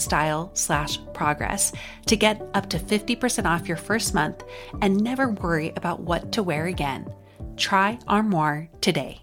style 0.00 0.50
slash 0.54 0.98
progress 1.14 1.72
to 2.06 2.16
get 2.16 2.42
up 2.54 2.68
to 2.70 2.78
50% 2.78 3.46
off 3.46 3.68
your 3.68 3.76
first 3.76 4.14
month 4.14 4.42
and 4.80 5.02
never 5.02 5.30
worry 5.30 5.72
about 5.76 6.00
what 6.00 6.32
to 6.32 6.42
wear 6.42 6.66
again. 6.66 7.12
Try 7.56 7.98
Armoire 8.08 8.68
today. 8.80 9.22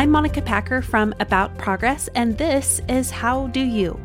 I'm 0.00 0.10
Monica 0.10 0.40
Packer 0.40 0.82
from 0.82 1.12
About 1.18 1.58
Progress, 1.58 2.08
and 2.14 2.38
this 2.38 2.80
is 2.88 3.10
How 3.10 3.48
Do 3.48 3.60
You, 3.60 4.00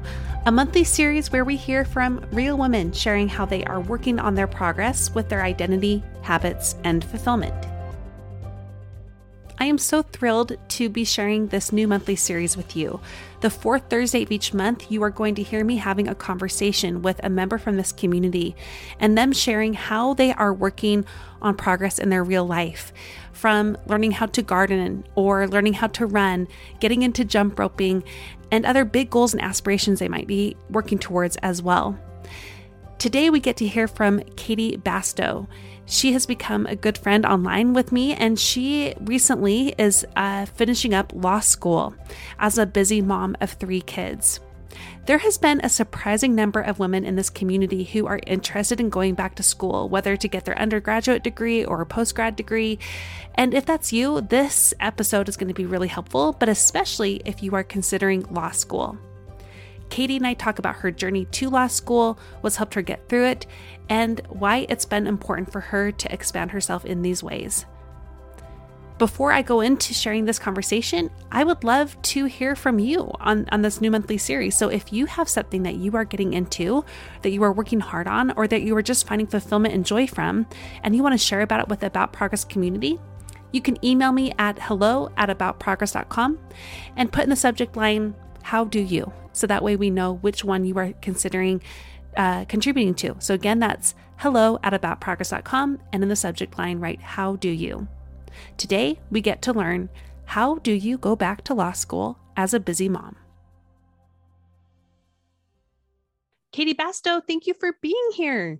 a 0.45 0.51
monthly 0.51 0.83
series 0.83 1.31
where 1.31 1.45
we 1.45 1.55
hear 1.55 1.85
from 1.85 2.25
real 2.31 2.57
women 2.57 2.91
sharing 2.91 3.29
how 3.29 3.45
they 3.45 3.63
are 3.65 3.79
working 3.79 4.19
on 4.19 4.33
their 4.35 4.47
progress 4.47 5.13
with 5.13 5.29
their 5.29 5.43
identity, 5.43 6.03
habits, 6.21 6.75
and 6.83 7.05
fulfillment. 7.05 7.55
I 9.57 9.65
am 9.65 9.77
so 9.77 10.01
thrilled 10.01 10.57
to 10.67 10.89
be 10.89 11.05
sharing 11.05 11.47
this 11.47 11.71
new 11.71 11.87
monthly 11.87 12.17
series 12.17 12.57
with 12.57 12.75
you. 12.75 12.99
The 13.39 13.49
fourth 13.49 13.89
Thursday 13.89 14.23
of 14.23 14.31
each 14.31 14.53
month, 14.53 14.91
you 14.91 15.01
are 15.03 15.09
going 15.09 15.35
to 15.35 15.43
hear 15.43 15.63
me 15.63 15.77
having 15.77 16.09
a 16.09 16.15
conversation 16.15 17.01
with 17.01 17.21
a 17.23 17.29
member 17.29 17.57
from 17.57 17.77
this 17.77 17.93
community 17.93 18.53
and 18.99 19.17
them 19.17 19.31
sharing 19.31 19.73
how 19.73 20.13
they 20.13 20.33
are 20.33 20.53
working 20.53 21.05
on 21.41 21.55
progress 21.55 21.99
in 21.99 22.09
their 22.09 22.23
real 22.23 22.45
life 22.45 22.91
from 23.31 23.77
learning 23.85 24.11
how 24.11 24.25
to 24.25 24.41
garden 24.41 25.05
or 25.15 25.47
learning 25.47 25.73
how 25.73 25.87
to 25.87 26.05
run, 26.05 26.49
getting 26.81 27.01
into 27.01 27.23
jump 27.23 27.57
roping, 27.57 28.03
and 28.51 28.65
other 28.65 28.83
big 28.83 29.09
goals 29.09 29.33
and 29.33 29.41
aspirations 29.41 29.99
they 29.99 30.09
might 30.09 30.27
be 30.27 30.57
working 30.69 30.99
towards 30.99 31.37
as 31.37 31.61
well. 31.61 31.97
Today, 32.97 33.29
we 33.29 33.39
get 33.39 33.57
to 33.57 33.67
hear 33.67 33.87
from 33.87 34.21
Katie 34.35 34.77
Bastow. 34.77 35.47
She 35.85 36.13
has 36.13 36.25
become 36.25 36.65
a 36.65 36.75
good 36.75 36.97
friend 36.97 37.25
online 37.25 37.73
with 37.73 37.91
me, 37.91 38.13
and 38.13 38.39
she 38.39 38.95
recently 39.01 39.75
is 39.77 40.05
uh, 40.15 40.45
finishing 40.45 40.93
up 40.93 41.13
law 41.15 41.39
school 41.39 41.93
as 42.39 42.57
a 42.57 42.65
busy 42.65 43.01
mom 43.01 43.37
of 43.39 43.51
three 43.51 43.81
kids. 43.81 44.39
There 45.05 45.19
has 45.19 45.37
been 45.37 45.61
a 45.61 45.69
surprising 45.69 46.33
number 46.33 46.59
of 46.59 46.79
women 46.79 47.05
in 47.05 47.15
this 47.15 47.29
community 47.29 47.83
who 47.83 48.07
are 48.07 48.19
interested 48.25 48.79
in 48.79 48.89
going 48.89 49.13
back 49.13 49.35
to 49.35 49.43
school, 49.43 49.87
whether 49.87 50.17
to 50.17 50.27
get 50.27 50.45
their 50.45 50.57
undergraduate 50.57 51.23
degree 51.23 51.63
or 51.63 51.81
a 51.81 51.85
postgrad 51.85 52.35
degree. 52.35 52.79
And 53.35 53.53
if 53.53 53.65
that's 53.65 53.93
you, 53.93 54.21
this 54.21 54.73
episode 54.79 55.29
is 55.29 55.37
going 55.37 55.47
to 55.47 55.53
be 55.53 55.65
really 55.65 55.87
helpful, 55.87 56.33
but 56.33 56.49
especially 56.49 57.21
if 57.23 57.43
you 57.43 57.53
are 57.53 57.63
considering 57.63 58.23
law 58.31 58.49
school. 58.49 58.97
Katie 59.89 60.17
and 60.17 60.27
I 60.27 60.33
talk 60.33 60.59
about 60.59 60.77
her 60.77 60.91
journey 60.91 61.25
to 61.25 61.49
law 61.49 61.67
school, 61.67 62.19
what's 62.41 62.55
helped 62.55 62.73
her 62.73 62.81
get 62.81 63.07
through 63.07 63.25
it, 63.25 63.45
and 63.89 64.21
why 64.29 64.65
it's 64.69 64.85
been 64.85 65.07
important 65.07 65.51
for 65.51 65.61
her 65.61 65.91
to 65.91 66.13
expand 66.13 66.51
herself 66.51 66.85
in 66.85 67.01
these 67.01 67.23
ways. 67.23 67.65
Before 68.97 69.33
I 69.33 69.41
go 69.41 69.59
into 69.59 69.93
sharing 69.93 70.23
this 70.23 70.39
conversation, 70.39 71.09
I 71.29 71.43
would 71.43 71.65
love 71.65 72.01
to 72.03 72.25
hear 72.25 72.55
from 72.55 72.79
you 72.79 73.11
on, 73.19 73.45
on 73.51 73.61
this 73.61 73.81
new 73.81 73.91
monthly 73.91 74.17
series. 74.17 74.57
So, 74.57 74.69
if 74.69 74.93
you 74.93 75.05
have 75.05 75.27
something 75.27 75.63
that 75.63 75.75
you 75.75 75.97
are 75.97 76.05
getting 76.05 76.31
into, 76.31 76.85
that 77.21 77.31
you 77.31 77.43
are 77.43 77.51
working 77.51 77.81
hard 77.81 78.07
on, 78.07 78.31
or 78.37 78.47
that 78.47 78.61
you 78.61 78.73
are 78.77 78.81
just 78.81 79.05
finding 79.05 79.27
fulfillment 79.27 79.73
and 79.73 79.85
joy 79.85 80.07
from, 80.07 80.47
and 80.81 80.95
you 80.95 81.03
want 81.03 81.11
to 81.11 81.17
share 81.17 81.41
about 81.41 81.59
it 81.59 81.67
with 81.67 81.81
the 81.81 81.87
About 81.87 82.13
Progress 82.13 82.45
community, 82.45 82.97
you 83.51 83.61
can 83.61 83.83
email 83.83 84.13
me 84.13 84.33
at 84.39 84.59
hello 84.59 85.09
at 85.17 85.27
aboutprogress.com 85.29 86.39
and 86.95 87.11
put 87.11 87.25
in 87.25 87.29
the 87.29 87.35
subject 87.35 87.75
line, 87.75 88.15
How 88.45 88.63
do 88.63 88.79
you? 88.79 89.11
So 89.33 89.47
that 89.47 89.63
way 89.63 89.75
we 89.75 89.89
know 89.89 90.13
which 90.17 90.43
one 90.43 90.65
you 90.65 90.77
are 90.77 90.93
considering 91.01 91.63
uh, 92.15 92.45
contributing 92.45 92.93
to. 92.93 93.15
So 93.17 93.33
again, 93.33 93.57
that's 93.57 93.95
hello 94.17 94.59
at 94.61 94.79
aboutprogress.com 94.79 95.79
and 95.91 96.03
in 96.03 96.09
the 96.09 96.15
subject 96.15 96.55
line, 96.55 96.79
write 96.79 97.01
How 97.01 97.37
do 97.37 97.49
you? 97.49 97.87
Today, 98.57 98.99
we 99.09 99.19
get 99.19 99.41
to 99.41 99.51
learn 99.51 99.89
how 100.25 100.59
do 100.59 100.71
you 100.71 100.99
go 100.99 101.15
back 101.15 101.43
to 101.45 101.55
law 101.55 101.71
school 101.71 102.19
as 102.37 102.53
a 102.53 102.59
busy 102.59 102.87
mom? 102.87 103.15
Katie 106.51 106.75
Bastow, 106.75 107.23
thank 107.25 107.47
you 107.47 107.55
for 107.59 107.73
being 107.81 108.09
here. 108.13 108.59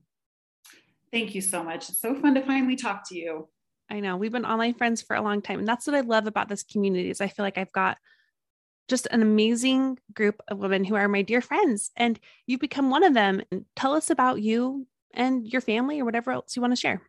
Thank 1.12 1.36
you 1.36 1.42
so 1.42 1.64
much. 1.64 1.90
It's 1.90 2.02
so 2.02 2.16
fun 2.16 2.34
to 2.34 2.42
finally 2.42 2.76
talk 2.76 3.08
to 3.10 3.16
you. 3.16 3.50
I 3.92 4.00
know 4.00 4.18
we've 4.18 4.32
been 4.32 4.46
online 4.46 4.74
friends 4.74 5.04
for 5.04 5.16
a 5.16 5.22
long 5.22 5.44
time, 5.44 5.60
and 5.60 5.68
that's 5.68 5.86
what 5.86 5.96
I 5.96 6.02
love 6.02 6.26
about 6.26 6.50
this 6.50 6.64
community. 6.64 7.12
Is 7.12 7.22
I 7.22 7.28
feel 7.28 7.46
like 7.46 7.60
I've 7.60 7.72
got 7.72 8.00
just 8.88 9.08
an 9.12 9.22
amazing 9.22 10.00
group 10.14 10.42
of 10.48 10.60
women 10.60 10.84
who 10.84 10.96
are 10.96 11.08
my 11.08 11.22
dear 11.22 11.42
friends, 11.42 11.92
and 11.96 12.20
you've 12.46 12.60
become 12.60 12.90
one 12.90 13.04
of 13.04 13.14
them. 13.14 13.42
And 13.52 13.66
tell 13.76 13.94
us 13.94 14.10
about 14.10 14.42
you 14.42 14.88
and 15.14 15.48
your 15.48 15.62
family, 15.62 16.00
or 16.00 16.06
whatever 16.06 16.32
else 16.32 16.56
you 16.56 16.62
want 16.62 16.74
to 16.74 16.80
share. 16.80 17.02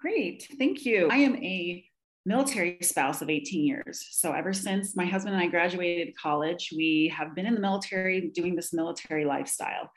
Great. 0.00 0.48
Thank 0.58 0.86
you. 0.86 1.08
I 1.10 1.16
am 1.16 1.36
a 1.36 1.84
military 2.24 2.78
spouse 2.82 3.22
of 3.22 3.30
18 3.30 3.64
years. 3.64 4.06
So 4.10 4.32
ever 4.32 4.52
since 4.52 4.96
my 4.96 5.04
husband 5.04 5.34
and 5.34 5.42
I 5.42 5.48
graduated 5.48 6.16
college, 6.16 6.72
we 6.74 7.12
have 7.16 7.34
been 7.34 7.46
in 7.46 7.54
the 7.54 7.60
military 7.60 8.30
doing 8.34 8.54
this 8.54 8.72
military 8.72 9.24
lifestyle. 9.24 9.90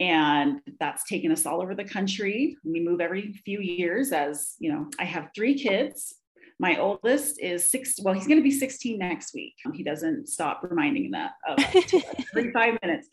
And 0.00 0.60
that's 0.80 1.04
taken 1.04 1.30
us 1.30 1.46
all 1.46 1.62
over 1.62 1.74
the 1.74 1.84
country. 1.84 2.56
We 2.64 2.80
move 2.80 3.00
every 3.00 3.32
few 3.44 3.60
years 3.60 4.12
as, 4.12 4.54
you 4.58 4.72
know, 4.72 4.90
I 4.98 5.04
have 5.04 5.28
three 5.34 5.54
kids. 5.54 6.14
My 6.58 6.78
oldest 6.78 7.40
is 7.40 7.70
six, 7.70 7.96
well, 8.02 8.14
he's 8.14 8.26
going 8.26 8.38
to 8.38 8.44
be 8.44 8.50
16 8.50 8.98
next 8.98 9.34
week. 9.34 9.54
He 9.72 9.82
doesn't 9.82 10.28
stop 10.28 10.62
reminding 10.62 11.10
that 11.12 11.32
of 11.48 11.58
every 12.32 12.52
five 12.52 12.78
minutes. 12.82 13.08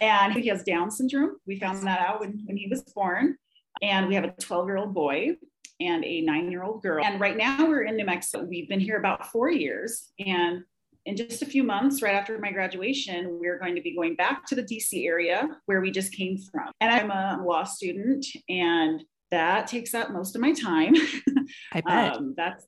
And 0.00 0.32
he 0.32 0.48
has 0.48 0.62
Down 0.62 0.90
syndrome. 0.90 1.36
We 1.46 1.58
found 1.58 1.86
that 1.86 2.00
out 2.00 2.20
when, 2.20 2.42
when 2.46 2.56
he 2.56 2.68
was 2.68 2.82
born. 2.82 3.36
And 3.82 4.08
we 4.08 4.14
have 4.14 4.24
a 4.24 4.30
12 4.30 4.66
year 4.66 4.76
old 4.76 4.94
boy 4.94 5.36
and 5.80 6.04
a 6.04 6.20
nine 6.22 6.50
year 6.50 6.62
old 6.62 6.82
girl. 6.82 7.04
And 7.04 7.20
right 7.20 7.36
now 7.36 7.66
we're 7.66 7.82
in 7.82 7.96
New 7.96 8.04
Mexico. 8.04 8.44
We've 8.44 8.68
been 8.68 8.80
here 8.80 8.98
about 8.98 9.26
four 9.26 9.50
years. 9.50 10.10
And 10.18 10.64
in 11.06 11.16
just 11.16 11.42
a 11.42 11.46
few 11.46 11.62
months, 11.62 12.02
right 12.02 12.14
after 12.14 12.38
my 12.38 12.52
graduation, 12.52 13.38
we're 13.40 13.58
going 13.58 13.74
to 13.74 13.80
be 13.80 13.94
going 13.94 14.14
back 14.14 14.46
to 14.46 14.54
the 14.54 14.62
DC 14.62 15.06
area 15.06 15.48
where 15.66 15.80
we 15.80 15.90
just 15.90 16.12
came 16.12 16.36
from. 16.38 16.70
And 16.80 16.90
I'm 16.90 17.10
a 17.10 17.42
law 17.44 17.64
student 17.64 18.26
and 18.48 19.02
that 19.30 19.66
takes 19.66 19.94
up 19.94 20.10
most 20.10 20.34
of 20.34 20.40
my 20.40 20.52
time. 20.52 20.94
I 21.72 21.80
bet. 21.80 22.16
um, 22.16 22.34
that 22.36 22.62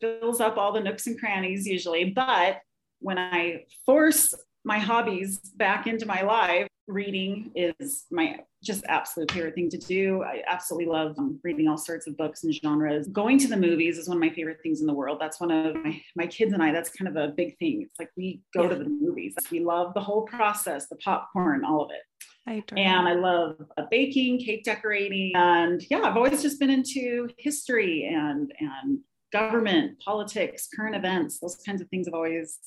fills 0.00 0.40
up 0.40 0.56
all 0.56 0.72
the 0.72 0.80
nooks 0.80 1.06
and 1.06 1.18
crannies 1.18 1.66
usually. 1.66 2.10
But 2.10 2.58
when 3.00 3.18
I 3.18 3.64
force 3.86 4.34
my 4.64 4.78
hobbies 4.78 5.38
back 5.38 5.86
into 5.86 6.06
my 6.06 6.22
life, 6.22 6.66
reading 6.90 7.52
is 7.54 8.06
my 8.10 8.40
just 8.62 8.84
absolute 8.86 9.30
favorite 9.30 9.54
thing 9.54 9.70
to 9.70 9.78
do. 9.78 10.22
I 10.22 10.42
absolutely 10.46 10.92
love 10.92 11.18
um, 11.18 11.38
reading 11.42 11.68
all 11.68 11.78
sorts 11.78 12.06
of 12.06 12.16
books 12.16 12.44
and 12.44 12.54
genres. 12.54 13.06
Going 13.08 13.38
to 13.38 13.48
the 13.48 13.56
movies 13.56 13.96
is 13.96 14.08
one 14.08 14.18
of 14.18 14.20
my 14.20 14.30
favorite 14.30 14.58
things 14.62 14.80
in 14.80 14.86
the 14.86 14.92
world. 14.92 15.18
That's 15.20 15.40
one 15.40 15.50
of 15.50 15.76
my, 15.76 16.00
my 16.16 16.26
kids 16.26 16.52
and 16.52 16.62
I, 16.62 16.72
that's 16.72 16.90
kind 16.90 17.08
of 17.08 17.16
a 17.16 17.32
big 17.32 17.56
thing. 17.58 17.82
It's 17.82 17.98
like 17.98 18.10
we 18.16 18.42
go 18.54 18.64
yeah. 18.64 18.70
to 18.70 18.74
the 18.76 18.84
movies. 18.84 19.34
We 19.50 19.60
love 19.60 19.94
the 19.94 20.00
whole 20.00 20.22
process, 20.22 20.88
the 20.88 20.96
popcorn, 20.96 21.64
all 21.64 21.84
of 21.84 21.90
it. 21.90 22.02
I 22.46 22.62
and 22.76 23.08
I 23.08 23.14
love 23.14 23.56
uh, 23.76 23.84
baking, 23.90 24.40
cake 24.40 24.64
decorating. 24.64 25.32
And 25.34 25.84
yeah, 25.90 26.00
I've 26.00 26.16
always 26.16 26.42
just 26.42 26.58
been 26.58 26.70
into 26.70 27.28
history 27.38 28.10
and, 28.12 28.52
and 28.58 28.98
government, 29.32 30.00
politics, 30.00 30.68
current 30.74 30.96
events. 30.96 31.38
Those 31.38 31.56
kinds 31.56 31.80
of 31.80 31.88
things 31.88 32.06
have 32.06 32.14
always 32.14 32.58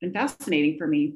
been 0.00 0.12
fascinating 0.12 0.78
for 0.78 0.86
me 0.86 1.14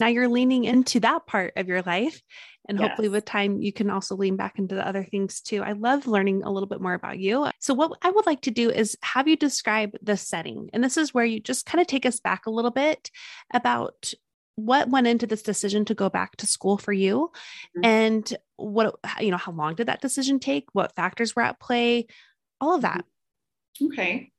now 0.00 0.06
you're 0.06 0.28
leaning 0.28 0.64
into 0.64 1.00
that 1.00 1.26
part 1.26 1.52
of 1.56 1.68
your 1.68 1.82
life 1.82 2.20
and 2.68 2.78
yes. 2.78 2.88
hopefully 2.88 3.08
with 3.08 3.24
time 3.24 3.60
you 3.60 3.72
can 3.72 3.90
also 3.90 4.16
lean 4.16 4.36
back 4.36 4.58
into 4.58 4.74
the 4.74 4.86
other 4.86 5.04
things 5.04 5.40
too 5.40 5.62
i 5.62 5.72
love 5.72 6.06
learning 6.06 6.42
a 6.42 6.50
little 6.50 6.68
bit 6.68 6.80
more 6.80 6.94
about 6.94 7.18
you 7.18 7.48
so 7.58 7.74
what 7.74 7.92
i 8.02 8.10
would 8.10 8.26
like 8.26 8.40
to 8.40 8.50
do 8.50 8.70
is 8.70 8.96
have 9.02 9.28
you 9.28 9.36
describe 9.36 9.96
the 10.02 10.16
setting 10.16 10.68
and 10.72 10.82
this 10.82 10.96
is 10.96 11.14
where 11.14 11.24
you 11.24 11.40
just 11.40 11.66
kind 11.66 11.80
of 11.80 11.86
take 11.86 12.06
us 12.06 12.20
back 12.20 12.46
a 12.46 12.50
little 12.50 12.70
bit 12.70 13.10
about 13.52 14.12
what 14.58 14.90
went 14.90 15.06
into 15.06 15.26
this 15.26 15.42
decision 15.42 15.84
to 15.84 15.94
go 15.94 16.08
back 16.08 16.36
to 16.36 16.46
school 16.46 16.78
for 16.78 16.92
you 16.92 17.30
mm-hmm. 17.76 17.84
and 17.84 18.36
what 18.56 18.96
you 19.20 19.30
know 19.30 19.36
how 19.36 19.52
long 19.52 19.74
did 19.74 19.86
that 19.86 20.00
decision 20.00 20.40
take 20.40 20.66
what 20.72 20.94
factors 20.96 21.36
were 21.36 21.42
at 21.42 21.60
play 21.60 22.06
all 22.60 22.74
of 22.74 22.82
that 22.82 23.04
okay 23.82 24.32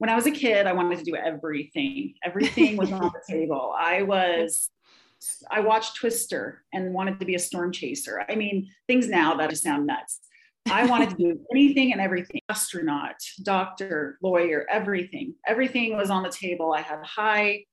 when 0.00 0.08
I 0.08 0.14
was 0.14 0.24
a 0.24 0.30
kid, 0.30 0.66
I 0.66 0.72
wanted 0.72 0.98
to 1.00 1.04
do 1.04 1.14
everything. 1.14 2.14
Everything 2.24 2.78
was 2.78 2.90
on 2.90 3.02
the 3.02 3.20
table. 3.28 3.74
I 3.78 4.00
was 4.00 4.70
I 5.50 5.60
watched 5.60 5.96
Twister 5.96 6.64
and 6.72 6.94
wanted 6.94 7.20
to 7.20 7.26
be 7.26 7.34
a 7.34 7.38
storm 7.38 7.70
chaser. 7.70 8.24
I 8.26 8.34
mean, 8.34 8.70
things 8.86 9.08
now 9.08 9.34
that 9.34 9.50
just 9.50 9.62
sound 9.62 9.86
nuts. 9.86 10.20
I 10.70 10.86
wanted 10.86 11.10
to 11.10 11.16
do 11.16 11.40
anything 11.52 11.92
and 11.92 12.00
everything 12.00 12.40
astronaut, 12.48 13.16
doctor, 13.42 14.16
lawyer, 14.22 14.66
everything. 14.70 15.34
Everything 15.46 15.98
was 15.98 16.08
on 16.08 16.22
the 16.22 16.30
table. 16.30 16.72
I 16.72 16.80
had 16.80 17.04
high 17.04 17.64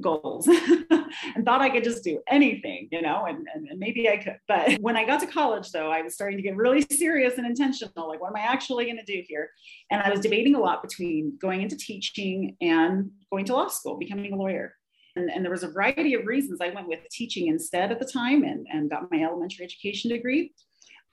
goals 0.00 0.46
and 0.48 1.44
thought 1.44 1.60
I 1.60 1.70
could 1.70 1.84
just 1.84 2.04
do 2.04 2.20
anything, 2.28 2.88
you 2.92 3.02
know, 3.02 3.24
and, 3.26 3.46
and, 3.54 3.68
and, 3.68 3.78
maybe 3.78 4.08
I 4.08 4.18
could. 4.18 4.38
But 4.46 4.78
when 4.80 4.96
I 4.96 5.04
got 5.04 5.20
to 5.20 5.26
college, 5.26 5.70
though, 5.70 5.90
I 5.90 6.02
was 6.02 6.14
starting 6.14 6.36
to 6.36 6.42
get 6.42 6.56
really 6.56 6.84
serious 6.90 7.38
and 7.38 7.46
intentional. 7.46 8.08
Like, 8.08 8.20
what 8.20 8.28
am 8.28 8.36
I 8.36 8.40
actually 8.40 8.84
going 8.84 8.98
to 8.98 9.04
do 9.04 9.22
here? 9.26 9.50
And 9.90 10.02
I 10.02 10.10
was 10.10 10.20
debating 10.20 10.54
a 10.54 10.60
lot 10.60 10.82
between 10.82 11.38
going 11.40 11.62
into 11.62 11.76
teaching 11.76 12.56
and 12.60 13.10
going 13.30 13.46
to 13.46 13.54
law 13.54 13.68
school, 13.68 13.98
becoming 13.98 14.32
a 14.32 14.36
lawyer. 14.36 14.74
And, 15.16 15.30
and, 15.30 15.44
there 15.44 15.50
was 15.50 15.64
a 15.64 15.70
variety 15.70 16.14
of 16.14 16.26
reasons 16.26 16.60
I 16.60 16.70
went 16.70 16.86
with 16.86 17.00
teaching 17.10 17.48
instead 17.48 17.90
at 17.90 17.98
the 17.98 18.06
time 18.06 18.44
and, 18.44 18.66
and 18.70 18.90
got 18.90 19.10
my 19.10 19.22
elementary 19.22 19.64
education 19.64 20.10
degree. 20.10 20.52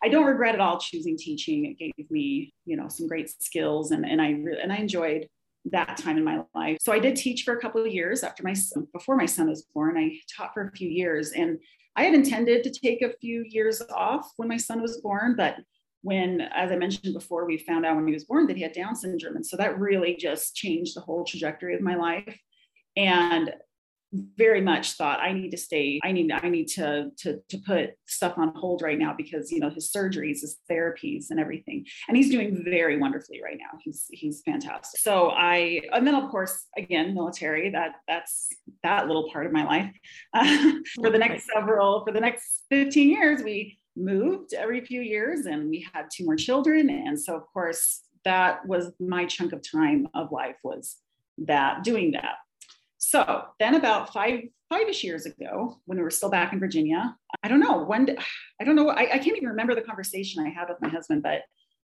I 0.04 0.10
don't 0.10 0.26
regret 0.26 0.54
at 0.54 0.62
all 0.62 0.78
choosing 0.78 1.18
teaching. 1.18 1.66
It 1.66 1.94
gave 1.98 2.12
me, 2.12 2.54
you 2.66 2.76
know, 2.76 2.88
some 2.90 3.08
great 3.08 3.32
skills 3.42 3.92
and, 3.92 4.06
and 4.06 4.22
I 4.22 4.32
really, 4.32 4.62
and 4.62 4.72
I 4.72 4.78
enjoyed 4.78 5.28
that 5.72 5.98
time 5.98 6.18
in 6.18 6.24
my 6.24 6.42
life. 6.54 6.78
So 6.80 6.94
I 6.94 7.00
did 7.00 7.16
teach 7.16 7.44
for 7.44 7.56
a 7.56 7.60
couple 7.60 7.82
of 7.82 7.92
years 7.92 8.24
after 8.24 8.44
my 8.44 8.54
son, 8.54 8.88
before 8.94 9.16
my 9.16 9.26
son 9.26 9.50
was 9.50 9.64
born. 9.74 9.98
I 9.98 10.20
taught 10.36 10.54
for 10.54 10.68
a 10.68 10.72
few 10.72 10.90
years 10.90 11.32
and 11.32 11.58
I 11.96 12.04
had 12.04 12.14
intended 12.14 12.64
to 12.64 12.72
take 12.72 13.02
a 13.02 13.14
few 13.20 13.44
years 13.48 13.82
off 13.94 14.32
when 14.38 14.50
my 14.50 14.58
son 14.58 14.82
was 14.82 15.02
born, 15.02 15.36
but 15.36 15.56
when, 16.02 16.42
as 16.42 16.72
I 16.72 16.76
mentioned 16.76 17.14
before, 17.14 17.46
we 17.46 17.58
found 17.58 17.86
out 17.86 17.96
when 17.96 18.06
he 18.06 18.14
was 18.14 18.26
born 18.26 18.46
that 18.48 18.58
he 18.58 18.62
had 18.62 18.74
Down 18.74 18.96
syndrome. 18.96 19.38
And 19.38 19.46
so 19.46 19.58
that 19.58 19.80
really 19.80 20.16
just 20.16 20.56
changed 20.56 20.96
the 20.96 21.02
whole 21.02 21.24
trajectory 21.24 21.74
of 21.74 21.82
my 21.82 21.96
life. 21.96 22.38
And 22.96 23.52
very 24.38 24.62
much 24.62 24.94
thought 24.94 25.20
I 25.20 25.34
need 25.34 25.52
to 25.52 25.58
stay. 25.58 26.00
I 26.04 26.12
need 26.12 26.32
I 26.32 26.50
need 26.50 26.68
to 26.70 27.12
to 27.18 27.40
to 27.50 27.58
put 27.60 27.92
stuff 28.08 28.38
on 28.38 28.54
hold 28.56 28.82
right 28.82 28.98
now 28.98 29.14
because 29.16 29.52
you 29.52 29.60
know 29.60 29.70
his 29.70 29.92
surgeries, 29.92 30.42
his 30.42 30.58
therapies, 30.70 31.26
and 31.30 31.40
everything. 31.40 31.86
And 32.08 32.18
he's 32.18 32.30
doing 32.30 32.64
very 32.64 32.98
wonderfully 32.98 33.42
right 33.44 33.58
now. 33.58 33.78
He's 33.84 34.06
he's 34.12 34.42
fantastic. 34.46 35.00
So 35.00 35.30
I 35.30 35.82
and 35.92 36.06
then 36.06 36.16
of 36.16 36.30
course 36.30 36.66
again 36.78 37.14
military. 37.14 37.70
That 37.70 37.96
that's 38.08 38.50
that 38.84 39.08
little 39.08 39.30
part 39.32 39.46
of 39.46 39.52
my 39.52 39.66
life. 39.66 39.92
For 40.96 41.10
the 41.10 41.20
next 41.20 41.48
several 41.54 42.04
for 42.06 42.12
the 42.12 42.20
next 42.20 42.64
15 42.70 43.10
years, 43.10 43.44
we 43.44 43.80
moved 43.96 44.54
every 44.54 44.84
few 44.86 45.02
years 45.02 45.46
and 45.46 45.70
we 45.70 45.88
had 45.94 46.06
two 46.14 46.26
more 46.26 46.36
children. 46.36 46.90
And 46.90 47.20
so 47.20 47.36
of 47.36 47.44
course 47.54 48.02
that 48.26 48.66
was 48.68 48.92
my 49.00 49.26
chunk 49.26 49.54
of 49.54 49.62
time 49.62 50.08
of 50.14 50.32
life 50.32 50.58
was 50.64 50.98
that 51.38 51.84
doing 51.84 52.12
that 52.12 52.36
so 53.08 53.46
then 53.60 53.76
about 53.76 54.12
five 54.12 54.40
five-ish 54.68 55.04
years 55.04 55.28
ago, 55.28 55.80
when 55.86 56.00
we 56.00 56.04
were 56.04 56.10
still 56.10 56.32
back 56.32 56.54
in 56.54 56.60
Virginia, 56.60 57.16
I 57.44 57.48
don't 57.48 57.60
know 57.60 57.84
when 57.84 58.18
I 58.60 58.64
don't 58.64 58.76
know 58.76 58.90
I, 58.90 59.02
I 59.02 59.20
can't 59.20 59.38
even 59.38 59.50
remember 59.50 59.76
the 59.76 59.84
conversation 59.84 60.44
I 60.44 60.50
had 60.50 60.70
with 60.70 60.82
my 60.82 60.90
husband, 60.90 61.22
but 61.22 61.42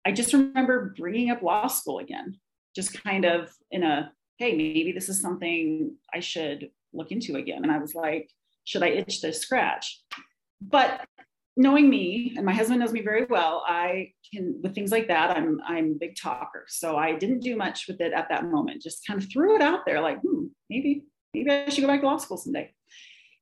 I 0.04 0.12
just 0.12 0.34
remember 0.34 0.96
bringing 0.98 1.30
up 1.30 1.44
law 1.44 1.68
school 1.68 2.00
again, 2.00 2.40
just 2.76 3.04
kind 3.04 3.24
of 3.24 3.52
in 3.70 3.84
a 3.84 4.12
hey 4.40 4.58
maybe 4.58 4.94
this 4.94 5.08
is 5.08 5.22
something 5.22 5.96
I 6.12 6.22
should 6.22 6.72
look 6.92 7.12
into 7.12 7.36
again. 7.36 7.62
And 7.62 7.72
I 7.72 7.78
was 7.78 7.94
like, 7.94 8.32
should 8.64 8.82
I 8.82 8.88
itch 8.88 9.22
to 9.22 9.32
scratch? 9.32 10.02
But 10.60 11.06
knowing 11.58 11.90
me 11.90 12.34
and 12.36 12.46
my 12.46 12.54
husband 12.54 12.80
knows 12.80 12.92
me 12.92 13.02
very 13.02 13.26
well 13.26 13.64
i 13.68 14.12
can 14.34 14.60
with 14.62 14.76
things 14.76 14.92
like 14.92 15.08
that 15.08 15.36
i'm 15.36 15.60
i'm 15.68 15.92
a 15.92 16.00
big 16.00 16.16
talker. 16.16 16.66
So 16.68 16.98
i 16.98 17.14
didn't 17.14 17.40
do 17.40 17.56
much 17.56 17.88
with 17.88 18.02
it 18.02 18.14
at 18.14 18.30
that 18.30 18.46
moment 18.46 18.82
just 18.82 19.06
kind 19.06 19.22
of 19.22 19.30
threw 19.32 19.56
it 19.56 19.62
out 19.62 19.86
there 19.86 20.02
like 20.02 20.20
hmm, 20.22 20.46
maybe 20.70 21.04
maybe 21.34 21.52
i 21.52 21.70
should 21.70 21.82
go 21.82 21.88
back 21.88 22.02
to 22.02 22.08
law 22.08 22.18
school 22.18 22.38
someday. 22.38 22.72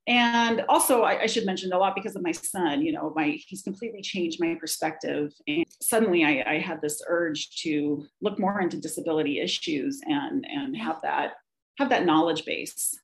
And 0.05 0.65
also 0.67 1.03
I, 1.03 1.21
I, 1.21 1.25
should 1.27 1.45
mention 1.45 1.71
a 1.71 1.77
lot 1.77 1.95
because 1.95 2.17
of 2.17 2.23
my 2.23 2.33
son 2.33 2.81
you 2.81 2.91
know 2.91 3.13
my 3.15 3.37
he's 3.47 3.61
completely 3.61 4.01
changed 4.01 4.37
my 4.41 4.55
perspective 4.59 5.31
and 5.47 5.65
suddenly 5.81 6.25
I, 6.25 6.43
I 6.45 6.59
had 6.59 6.81
this 6.81 7.01
urge 7.07 7.55
to 7.61 8.05
look 8.21 8.37
more 8.37 8.59
into 8.59 8.81
disability 8.81 9.39
issues 9.39 10.01
and 10.05 10.45
and 10.45 10.75
have 10.75 10.99
that 11.03 11.35
have 11.79 11.89
that 11.89 12.05
knowledge 12.05 12.43
base 12.43 12.99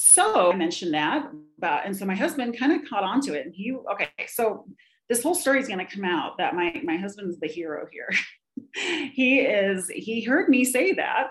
so 0.00 0.50
I 0.50 0.56
mentioned 0.56 0.94
that 0.94 1.30
about, 1.58 1.84
and 1.84 1.94
so 1.94 2.06
my 2.06 2.14
husband 2.14 2.58
kind 2.58 2.72
of 2.72 2.88
caught 2.88 3.04
on 3.04 3.20
to 3.22 3.34
it. 3.34 3.44
And 3.44 3.54
he, 3.54 3.76
okay, 3.92 4.08
so 4.28 4.64
this 5.10 5.22
whole 5.22 5.34
story 5.34 5.60
is 5.60 5.68
going 5.68 5.84
to 5.84 5.94
come 5.94 6.04
out 6.04 6.38
that 6.38 6.54
my 6.54 6.80
my 6.84 6.96
husband's 6.96 7.38
the 7.38 7.46
hero 7.46 7.86
here. 7.92 8.08
he 9.12 9.40
is. 9.40 9.90
He 9.94 10.22
heard 10.22 10.48
me 10.48 10.64
say 10.64 10.94
that, 10.94 11.28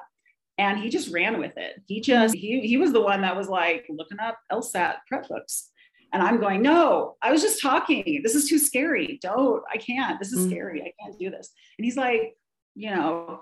and 0.59 0.77
he 0.77 0.89
just 0.89 1.11
ran 1.11 1.39
with 1.39 1.57
it. 1.57 1.81
He 1.87 1.99
just 1.99 2.35
he 2.35 2.61
he 2.61 2.77
was 2.77 2.93
the 2.93 3.01
one 3.01 3.21
that 3.21 3.35
was 3.35 3.49
like 3.49 3.87
looking 3.89 4.19
up 4.19 4.37
LSAT 4.51 4.97
prep 5.07 5.27
books. 5.27 5.71
And 6.13 6.23
I'm 6.23 6.39
going, 6.39 6.61
no, 6.61 7.17
I 7.21 7.31
was 7.31 7.41
just 7.41 7.61
talking. 7.61 8.21
This 8.23 8.33
is 8.33 8.49
too 8.49 8.57
scary. 8.57 9.19
Don't, 9.21 9.61
I 9.71 9.77
can't. 9.77 10.19
This 10.19 10.31
is 10.31 10.39
mm-hmm. 10.39 10.49
scary. 10.49 10.81
I 10.81 10.91
can't 11.03 11.19
do 11.19 11.29
this. 11.29 11.51
And 11.77 11.85
he's 11.85 11.97
like, 11.97 12.35
you 12.73 12.89
know, 12.89 13.41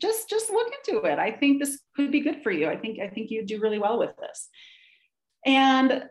just 0.00 0.28
just 0.28 0.50
look 0.50 0.72
into 0.88 1.02
it. 1.04 1.18
I 1.18 1.30
think 1.30 1.60
this 1.60 1.78
could 1.96 2.10
be 2.10 2.20
good 2.20 2.42
for 2.42 2.50
you. 2.50 2.68
I 2.68 2.76
think 2.76 2.98
I 3.00 3.08
think 3.08 3.30
you 3.30 3.44
do 3.44 3.60
really 3.60 3.78
well 3.78 3.98
with 3.98 4.16
this. 4.16 4.48
And 5.46 6.04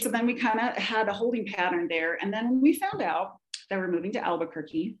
so 0.00 0.08
then 0.08 0.26
we 0.26 0.34
kind 0.34 0.60
of 0.60 0.76
had 0.76 1.08
a 1.08 1.12
holding 1.12 1.46
pattern 1.46 1.88
there. 1.88 2.16
And 2.20 2.32
then 2.32 2.60
we 2.60 2.74
found 2.74 3.02
out 3.02 3.38
that 3.68 3.78
we're 3.78 3.90
moving 3.90 4.12
to 4.12 4.24
Albuquerque, 4.24 4.98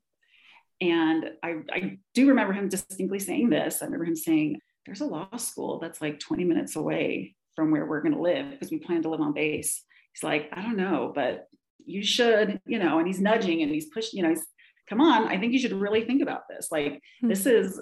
and 0.80 1.30
I, 1.42 1.56
I 1.70 1.98
do 2.14 2.28
remember 2.28 2.52
him 2.52 2.68
distinctly 2.68 3.18
saying 3.18 3.50
this. 3.50 3.82
I 3.82 3.84
remember 3.84 4.06
him 4.06 4.16
saying, 4.16 4.60
There's 4.86 5.02
a 5.02 5.06
law 5.06 5.36
school 5.36 5.78
that's 5.78 6.00
like 6.00 6.18
20 6.18 6.44
minutes 6.44 6.76
away 6.76 7.34
from 7.54 7.70
where 7.70 7.84
we're 7.84 8.00
going 8.00 8.14
to 8.14 8.22
live 8.22 8.50
because 8.50 8.70
we 8.70 8.78
plan 8.78 9.02
to 9.02 9.10
live 9.10 9.20
on 9.20 9.34
base. 9.34 9.82
He's 10.12 10.22
like, 10.22 10.48
I 10.52 10.62
don't 10.62 10.76
know, 10.76 11.12
but 11.14 11.48
you 11.84 12.02
should, 12.02 12.60
you 12.66 12.78
know, 12.78 12.98
and 12.98 13.06
he's 13.06 13.20
nudging 13.20 13.62
and 13.62 13.70
he's 13.70 13.90
pushing, 13.90 14.16
you 14.16 14.22
know, 14.22 14.30
he's 14.30 14.46
come 14.90 15.00
on, 15.00 15.28
I 15.28 15.38
think 15.38 15.52
you 15.52 15.58
should 15.60 15.72
really 15.72 16.04
think 16.04 16.20
about 16.20 16.42
this. 16.50 16.68
Like, 16.70 16.94
mm-hmm. 16.94 17.28
this 17.28 17.46
is 17.46 17.80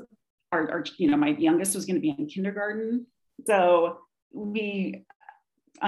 our, 0.53 0.71
our, 0.71 0.85
you 0.99 1.11
know, 1.11 1.17
my 1.17 1.31
youngest 1.31 1.75
was 1.75 1.87
going 1.87 1.97
to 1.97 2.01
be 2.01 2.15
in 2.17 2.27
kindergarten. 2.27 3.07
So 3.47 3.99
we, 4.33 5.05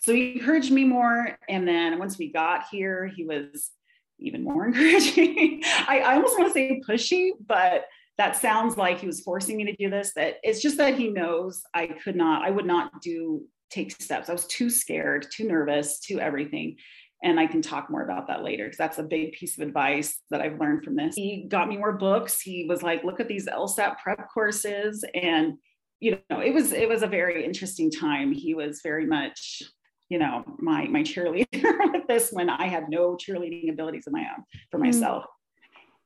so 0.02 0.14
he 0.14 0.32
encouraged 0.32 0.72
me 0.72 0.84
more. 0.84 1.38
And 1.48 1.68
then 1.68 1.98
once 1.98 2.18
we 2.18 2.32
got 2.32 2.64
here, 2.70 3.06
he 3.14 3.24
was 3.24 3.70
even 4.18 4.42
more 4.42 4.66
encouraging. 4.68 5.62
I, 5.64 6.00
I 6.00 6.14
almost 6.14 6.38
want 6.38 6.50
to 6.50 6.54
say 6.54 6.82
pushy, 6.88 7.32
but 7.46 7.84
that 8.16 8.36
sounds 8.36 8.76
like 8.76 9.00
he 9.00 9.06
was 9.06 9.20
forcing 9.20 9.56
me 9.56 9.64
to 9.64 9.76
do 9.76 9.90
this. 9.90 10.12
That 10.14 10.36
it's 10.42 10.60
just 10.60 10.78
that 10.78 10.96
he 10.96 11.08
knows 11.08 11.62
I 11.74 11.86
could 11.86 12.16
not, 12.16 12.42
I 12.42 12.50
would 12.50 12.66
not 12.66 13.02
do 13.02 13.44
take 13.70 13.92
steps. 13.92 14.28
I 14.28 14.32
was 14.32 14.46
too 14.46 14.68
scared, 14.68 15.26
too 15.30 15.46
nervous, 15.46 16.00
too 16.00 16.20
everything. 16.20 16.76
And 17.22 17.38
I 17.38 17.46
can 17.46 17.60
talk 17.60 17.90
more 17.90 18.02
about 18.02 18.28
that 18.28 18.42
later 18.42 18.64
because 18.64 18.78
that's 18.78 18.98
a 18.98 19.02
big 19.02 19.32
piece 19.32 19.58
of 19.58 19.66
advice 19.66 20.18
that 20.30 20.40
I've 20.40 20.58
learned 20.58 20.84
from 20.84 20.96
this. 20.96 21.14
He 21.14 21.44
got 21.48 21.68
me 21.68 21.76
more 21.76 21.92
books. 21.92 22.40
He 22.40 22.64
was 22.66 22.82
like, 22.82 23.04
look 23.04 23.20
at 23.20 23.28
these 23.28 23.46
LSAT 23.46 23.98
prep 23.98 24.30
courses. 24.32 25.04
And, 25.14 25.58
you 26.00 26.18
know, 26.30 26.40
it 26.40 26.54
was 26.54 26.72
it 26.72 26.88
was 26.88 27.02
a 27.02 27.06
very 27.06 27.44
interesting 27.44 27.90
time. 27.90 28.32
He 28.32 28.54
was 28.54 28.80
very 28.82 29.06
much 29.06 29.62
you 30.10 30.18
know, 30.18 30.44
my 30.58 30.86
my 30.88 31.02
cheerleader 31.02 31.46
with 31.92 32.06
this 32.08 32.30
when 32.32 32.50
I 32.50 32.66
had 32.66 32.90
no 32.90 33.16
cheerleading 33.16 33.70
abilities 33.70 34.06
of 34.06 34.12
my 34.12 34.26
own 34.36 34.44
for 34.70 34.76
hmm. 34.76 34.84
myself. 34.84 35.24
Mm. 35.24 35.26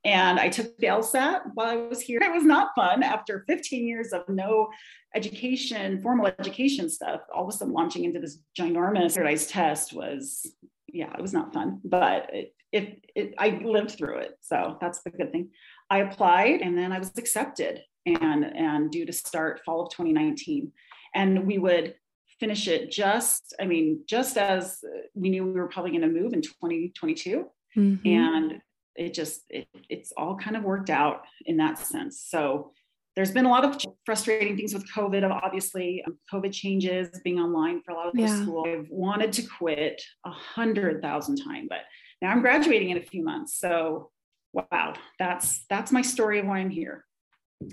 And 0.06 0.38
I 0.38 0.50
took 0.50 0.76
the 0.76 0.88
LSAT 0.88 1.40
while 1.54 1.66
I 1.66 1.76
was 1.76 1.98
here. 1.98 2.20
It 2.22 2.30
was 2.30 2.44
not 2.44 2.72
fun 2.76 3.02
after 3.02 3.42
15 3.48 3.88
years 3.88 4.12
of 4.12 4.28
no 4.28 4.68
education, 5.14 6.02
formal 6.02 6.26
education 6.26 6.90
stuff. 6.90 7.22
All 7.34 7.44
of 7.44 7.48
a 7.48 7.56
sudden, 7.56 7.72
launching 7.72 8.04
into 8.04 8.20
this 8.20 8.38
ginormous 8.58 9.12
standardized 9.12 9.48
test 9.48 9.94
was, 9.94 10.46
yeah, 10.94 11.12
it 11.12 11.20
was 11.20 11.32
not 11.32 11.52
fun. 11.52 11.80
But 11.84 12.30
it, 12.32 12.54
it, 12.72 13.04
it, 13.14 13.34
I 13.38 13.60
lived 13.64 13.92
through 13.92 14.18
it, 14.18 14.38
so 14.40 14.78
that's 14.80 15.02
the 15.02 15.10
good 15.10 15.32
thing. 15.32 15.50
I 15.90 15.98
applied, 15.98 16.60
and 16.62 16.78
then 16.78 16.92
I 16.92 16.98
was 16.98 17.12
accepted, 17.18 17.82
and 18.06 18.44
and 18.44 18.90
due 18.90 19.04
to 19.04 19.12
start 19.12 19.60
fall 19.64 19.82
of 19.82 19.90
2019, 19.90 20.72
and 21.14 21.46
we 21.46 21.58
would 21.58 21.94
finish 22.40 22.68
it 22.68 22.90
just, 22.90 23.54
I 23.60 23.64
mean, 23.64 24.00
just 24.08 24.36
as 24.36 24.84
we 25.14 25.30
knew 25.30 25.44
we 25.44 25.52
were 25.52 25.68
probably 25.68 25.92
going 25.92 26.02
to 26.02 26.08
move 26.08 26.32
in 26.32 26.42
2022. 26.42 27.46
Mm-hmm. 27.76 28.08
And 28.08 28.60
it 28.96 29.14
just, 29.14 29.42
it, 29.48 29.68
it's 29.88 30.12
all 30.16 30.36
kind 30.36 30.56
of 30.56 30.62
worked 30.62 30.90
out 30.90 31.22
in 31.46 31.56
that 31.58 31.78
sense. 31.78 32.24
So 32.28 32.72
there's 33.16 33.30
been 33.30 33.44
a 33.44 33.50
lot 33.50 33.64
of 33.64 33.80
frustrating 34.04 34.56
things 34.56 34.74
with 34.74 34.84
COVID. 34.92 35.28
Obviously, 35.30 36.02
um, 36.06 36.18
COVID 36.32 36.52
changes, 36.52 37.20
being 37.22 37.38
online 37.38 37.80
for 37.82 37.92
a 37.92 37.94
lot 37.94 38.08
of 38.08 38.14
the 38.14 38.22
yeah. 38.22 38.42
school. 38.42 38.66
I've 38.66 38.88
wanted 38.90 39.32
to 39.34 39.42
quit 39.42 40.02
a 40.24 40.30
hundred 40.30 41.00
thousand 41.00 41.36
times, 41.36 41.68
but 41.68 41.80
now 42.20 42.30
I'm 42.30 42.40
graduating 42.40 42.90
in 42.90 42.96
a 42.96 43.02
few 43.02 43.22
months. 43.22 43.58
So, 43.58 44.10
wow, 44.52 44.94
that's 45.18 45.64
that's 45.70 45.92
my 45.92 46.02
story 46.02 46.38
of 46.40 46.46
why 46.46 46.58
I'm 46.58 46.70
here. 46.70 47.04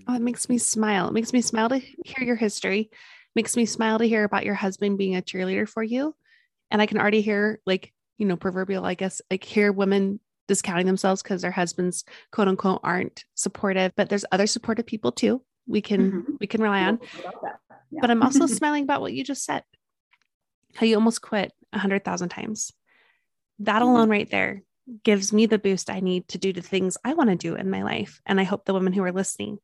Oh, 0.08 0.16
it 0.16 0.22
makes 0.22 0.48
me 0.48 0.58
smile. 0.58 1.08
It 1.08 1.14
makes 1.14 1.34
me 1.34 1.42
smile 1.42 1.70
to 1.70 1.80
hear 1.80 2.24
your 2.26 2.36
history 2.36 2.92
makes 3.36 3.56
me 3.56 3.66
smile 3.66 4.00
to 4.00 4.08
hear 4.08 4.24
about 4.24 4.46
your 4.46 4.56
husband 4.56 4.98
being 4.98 5.16
a 5.16 5.22
cheerleader 5.22 5.68
for 5.68 5.84
you. 5.84 6.16
And 6.70 6.82
I 6.82 6.86
can 6.86 6.98
already 6.98 7.22
hear, 7.22 7.60
like, 7.66 7.94
you 8.18 8.26
know, 8.26 8.38
proverbial, 8.38 8.86
I 8.86 8.94
guess, 8.94 9.22
like, 9.30 9.44
hear 9.44 9.72
women 9.72 10.20
discounting 10.52 10.86
themselves 10.86 11.24
because 11.24 11.42
their 11.42 11.52
husbands, 11.52 12.04
quote 12.34 12.50
unquote, 12.50 12.82
aren't 12.84 13.24
supportive, 13.36 13.94
but 13.96 14.10
there's 14.10 14.26
other 14.34 14.48
supportive 14.48 14.86
people 14.86 15.14
too. 15.14 15.42
We 15.66 15.80
can, 15.80 16.12
mm-hmm. 16.12 16.34
we 16.42 16.48
can 16.48 16.62
rely 16.62 16.84
on. 16.84 17.00
Yeah. 17.90 18.02
But 18.02 18.12
I'm 18.12 18.22
also 18.22 18.46
smiling 18.60 18.84
about 18.84 19.00
what 19.00 19.14
you 19.14 19.24
just 19.24 19.46
said 19.46 19.64
how 20.76 20.86
you 20.86 20.96
almost 20.96 21.22
quit 21.22 21.54
a 21.74 21.80
hundred 21.80 22.04
thousand 22.04 22.30
times. 22.30 22.72
That 23.60 23.82
mm-hmm. 23.82 23.84
alone, 23.84 24.10
right 24.10 24.30
there, 24.30 24.64
gives 25.04 25.32
me 25.32 25.46
the 25.46 25.60
boost 25.60 25.90
I 25.90 26.00
need 26.00 26.28
to 26.30 26.38
do 26.38 26.54
the 26.54 26.62
things 26.62 26.98
I 27.04 27.14
want 27.14 27.30
to 27.30 27.36
do 27.36 27.56
in 27.56 27.70
my 27.70 27.84
life. 27.84 28.22
And 28.26 28.40
I 28.40 28.44
hope 28.44 28.66
the 28.66 28.74
women 28.74 28.94
who 28.94 29.04
are 29.04 29.12
listening. 29.12 29.60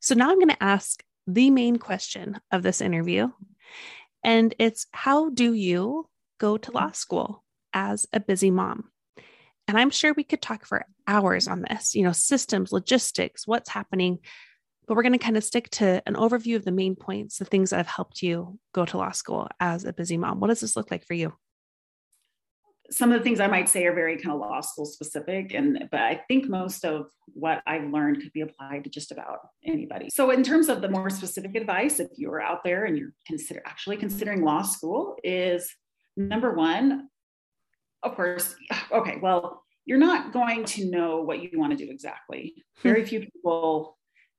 So 0.00 0.14
now 0.14 0.30
I'm 0.30 0.38
going 0.38 0.48
to 0.48 0.62
ask 0.62 1.02
the 1.26 1.50
main 1.50 1.76
question 1.76 2.38
of 2.52 2.62
this 2.62 2.80
interview. 2.80 3.30
And 4.22 4.54
it's 4.58 4.86
how 4.92 5.30
do 5.30 5.52
you 5.52 6.08
go 6.38 6.58
to 6.58 6.72
law 6.72 6.92
school 6.92 7.44
as 7.72 8.06
a 8.12 8.20
busy 8.20 8.50
mom? 8.50 8.90
And 9.68 9.78
I'm 9.78 9.90
sure 9.90 10.12
we 10.12 10.24
could 10.24 10.42
talk 10.42 10.64
for 10.64 10.86
hours 11.06 11.48
on 11.48 11.64
this, 11.68 11.94
you 11.94 12.02
know, 12.02 12.12
systems, 12.12 12.72
logistics, 12.72 13.46
what's 13.46 13.70
happening. 13.70 14.18
But 14.86 14.96
we're 14.96 15.02
going 15.02 15.12
to 15.12 15.18
kind 15.18 15.36
of 15.36 15.42
stick 15.42 15.68
to 15.70 16.02
an 16.06 16.14
overview 16.14 16.54
of 16.54 16.64
the 16.64 16.70
main 16.70 16.94
points, 16.94 17.38
the 17.38 17.44
things 17.44 17.70
that 17.70 17.78
have 17.78 17.88
helped 17.88 18.22
you 18.22 18.58
go 18.72 18.84
to 18.84 18.98
law 18.98 19.10
school 19.10 19.48
as 19.58 19.84
a 19.84 19.92
busy 19.92 20.16
mom. 20.16 20.38
What 20.38 20.48
does 20.48 20.60
this 20.60 20.76
look 20.76 20.90
like 20.90 21.04
for 21.04 21.14
you? 21.14 21.32
some 22.90 23.12
of 23.12 23.18
the 23.18 23.24
things 23.24 23.40
I 23.40 23.46
might 23.46 23.68
say 23.68 23.84
are 23.86 23.94
very 23.94 24.16
kind 24.16 24.34
of 24.34 24.40
law 24.40 24.60
school 24.60 24.86
specific, 24.86 25.52
and 25.54 25.88
but 25.90 26.00
I 26.00 26.20
think 26.28 26.48
most 26.48 26.84
of 26.84 27.06
what 27.26 27.62
I've 27.66 27.90
learned 27.90 28.22
could 28.22 28.32
be 28.32 28.42
applied 28.42 28.84
to 28.84 28.90
just 28.90 29.12
about 29.12 29.40
anybody. 29.64 30.08
So, 30.10 30.30
in 30.30 30.42
terms 30.42 30.68
of 30.68 30.82
the 30.82 30.88
more 30.88 31.10
specific 31.10 31.54
advice, 31.56 32.00
if 32.00 32.08
you're 32.16 32.40
out 32.40 32.64
there 32.64 32.84
and 32.84 32.96
you're 32.96 33.12
consider 33.26 33.62
actually 33.66 33.96
considering 33.96 34.42
law 34.42 34.62
school, 34.62 35.16
is 35.24 35.68
number 36.16 36.52
one, 36.54 37.08
of 38.06 38.16
course, 38.16 38.54
okay, 38.92 39.18
well, 39.20 39.62
you're 39.84 39.98
not 39.98 40.32
going 40.32 40.64
to 40.64 40.90
know 40.90 41.22
what 41.22 41.42
you 41.42 41.58
want 41.58 41.76
to 41.76 41.84
do 41.84 41.90
exactly. 41.90 42.54
Hmm. 42.78 42.88
Very 42.88 43.04
few 43.04 43.20
people 43.20 43.98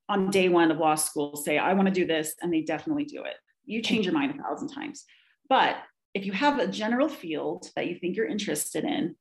on 0.10 0.30
day 0.30 0.50
one 0.50 0.72
of 0.72 0.78
law 0.78 0.96
school 0.96 1.36
say, 1.36 1.58
I 1.58 1.74
want 1.74 1.88
to 1.88 1.94
do 1.94 2.06
this, 2.06 2.34
and 2.42 2.54
they 2.54 2.62
definitely 2.62 3.06
do 3.06 3.24
it. 3.24 3.36
You 3.66 3.82
change 3.82 4.06
your 4.06 4.14
mind 4.14 4.38
a 4.38 4.42
thousand 4.42 4.70
times. 4.70 5.06
But 5.50 5.78
if 6.14 6.26
you 6.26 6.32
have 6.32 6.60
a 6.60 6.68
general 6.68 7.10
field 7.10 7.70
that 7.76 7.88
you 7.88 7.96
think 7.96 8.16
you're 8.16 8.28
interested 8.28 8.84
in, 8.84 9.16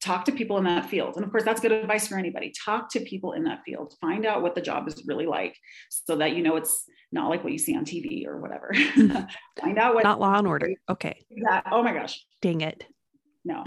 talk 0.00 0.24
to 0.26 0.32
people 0.32 0.58
in 0.58 0.64
that 0.64 0.88
field. 0.88 1.16
And 1.16 1.24
of 1.24 1.30
course, 1.30 1.44
that's 1.44 1.60
good 1.60 1.72
advice 1.72 2.08
for 2.08 2.16
anybody. 2.16 2.52
Talk 2.64 2.90
to 2.92 3.00
people 3.00 3.32
in 3.32 3.44
that 3.44 3.62
field. 3.64 3.94
Find 4.00 4.24
out 4.26 4.42
what 4.42 4.54
the 4.54 4.60
job 4.60 4.86
is 4.88 5.02
really 5.06 5.26
like 5.26 5.56
so 5.88 6.16
that 6.16 6.34
you 6.34 6.42
know 6.42 6.56
it's 6.56 6.84
not 7.12 7.28
like 7.28 7.42
what 7.42 7.52
you 7.52 7.58
see 7.58 7.76
on 7.76 7.84
TV 7.84 8.26
or 8.26 8.40
whatever. 8.40 8.72
Find 9.60 9.78
out 9.78 9.94
what 9.94 10.04
not 10.04 10.20
law 10.20 10.38
and 10.38 10.46
order. 10.46 10.70
Okay. 10.88 11.24
That, 11.44 11.64
oh 11.70 11.82
my 11.82 11.92
gosh. 11.92 12.24
Dang 12.40 12.60
it. 12.60 12.84
No. 13.44 13.64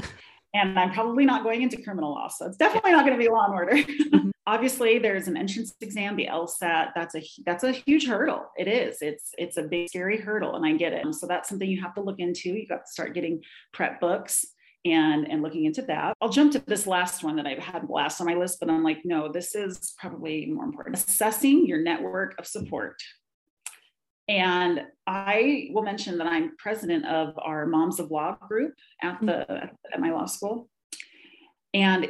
And 0.53 0.77
I'm 0.77 0.91
probably 0.91 1.25
not 1.25 1.43
going 1.43 1.61
into 1.61 1.81
criminal 1.81 2.11
law. 2.11 2.27
So 2.27 2.45
it's 2.45 2.57
definitely 2.57 2.91
not 2.91 3.05
going 3.05 3.17
to 3.17 3.23
be 3.23 3.29
law 3.29 3.45
and 3.45 3.53
order. 3.53 3.73
Mm-hmm. 3.73 4.29
Obviously 4.47 4.97
there's 4.97 5.27
an 5.27 5.37
entrance 5.37 5.75
exam 5.81 6.15
the 6.15 6.25
lsat 6.25 6.89
that's 6.95 7.15
a 7.15 7.21
that's 7.45 7.63
a 7.63 7.71
huge 7.71 8.07
hurdle. 8.07 8.47
It 8.57 8.67
is. 8.67 8.97
It's 9.01 9.29
it's 9.37 9.57
a 9.57 9.63
big 9.63 9.89
scary 9.89 10.19
hurdle 10.19 10.55
and 10.55 10.65
i 10.65 10.73
get 10.73 10.93
it. 10.93 11.13
So 11.13 11.27
that's 11.27 11.47
something 11.47 11.69
you 11.69 11.81
have 11.81 11.93
to 11.95 12.01
look 12.01 12.19
into. 12.19 12.49
You 12.49 12.67
got 12.67 12.85
to 12.85 12.91
start 12.91 13.13
getting 13.13 13.43
prep 13.71 14.01
books 14.01 14.45
and 14.83 15.29
and 15.29 15.43
looking 15.43 15.65
into 15.65 15.83
that. 15.83 16.15
I'll 16.21 16.29
jump 16.29 16.53
to 16.53 16.59
this 16.59 16.87
last 16.87 17.23
one 17.23 17.35
that 17.35 17.45
i've 17.45 17.59
had 17.59 17.87
last 17.87 18.19
on 18.19 18.25
my 18.25 18.33
list 18.33 18.59
but 18.59 18.69
i'm 18.69 18.83
like 18.83 19.01
no 19.05 19.31
this 19.31 19.53
is 19.53 19.93
probably 19.99 20.47
more 20.47 20.65
important. 20.65 20.95
Assessing 20.95 21.67
your 21.67 21.81
network 21.81 22.33
of 22.39 22.47
support 22.47 23.01
and 24.31 24.81
i 25.05 25.69
will 25.71 25.83
mention 25.83 26.17
that 26.17 26.27
i'm 26.27 26.55
president 26.57 27.05
of 27.05 27.33
our 27.37 27.65
moms 27.65 27.99
of 27.99 28.09
law 28.09 28.35
group 28.47 28.73
at 29.03 29.19
the 29.19 29.45
mm-hmm. 29.49 29.65
at 29.93 29.99
my 29.99 30.11
law 30.11 30.25
school 30.25 30.69
and 31.73 32.09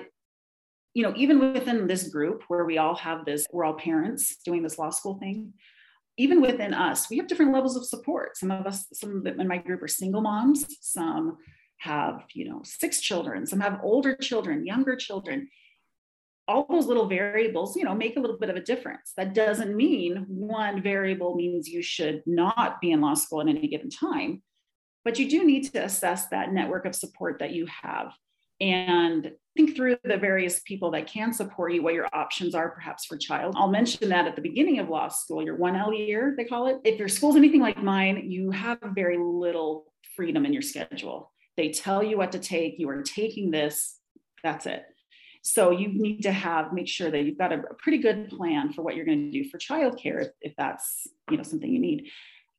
you 0.93 1.03
know, 1.03 1.13
even 1.15 1.53
within 1.53 1.87
this 1.87 2.09
group 2.09 2.43
where 2.47 2.65
we 2.65 2.77
all 2.77 2.95
have 2.95 3.25
this, 3.25 3.45
we're 3.51 3.63
all 3.63 3.73
parents 3.73 4.37
doing 4.43 4.61
this 4.61 4.77
law 4.77 4.89
school 4.89 5.17
thing, 5.19 5.53
even 6.17 6.41
within 6.41 6.73
us, 6.73 7.09
we 7.09 7.17
have 7.17 7.27
different 7.27 7.53
levels 7.53 7.77
of 7.77 7.85
support. 7.85 8.37
Some 8.37 8.51
of 8.51 8.65
us, 8.65 8.85
some 8.93 9.25
in 9.25 9.47
my 9.47 9.57
group 9.57 9.81
are 9.81 9.87
single 9.87 10.21
moms, 10.21 10.65
some 10.81 11.37
have, 11.77 12.25
you 12.33 12.49
know, 12.49 12.61
six 12.63 12.99
children, 12.99 13.47
some 13.47 13.61
have 13.61 13.79
older 13.81 14.15
children, 14.15 14.65
younger 14.65 14.95
children. 14.95 15.47
All 16.47 16.65
those 16.69 16.87
little 16.87 17.07
variables, 17.07 17.75
you 17.75 17.83
know, 17.83 17.95
make 17.95 18.17
a 18.17 18.19
little 18.19 18.37
bit 18.37 18.49
of 18.49 18.55
a 18.55 18.61
difference. 18.61 19.13
That 19.15 19.33
doesn't 19.33 19.75
mean 19.75 20.25
one 20.27 20.81
variable 20.81 21.35
means 21.35 21.67
you 21.67 21.81
should 21.81 22.23
not 22.25 22.81
be 22.81 22.91
in 22.91 23.01
law 23.01 23.13
school 23.13 23.41
at 23.41 23.47
any 23.47 23.67
given 23.67 23.89
time, 23.89 24.41
but 25.05 25.19
you 25.19 25.29
do 25.29 25.45
need 25.45 25.71
to 25.73 25.83
assess 25.83 26.27
that 26.27 26.51
network 26.51 26.85
of 26.85 26.95
support 26.95 27.39
that 27.39 27.51
you 27.51 27.67
have 27.83 28.11
and 28.59 29.31
think 29.55 29.75
through 29.75 29.97
the 30.03 30.17
various 30.17 30.61
people 30.65 30.91
that 30.91 31.07
can 31.07 31.33
support 31.33 31.73
you, 31.73 31.81
what 31.81 31.95
your 31.95 32.07
options 32.13 32.53
are 32.53 32.69
perhaps 32.69 33.05
for 33.05 33.17
child. 33.17 33.55
I'll 33.57 33.67
mention 33.67 34.09
that 34.09 34.27
at 34.27 34.35
the 34.35 34.41
beginning 34.41 34.79
of 34.79 34.87
law 34.87 35.07
school, 35.07 35.43
your 35.43 35.57
1L 35.57 35.97
year, 35.97 36.35
they 36.37 36.45
call 36.45 36.67
it. 36.67 36.77
If 36.83 36.99
your 36.99 37.07
school's 37.07 37.35
anything 37.35 37.61
like 37.61 37.81
mine, 37.81 38.29
you 38.29 38.51
have 38.51 38.77
very 38.93 39.17
little 39.17 39.91
freedom 40.15 40.45
in 40.45 40.53
your 40.53 40.61
schedule. 40.61 41.31
They 41.57 41.69
tell 41.69 42.03
you 42.03 42.17
what 42.17 42.33
to 42.33 42.39
take, 42.39 42.75
you 42.77 42.87
are 42.89 43.01
taking 43.01 43.49
this, 43.51 43.97
that's 44.43 44.67
it. 44.67 44.83
So 45.41 45.71
you 45.71 45.87
need 45.87 46.21
to 46.23 46.31
have 46.31 46.71
make 46.71 46.87
sure 46.87 47.09
that 47.09 47.23
you've 47.23 47.37
got 47.37 47.51
a, 47.51 47.57
a 47.57 47.73
pretty 47.79 47.97
good 47.97 48.29
plan 48.29 48.73
for 48.73 48.83
what 48.83 48.95
you're 48.95 49.05
going 49.05 49.31
to 49.31 49.31
do 49.31 49.49
for 49.49 49.57
childcare 49.57 50.21
if, 50.21 50.29
if 50.41 50.53
that's 50.57 51.07
you 51.29 51.37
know 51.37 51.43
something 51.43 51.71
you 51.71 51.79
need 51.79 52.09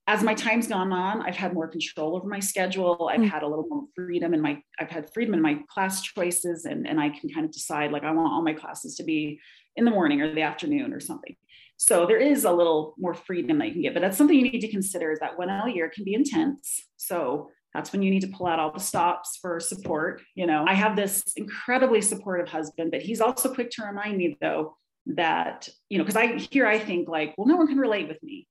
as 0.09 0.23
my 0.23 0.35
time's 0.35 0.67
gone 0.67 0.93
on, 0.93 1.23
I've 1.23 1.37
had 1.37 1.55
more 1.55 1.69
control 1.69 2.17
over 2.17 2.27
my 2.27 2.41
schedule. 2.41 3.09
I've 3.13 3.21
mm. 3.21 3.31
had 3.31 3.43
a 3.43 3.47
little 3.47 3.67
more 3.69 3.85
freedom 3.95 4.35
in 4.35 4.41
my, 4.41 4.61
I've 4.81 4.91
had 4.91 5.13
freedom 5.15 5.35
in 5.35 5.41
my 5.41 5.61
class 5.69 6.03
choices 6.03 6.65
and, 6.65 6.89
and 6.89 7.01
I 7.01 7.11
can 7.11 7.31
kind 7.31 7.47
of 7.47 7.53
decide 7.53 7.93
like 7.93 8.03
I 8.03 8.11
want 8.11 8.33
all 8.33 8.43
my 8.43 8.53
classes 8.53 8.97
to 8.97 9.05
be 9.05 9.41
in 9.77 9.85
the 9.85 9.91
morning 9.91 10.21
or 10.21 10.35
the 10.35 10.43
afternoon 10.43 10.93
or 10.93 10.99
something. 10.99 11.37
So 11.77 12.05
there 12.05 12.19
is 12.19 12.45
a 12.45 12.53
little 12.53 12.95
more 12.99 13.15
freedom 13.15 13.59
that 13.59 13.69
you 13.69 13.73
can 13.73 13.83
get, 13.83 13.95
but 13.95 14.01
that's 14.01 14.19
something 14.19 14.37
you 14.37 14.51
need 14.51 14.61
to 14.61 14.71
consider 14.71 15.13
is 15.13 15.21
that 15.21 15.39
one 15.39 15.51
L 15.51 15.69
year 15.69 15.89
can 15.89 16.05
be 16.05 16.15
intense. 16.15 16.85
So 16.97 17.51
that's 17.75 17.93
when 17.93 18.03
you 18.03 18.11
need 18.11 18.21
to 18.21 18.29
pull 18.29 18.47
out 18.47 18.59
all 18.59 18.73
the 18.73 18.81
stops 18.81 19.39
for 19.41 19.59
support. 19.61 20.23
You 20.35 20.47
know, 20.47 20.65
I 20.67 20.75
have 20.75 20.97
this 20.97 21.33
incredibly 21.37 22.03
supportive 22.03 22.49
husband, 22.49 22.91
but 22.91 23.03
he's 23.03 23.21
also 23.21 23.53
quick 23.53 23.71
to 23.73 23.85
remind 23.85 24.19
me 24.19 24.37
though 24.41 24.77
that, 25.07 25.69
you 25.89 25.99
know, 25.99 26.05
because 26.05 26.17
I 26.17 26.37
here 26.37 26.67
I 26.67 26.79
think 26.79 27.09
like, 27.09 27.35
well, 27.37 27.47
no 27.47 27.57
one 27.57 27.67
can 27.67 27.79
relate 27.79 28.09
with 28.09 28.23
me 28.23 28.47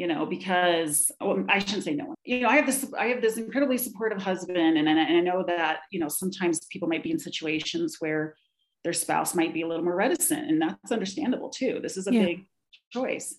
you 0.00 0.06
know, 0.06 0.24
because 0.24 1.12
well, 1.20 1.44
I 1.50 1.58
shouldn't 1.58 1.84
say 1.84 1.92
no 1.92 2.06
one. 2.06 2.16
You 2.24 2.40
know, 2.40 2.48
I 2.48 2.56
have 2.56 2.64
this 2.64 2.90
I 2.98 3.08
have 3.08 3.20
this 3.20 3.36
incredibly 3.36 3.76
supportive 3.76 4.22
husband, 4.22 4.78
and, 4.78 4.88
and 4.88 4.98
I 4.98 5.20
know 5.20 5.44
that 5.46 5.80
you 5.90 6.00
know 6.00 6.08
sometimes 6.08 6.64
people 6.70 6.88
might 6.88 7.02
be 7.02 7.10
in 7.10 7.18
situations 7.18 7.96
where 7.98 8.34
their 8.82 8.94
spouse 8.94 9.34
might 9.34 9.52
be 9.52 9.60
a 9.60 9.68
little 9.68 9.84
more 9.84 9.94
reticent, 9.94 10.48
and 10.48 10.58
that's 10.62 10.90
understandable 10.90 11.50
too. 11.50 11.80
This 11.82 11.98
is 11.98 12.06
a 12.06 12.14
yeah. 12.14 12.24
big 12.24 12.46
choice. 12.90 13.36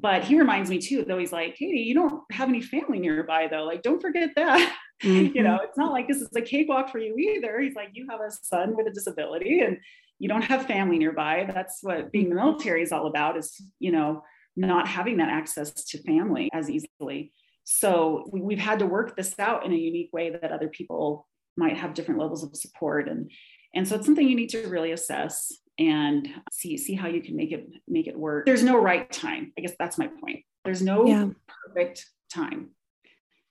But 0.00 0.24
he 0.24 0.38
reminds 0.38 0.68
me 0.68 0.78
too, 0.78 1.04
though 1.04 1.18
he's 1.18 1.32
like, 1.32 1.54
Katie, 1.54 1.78
you 1.78 1.94
don't 1.94 2.22
have 2.32 2.48
any 2.48 2.60
family 2.60 2.98
nearby 2.98 3.48
though. 3.50 3.64
Like, 3.64 3.82
don't 3.82 4.00
forget 4.00 4.30
that. 4.36 4.76
Mm-hmm. 5.02 5.34
you 5.36 5.42
know, 5.42 5.58
it's 5.62 5.78
not 5.78 5.92
like 5.92 6.08
this 6.08 6.18
is 6.18 6.28
a 6.34 6.40
cakewalk 6.40 6.90
for 6.90 6.98
you 6.98 7.16
either. 7.16 7.60
He's 7.60 7.74
like, 7.74 7.90
you 7.92 8.06
have 8.10 8.20
a 8.20 8.30
son 8.30 8.76
with 8.76 8.86
a 8.86 8.90
disability 8.90 9.60
and 9.60 9.78
you 10.18 10.28
don't 10.28 10.42
have 10.42 10.66
family 10.66 10.98
nearby. 10.98 11.50
That's 11.52 11.78
what 11.82 12.12
being 12.12 12.28
the 12.28 12.34
military 12.34 12.82
is 12.82 12.92
all 12.92 13.06
about 13.06 13.36
is, 13.36 13.60
you 13.78 13.92
know, 13.92 14.22
not 14.56 14.88
having 14.88 15.18
that 15.18 15.28
access 15.28 15.72
to 15.72 16.02
family 16.02 16.50
as 16.52 16.68
easily. 16.68 17.32
So 17.64 18.28
we, 18.32 18.40
we've 18.40 18.58
had 18.58 18.78
to 18.80 18.86
work 18.86 19.16
this 19.16 19.34
out 19.38 19.64
in 19.64 19.72
a 19.72 19.76
unique 19.76 20.10
way 20.12 20.30
that 20.30 20.52
other 20.52 20.68
people 20.68 21.26
might 21.56 21.76
have 21.76 21.94
different 21.94 22.20
levels 22.20 22.44
of 22.44 22.54
support 22.54 23.08
and 23.08 23.30
and 23.74 23.86
so 23.86 23.96
it's 23.96 24.06
something 24.06 24.26
you 24.26 24.36
need 24.36 24.48
to 24.50 24.66
really 24.68 24.92
assess 24.92 25.52
and 25.78 26.28
see 26.50 26.76
see 26.76 26.94
how 26.94 27.08
you 27.08 27.20
can 27.20 27.36
make 27.36 27.52
it 27.52 27.68
make 27.86 28.06
it 28.06 28.18
work. 28.18 28.46
There's 28.46 28.64
no 28.64 28.76
right 28.76 29.10
time. 29.10 29.52
I 29.58 29.60
guess 29.60 29.74
that's 29.78 29.98
my 29.98 30.08
point. 30.08 30.44
There's 30.64 30.82
no 30.82 31.06
yeah. 31.06 31.28
perfect 31.64 32.06
time. 32.32 32.70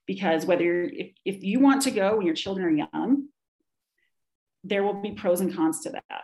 Because 0.07 0.45
whether 0.45 0.63
you're 0.63 0.83
if, 0.85 1.11
if 1.23 1.43
you 1.43 1.59
want 1.59 1.83
to 1.83 1.91
go 1.91 2.17
when 2.17 2.25
your 2.25 2.35
children 2.35 2.65
are 2.65 2.69
young 2.69 3.27
there 4.67 4.83
will 4.83 4.99
be 4.99 5.11
pros 5.11 5.41
and 5.41 5.55
cons 5.55 5.81
to 5.81 5.91
that. 5.91 6.23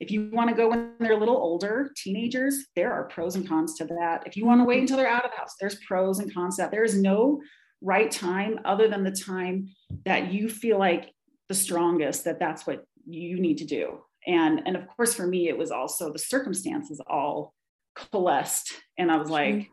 If 0.00 0.10
you 0.10 0.28
want 0.30 0.50
to 0.50 0.56
go 0.56 0.68
when 0.68 0.92
they're 1.00 1.12
a 1.12 1.18
little 1.18 1.36
older 1.36 1.92
teenagers 1.96 2.66
there 2.76 2.92
are 2.92 3.08
pros 3.08 3.36
and 3.36 3.48
cons 3.48 3.74
to 3.76 3.86
that. 3.86 4.24
If 4.26 4.36
you 4.36 4.44
want 4.44 4.60
to 4.60 4.64
wait 4.64 4.80
until 4.80 4.98
they're 4.98 5.08
out 5.08 5.24
of 5.24 5.30
the 5.30 5.38
house 5.38 5.54
there's 5.58 5.76
pros 5.86 6.18
and 6.18 6.32
cons 6.32 6.56
to 6.56 6.62
that. 6.62 6.70
There 6.70 6.84
is 6.84 7.00
no 7.00 7.40
right 7.80 8.10
time 8.10 8.60
other 8.66 8.88
than 8.88 9.04
the 9.04 9.10
time 9.10 9.70
that 10.04 10.32
you 10.32 10.50
feel 10.50 10.78
like 10.78 11.10
the 11.48 11.54
strongest 11.54 12.24
that 12.24 12.38
that's 12.38 12.66
what 12.66 12.84
you 13.06 13.40
need 13.40 13.58
to 13.58 13.64
do 13.64 14.00
and 14.26 14.62
and 14.66 14.76
of 14.76 14.86
course 14.88 15.14
for 15.14 15.26
me 15.26 15.48
it 15.48 15.56
was 15.56 15.70
also 15.70 16.12
the 16.12 16.18
circumstances 16.18 17.00
all 17.06 17.54
coalesced. 17.94 18.72
And 18.98 19.10
i 19.10 19.16
was 19.16 19.30
like 19.30 19.70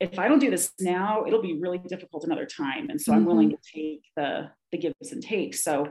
if 0.00 0.18
i 0.18 0.28
don't 0.28 0.38
do 0.38 0.50
this 0.50 0.72
now 0.80 1.24
it'll 1.26 1.42
be 1.42 1.58
really 1.58 1.78
difficult 1.78 2.24
another 2.24 2.46
time. 2.46 2.90
And 2.90 3.00
so 3.00 3.10
mm-hmm. 3.10 3.20
i'm 3.20 3.26
willing 3.26 3.48
mm-hmm. 3.50 3.78
to 3.78 3.92
take 3.92 4.02
the 4.16 4.50
the 4.72 4.78
gives 4.78 5.12
and 5.12 5.22
takes. 5.22 5.62
So 5.62 5.88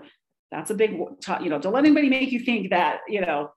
that's 0.52 0.72
a 0.72 0.76
big 0.76 0.92
you 0.92 1.50
know 1.50 1.60
don't 1.60 1.74
let 1.74 1.86
anybody 1.86 2.10
make 2.10 2.32
you 2.32 2.40
think 2.40 2.70
that 2.70 3.00
you 3.08 3.22
know 3.22 3.52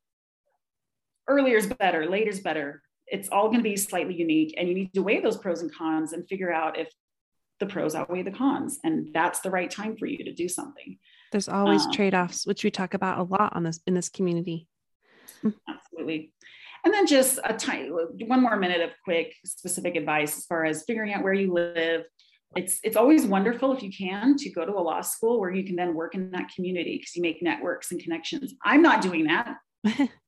earlier 1.28 1.56
is 1.56 1.66
better 1.66 2.09
later 2.09 2.30
is 2.30 2.40
better. 2.40 2.83
It's 3.09 3.28
all 3.28 3.47
going 3.47 3.59
to 3.59 3.62
be 3.62 3.76
slightly 3.76 4.14
unique 4.14 4.54
and 4.56 4.68
you 4.68 4.75
need 4.75 4.92
to 4.95 5.02
weigh 5.02 5.21
those 5.21 5.37
pros 5.37 5.62
and 5.62 5.73
cons 5.73 6.12
and 6.12 6.26
figure 6.28 6.52
out 6.52 6.76
if 6.76 6.88
the 7.61 7.66
pros 7.66 7.95
outweigh 7.95 8.23
the 8.23 8.33
cons. 8.33 8.78
And 8.83 9.14
that's 9.14 9.40
the 9.40 9.50
right 9.50 9.71
time 9.71 9.97
for 9.97 10.06
you 10.06 10.25
to 10.25 10.33
do 10.33 10.49
something 10.49 10.99
there's 11.37 11.50
always 11.50 11.85
um, 11.85 11.93
trade-offs 11.93 12.47
which 12.47 12.64
we 12.64 12.71
talk 12.71 12.95
about 12.95 13.19
a 13.19 13.23
lot 13.23 13.55
on 13.55 13.62
this 13.62 13.78
in 13.87 13.93
this 13.93 14.09
community. 14.09 14.66
Mm. 15.45 15.52
absolutely. 15.69 16.33
And 16.83 16.95
then 16.95 17.07
just 17.07 17.38
a 17.45 17.52
tiny 17.52 17.90
one 17.90 18.40
more 18.40 18.57
minute 18.57 18.81
of 18.81 18.90
quick 19.05 19.35
specific 19.45 19.97
advice 19.97 20.38
as 20.38 20.47
far 20.47 20.64
as 20.64 20.85
figuring 20.85 21.12
out 21.12 21.23
where 21.23 21.35
you 21.35 21.52
live. 21.52 22.05
It's 22.57 22.81
it's 22.83 22.97
always 22.97 23.26
wonderful 23.26 23.76
if 23.76 23.83
you 23.83 23.93
can 23.93 24.38
to 24.38 24.50
go 24.50 24.64
to 24.64 24.73
a 24.73 24.81
law 24.81 25.02
school 25.02 25.38
where 25.38 25.52
you 25.52 25.62
can 25.64 25.76
then 25.76 25.95
work 25.95 26.14
in 26.14 26.31
that 26.31 26.49
community 26.55 26.97
because 26.97 27.14
you 27.14 27.21
make 27.21 27.43
networks 27.43 27.93
and 27.93 28.00
connections. 28.00 28.55
I'm 28.64 28.81
not 28.81 29.02
doing 29.02 29.25
that 29.25 29.57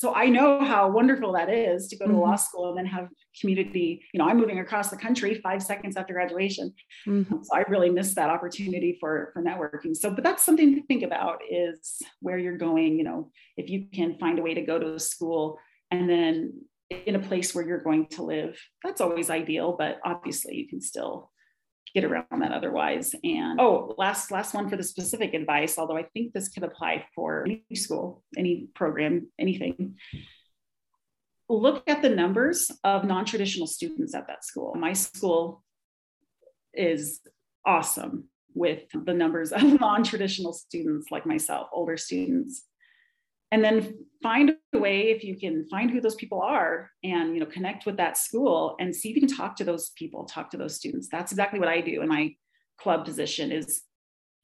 so 0.00 0.14
I 0.14 0.30
know 0.30 0.64
how 0.64 0.88
wonderful 0.88 1.34
that 1.34 1.50
is 1.50 1.88
to 1.88 1.96
go 1.98 2.06
to 2.06 2.12
mm-hmm. 2.12 2.22
law 2.22 2.34
school 2.34 2.70
and 2.70 2.78
then 2.78 2.86
have 2.86 3.08
community. 3.38 4.02
You 4.14 4.18
know, 4.18 4.26
I'm 4.26 4.38
moving 4.38 4.58
across 4.58 4.88
the 4.88 4.96
country 4.96 5.38
five 5.42 5.62
seconds 5.62 5.94
after 5.94 6.14
graduation, 6.14 6.72
mm-hmm. 7.06 7.42
so 7.42 7.54
I 7.54 7.66
really 7.68 7.90
missed 7.90 8.14
that 8.14 8.30
opportunity 8.30 8.96
for 8.98 9.28
for 9.34 9.42
networking. 9.42 9.94
So, 9.94 10.10
but 10.10 10.24
that's 10.24 10.42
something 10.42 10.74
to 10.74 10.86
think 10.86 11.02
about 11.02 11.40
is 11.50 12.00
where 12.20 12.38
you're 12.38 12.56
going. 12.56 12.96
You 12.96 13.04
know, 13.04 13.30
if 13.58 13.68
you 13.68 13.88
can 13.92 14.16
find 14.18 14.38
a 14.38 14.42
way 14.42 14.54
to 14.54 14.62
go 14.62 14.78
to 14.78 14.94
a 14.94 14.98
school 14.98 15.58
and 15.90 16.08
then 16.08 16.62
in 16.88 17.16
a 17.16 17.20
place 17.20 17.54
where 17.54 17.66
you're 17.66 17.84
going 17.84 18.06
to 18.12 18.22
live, 18.22 18.58
that's 18.82 19.02
always 19.02 19.28
ideal. 19.28 19.76
But 19.78 19.98
obviously, 20.02 20.56
you 20.56 20.66
can 20.66 20.80
still 20.80 21.30
get 21.94 22.04
around 22.04 22.26
that 22.40 22.52
otherwise. 22.52 23.14
And 23.24 23.60
oh, 23.60 23.94
last 23.98 24.30
last 24.30 24.54
one 24.54 24.68
for 24.68 24.76
the 24.76 24.82
specific 24.82 25.34
advice, 25.34 25.78
although 25.78 25.96
I 25.96 26.04
think 26.04 26.32
this 26.32 26.48
could 26.48 26.64
apply 26.64 27.06
for 27.14 27.44
any 27.44 27.74
school, 27.74 28.22
any 28.36 28.68
program, 28.74 29.28
anything. 29.38 29.96
Look 31.48 31.82
at 31.88 32.00
the 32.00 32.10
numbers 32.10 32.70
of 32.84 33.04
non-traditional 33.04 33.66
students 33.66 34.14
at 34.14 34.28
that 34.28 34.44
school. 34.44 34.74
My 34.76 34.92
school 34.92 35.64
is 36.72 37.20
awesome 37.66 38.28
with 38.54 38.84
the 38.92 39.14
numbers 39.14 39.50
of 39.52 39.62
non-traditional 39.80 40.52
students 40.52 41.10
like 41.10 41.26
myself, 41.26 41.68
older 41.72 41.96
students 41.96 42.66
and 43.50 43.64
then 43.64 43.94
find 44.22 44.52
way 44.78 45.10
if 45.10 45.24
you 45.24 45.36
can 45.36 45.66
find 45.68 45.90
who 45.90 46.00
those 46.00 46.14
people 46.14 46.40
are 46.40 46.90
and 47.02 47.34
you 47.34 47.40
know 47.40 47.46
connect 47.46 47.86
with 47.86 47.96
that 47.96 48.16
school 48.16 48.76
and 48.78 48.94
see 48.94 49.10
if 49.10 49.16
you 49.16 49.26
can 49.26 49.36
talk 49.36 49.56
to 49.56 49.64
those 49.64 49.90
people 49.90 50.24
talk 50.24 50.50
to 50.50 50.56
those 50.56 50.76
students. 50.76 51.08
That's 51.10 51.32
exactly 51.32 51.58
what 51.58 51.68
i 51.68 51.80
do 51.80 52.02
in 52.02 52.08
my 52.08 52.34
club 52.78 53.04
position 53.04 53.50
is 53.50 53.82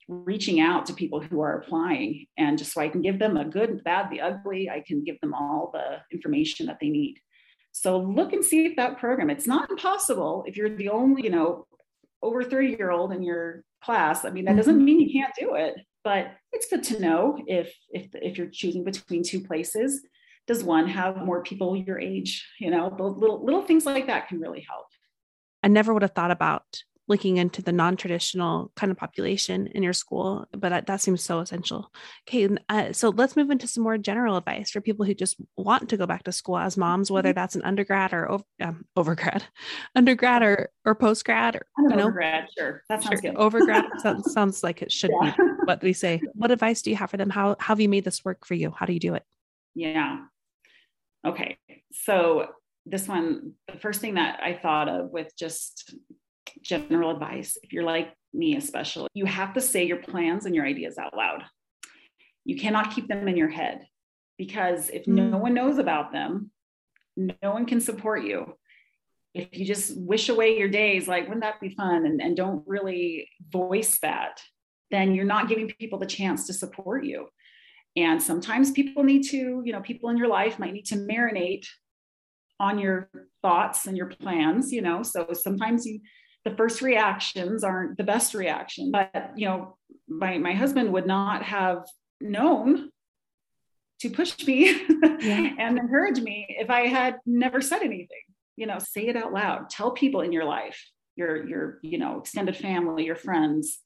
reaching 0.09 0.61
out 0.61 0.87
to 0.87 0.95
people 0.95 1.21
who 1.21 1.41
are 1.41 1.59
applying 1.59 2.27
and 2.37 2.59
just 2.59 2.73
so 2.73 2.81
i 2.81 2.89
can 2.89 3.03
give 3.03 3.19
them 3.19 3.37
a 3.37 3.45
good 3.45 3.83
bad 3.83 4.09
the 4.09 4.21
ugly 4.21 4.71
i 4.71 4.81
can 4.87 5.03
give 5.03 5.21
them 5.21 5.35
all 5.35 5.71
the 5.73 5.99
information 6.13 6.67
that 6.67 6.79
they 6.81 6.89
need. 6.89 7.19
So 7.73 7.99
look 7.99 8.33
and 8.33 8.45
see 8.45 8.65
if 8.65 8.77
that 8.77 8.99
program 8.99 9.31
it's 9.31 9.47
not 9.47 9.71
impossible 9.71 10.45
if 10.47 10.57
you're 10.57 10.77
the 10.77 10.89
only 10.89 11.23
you 11.23 11.31
know 11.31 11.67
over 12.23 12.43
30 12.43 12.69
year 12.69 12.91
old 12.91 13.13
in 13.13 13.23
your 13.23 13.63
class. 13.85 14.25
I 14.25 14.31
mean 14.31 14.47
that 14.47 14.57
doesn't 14.57 14.77
mm-hmm. 14.77 14.85
mean 14.85 15.01
you 15.01 15.13
can't 15.13 15.35
do 15.39 15.55
it 15.55 15.77
but 16.07 16.37
it's 16.53 16.69
good 16.69 16.85
to 16.85 17.01
know 17.01 17.37
if 17.49 17.75
if 17.91 18.07
if 18.15 18.39
you're 18.39 18.47
choosing 18.47 18.85
between 18.85 19.25
two 19.25 19.41
places. 19.41 20.07
Does 20.47 20.63
one 20.63 20.87
have 20.87 21.17
more 21.17 21.43
people 21.43 21.77
your 21.77 21.99
age? 21.99 22.49
You 22.61 22.71
know 22.71 22.95
little 22.97 23.45
little 23.45 23.63
things 23.63 23.85
like 23.85 24.07
that 24.07 24.29
can 24.29 24.39
really 24.39 24.61
help. 24.61 24.87
I 25.65 25.69
never 25.69 25.93
would 25.93 26.03
have 26.03 26.13
thought 26.13 26.31
about 26.31 26.63
looking 27.09 27.37
into 27.37 27.63
the 27.63 27.73
non-traditional 27.73 28.71
kind 28.77 28.91
of 28.91 28.99
population 28.99 29.67
in 29.69 29.83
your 29.83 29.93
school 29.93 30.47
but 30.53 30.87
that 30.87 31.01
seems 31.01 31.23
so 31.23 31.39
essential. 31.39 31.93
Okay 32.29 32.49
uh, 32.69 32.93
so 32.93 33.11
let's 33.11 33.37
move 33.37 33.51
into 33.51 33.67
some 33.67 33.83
more 33.83 33.99
general 33.99 34.37
advice 34.37 34.71
for 34.71 34.81
people 34.81 35.05
who 35.05 35.15
just 35.15 35.37
want 35.57 35.89
to 35.89 35.97
go 35.97 36.07
back 36.07 36.23
to 36.25 36.33
school 36.33 36.59
as 36.59 36.77
moms 36.77 37.11
whether 37.11 37.31
mm-hmm. 37.31 37.37
that's 37.37 37.57
an 37.57 37.63
undergrad 37.63 38.13
or 38.13 38.31
over, 38.31 38.45
um, 38.61 38.85
overgrad 38.97 39.43
undergrad 39.95 40.43
or 40.43 40.71
or 40.85 40.95
postgrad 40.95 41.57
or 41.57 41.67
you 41.79 41.97
know? 41.97 42.09
Overgrad 42.09 42.47
sure. 42.57 42.83
That 42.89 43.03
sounds 43.03 43.21
sure. 43.21 43.33
good. 43.33 43.35
overgrad 43.35 43.85
sounds, 44.01 44.33
sounds 44.33 44.63
like 44.63 44.83
it 44.83 44.93
should 44.93 45.11
yeah. 45.23 45.35
be 45.37 45.43
what 45.65 45.83
we 45.83 45.93
say. 45.93 46.21
What 46.35 46.51
advice 46.51 46.83
do 46.83 46.91
you 46.91 46.97
have 46.97 47.11
for 47.11 47.17
them? 47.17 47.31
How, 47.31 47.57
how 47.59 47.75
have 47.75 47.81
you 47.81 47.89
made 47.89 48.05
this 48.05 48.25
work 48.25 48.47
for 48.47 48.55
you? 48.55 48.73
How 48.77 48.87
do 48.87 48.93
you 48.93 49.01
do 49.01 49.15
it? 49.15 49.23
Yeah. 49.75 50.19
Okay. 51.27 51.59
So 51.93 52.49
this 52.87 53.09
one 53.09 53.53
the 53.67 53.79
first 53.79 54.01
thing 54.01 54.15
that 54.15 54.39
i 54.43 54.55
thought 54.55 54.89
of 54.89 55.11
with 55.11 55.37
just 55.37 55.95
general 56.63 57.11
advice, 57.11 57.57
if 57.63 57.73
you're 57.73 57.85
like 57.85 58.13
me, 58.33 58.57
especially, 58.57 59.09
you 59.15 59.27
have 59.27 59.55
to 59.55 59.61
say 59.61 59.85
your 59.85 59.99
plans 59.99 60.47
and 60.47 60.55
your 60.55 60.67
ideas 60.67 60.99
out 60.99 61.17
loud. 61.17 61.45
You 62.45 62.57
cannot 62.57 62.95
keep 62.95 63.09
them 63.09 63.27
in 63.29 63.37
your 63.37 63.49
head 63.49 63.87
because 64.39 64.91
if 64.91 65.07
no 65.07 65.23
mm. 65.23 65.41
one 65.41 65.55
knows 65.55 65.79
about 65.79 66.13
them, 66.13 66.51
no 67.17 67.35
one 67.43 67.67
can 67.67 67.81
support 67.81 68.25
you. 68.25 68.55
If 69.35 69.59
you 69.59 69.67
just 69.67 69.99
wish 69.99 70.29
away 70.29 70.59
your 70.59 70.69
days, 70.69 71.09
like, 71.09 71.25
wouldn't 71.25 71.43
that 71.43 71.61
be 71.61 71.75
fun? 71.75 72.07
And, 72.07 72.21
and 72.21 72.37
don't 72.37 72.63
really 72.67 73.29
voice 73.51 73.99
that, 74.01 74.41
then 74.91 75.15
you're 75.15 75.25
not 75.25 75.49
giving 75.49 75.69
people 75.69 75.99
the 75.99 76.07
chance 76.07 76.47
to 76.47 76.53
support 76.55 77.05
you. 77.05 77.29
And 77.97 78.23
sometimes 78.23 78.71
people 78.71 79.03
need 79.03 79.25
to, 79.25 79.63
you 79.65 79.73
know, 79.73 79.81
people 79.81 80.11
in 80.11 80.17
your 80.17 80.29
life 80.29 80.59
might 80.59 80.75
need 80.75 80.87
to 80.87 80.97
marinate 80.97 81.67
on 82.61 82.79
your 82.79 83.11
thoughts 83.43 83.87
and 83.87 83.97
your 83.97 84.07
plans, 84.07 84.73
you 84.73 84.83
know. 84.83 85.03
So 85.03 85.29
sometimes 85.33 85.87
you 85.87 86.01
the 86.47 86.57
first 86.57 86.81
reactions 86.81 87.65
aren't 87.65 87.99
the 87.99 88.05
best 88.05 88.33
reaction 88.33 88.93
but 88.93 89.33
you 89.35 89.47
know 89.47 89.77
my, 90.09 90.39
my 90.39 90.53
husband 90.53 90.93
would 90.93 91.07
not 91.07 91.43
have 91.43 91.85
known 92.21 92.89
to 93.99 94.09
push 94.09 94.47
me 94.47 94.67
yeah. 95.21 95.55
and 95.59 95.77
encourage 95.77 96.21
me 96.21 96.47
if 96.49 96.71
i 96.71 96.83
had 96.83 97.17
never 97.27 97.61
said 97.61 97.83
anything 97.83 98.23
you 98.55 98.65
know 98.65 98.79
say 98.79 99.09
it 99.09 99.17
out 99.17 99.33
loud 99.33 99.69
tell 99.69 99.91
people 99.91 100.21
in 100.21 100.31
your 100.31 100.45
life 100.45 100.89
your 101.17 101.45
your 101.49 101.79
you 101.83 101.99
know 101.99 102.21
extended 102.21 102.57
family 102.57 103.05
your 103.05 103.17
friends 103.17 103.81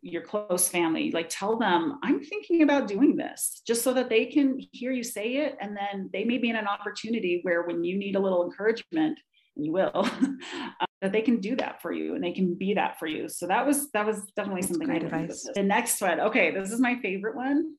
your 0.00 0.22
close 0.22 0.68
family 0.68 1.10
like 1.10 1.28
tell 1.28 1.58
them 1.58 1.98
i'm 2.04 2.22
thinking 2.22 2.62
about 2.62 2.86
doing 2.86 3.16
this 3.16 3.62
just 3.66 3.82
so 3.82 3.92
that 3.92 4.08
they 4.08 4.26
can 4.26 4.60
hear 4.70 4.92
you 4.92 5.02
say 5.02 5.38
it 5.38 5.56
and 5.60 5.76
then 5.76 6.08
they 6.12 6.22
may 6.22 6.38
be 6.38 6.50
in 6.50 6.56
an 6.56 6.68
opportunity 6.68 7.40
where 7.42 7.64
when 7.64 7.82
you 7.82 7.98
need 7.98 8.14
a 8.14 8.20
little 8.20 8.44
encouragement 8.44 9.18
and 9.56 9.66
you 9.66 9.72
will 9.72 10.08
that 11.00 11.12
they 11.12 11.22
can 11.22 11.40
do 11.40 11.56
that 11.56 11.80
for 11.80 11.92
you 11.92 12.14
and 12.14 12.22
they 12.22 12.32
can 12.32 12.54
be 12.54 12.74
that 12.74 12.98
for 12.98 13.06
you. 13.06 13.28
So 13.28 13.46
that 13.46 13.66
was 13.66 13.90
that 13.92 14.06
was 14.06 14.24
definitely 14.36 14.62
That's 14.62 14.72
something 14.72 14.88
great 14.88 15.02
advice. 15.04 15.48
The 15.54 15.62
next 15.62 16.00
one, 16.00 16.20
okay, 16.20 16.50
this 16.50 16.70
is 16.70 16.80
my 16.80 16.96
favorite 17.00 17.36
one. 17.36 17.74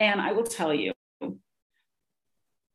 And 0.00 0.20
I 0.20 0.32
will 0.32 0.44
tell 0.44 0.72
you, 0.72 0.92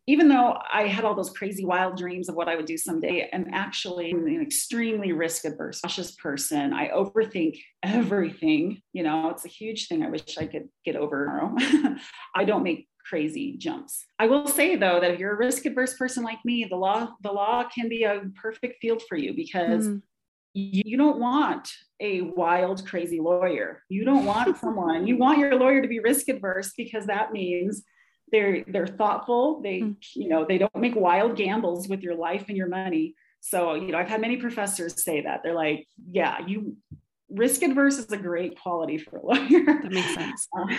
even 0.08 0.30
though 0.30 0.56
I 0.72 0.84
had 0.88 1.04
all 1.04 1.16
those 1.16 1.32
crazy 1.32 1.66
wild 1.66 1.98
dreams 1.98 2.30
of 2.30 2.36
what 2.36 2.48
I 2.48 2.56
would 2.56 2.68
do 2.68 2.78
someday, 2.78 3.28
I'm 3.34 3.48
actually 3.52 4.12
an 4.12 4.40
extremely 4.42 5.12
risk 5.12 5.46
adverse, 5.46 5.82
cautious 5.82 6.12
person. 6.12 6.74
I 6.74 6.90
overthink 6.90 7.60
everything. 7.82 8.82
You 8.94 9.04
know, 9.04 9.32
it's 9.32 9.46
a 9.46 9.50
huge 9.50 9.88
thing 9.88 10.04
I 10.04 10.10
wish 10.10 10.38
I 10.38 10.46
could 10.46 10.70
get 10.86 10.96
over. 10.96 11.52
I 12.36 12.46
don't 12.46 12.62
make 12.62 12.88
crazy 13.08 13.56
jumps. 13.58 14.06
I 14.20 14.28
will 14.28 14.48
say 14.48 14.76
though 14.76 15.00
that 15.00 15.12
if 15.12 15.20
you're 15.20 15.34
a 15.34 15.38
risk 15.38 15.66
adverse 15.66 15.96
person 15.96 16.24
like 16.24 16.44
me, 16.44 16.66
the 16.70 16.76
law 16.76 17.10
the 17.22 17.32
law 17.32 17.64
can 17.68 17.90
be 17.90 18.04
a 18.04 18.22
perfect 18.42 18.82
field 18.82 19.02
for 19.08 19.18
you 19.18 19.34
because 19.34 19.88
mm. 19.88 20.02
you, 20.54 20.84
you 20.86 20.98
don't 20.98 21.20
want 21.20 21.70
a 22.00 22.22
wild 22.22 22.86
crazy 22.88 23.20
lawyer. 23.20 23.84
You 23.90 24.04
don't 24.06 24.26
want 24.26 24.58
someone. 24.58 25.08
You 25.08 25.18
want 25.18 25.40
your 25.40 25.56
lawyer 25.56 25.82
to 25.82 25.88
be 25.88 26.00
risk 26.00 26.28
adverse 26.28 26.74
because 26.76 27.06
that 27.06 27.32
means 27.32 27.84
they're 28.32 28.64
they're 28.68 28.88
thoughtful. 28.88 29.62
They 29.62 29.82
mm. 29.82 29.96
you 30.16 30.30
know, 30.30 30.46
they 30.48 30.58
don't 30.58 30.76
make 30.76 30.96
wild 30.96 31.36
gambles 31.36 31.88
with 31.88 32.02
your 32.02 32.16
life 32.16 32.46
and 32.48 32.58
your 32.58 32.68
money. 32.68 33.16
So, 33.42 33.76
you 33.76 33.92
know, 33.92 34.00
I've 34.00 34.10
had 34.10 34.22
many 34.22 34.38
professors 34.38 35.04
say 35.04 35.22
that. 35.22 35.42
They're 35.44 35.54
like, 35.54 35.88
yeah, 36.12 36.40
you 36.48 36.78
risk 37.30 37.62
adverse 37.62 37.98
is 37.98 38.12
a 38.12 38.18
great 38.18 38.60
quality 38.60 38.98
for 38.98 39.18
a 39.18 39.26
lawyer. 39.26 39.66
That 39.66 39.92
makes 39.92 40.14
sense. 40.14 40.48
Um, 40.58 40.70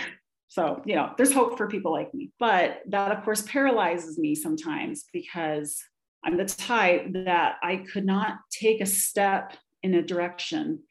so, 0.47 0.81
you 0.85 0.95
know, 0.95 1.11
there's 1.17 1.33
hope 1.33 1.57
for 1.57 1.67
people 1.67 1.91
like 1.91 2.13
me. 2.13 2.31
But 2.39 2.81
that, 2.87 3.11
of 3.11 3.23
course, 3.23 3.41
paralyzes 3.43 4.17
me 4.17 4.33
sometimes 4.33 5.05
because 5.11 5.77
I'm 6.23 6.37
the 6.37 6.45
type 6.45 7.07
that 7.25 7.55
I 7.61 7.77
could 7.77 8.05
not 8.05 8.37
take 8.51 8.81
a 8.81 8.85
step 8.85 9.53
in 9.83 9.93
a 9.93 10.01
direction 10.01 10.83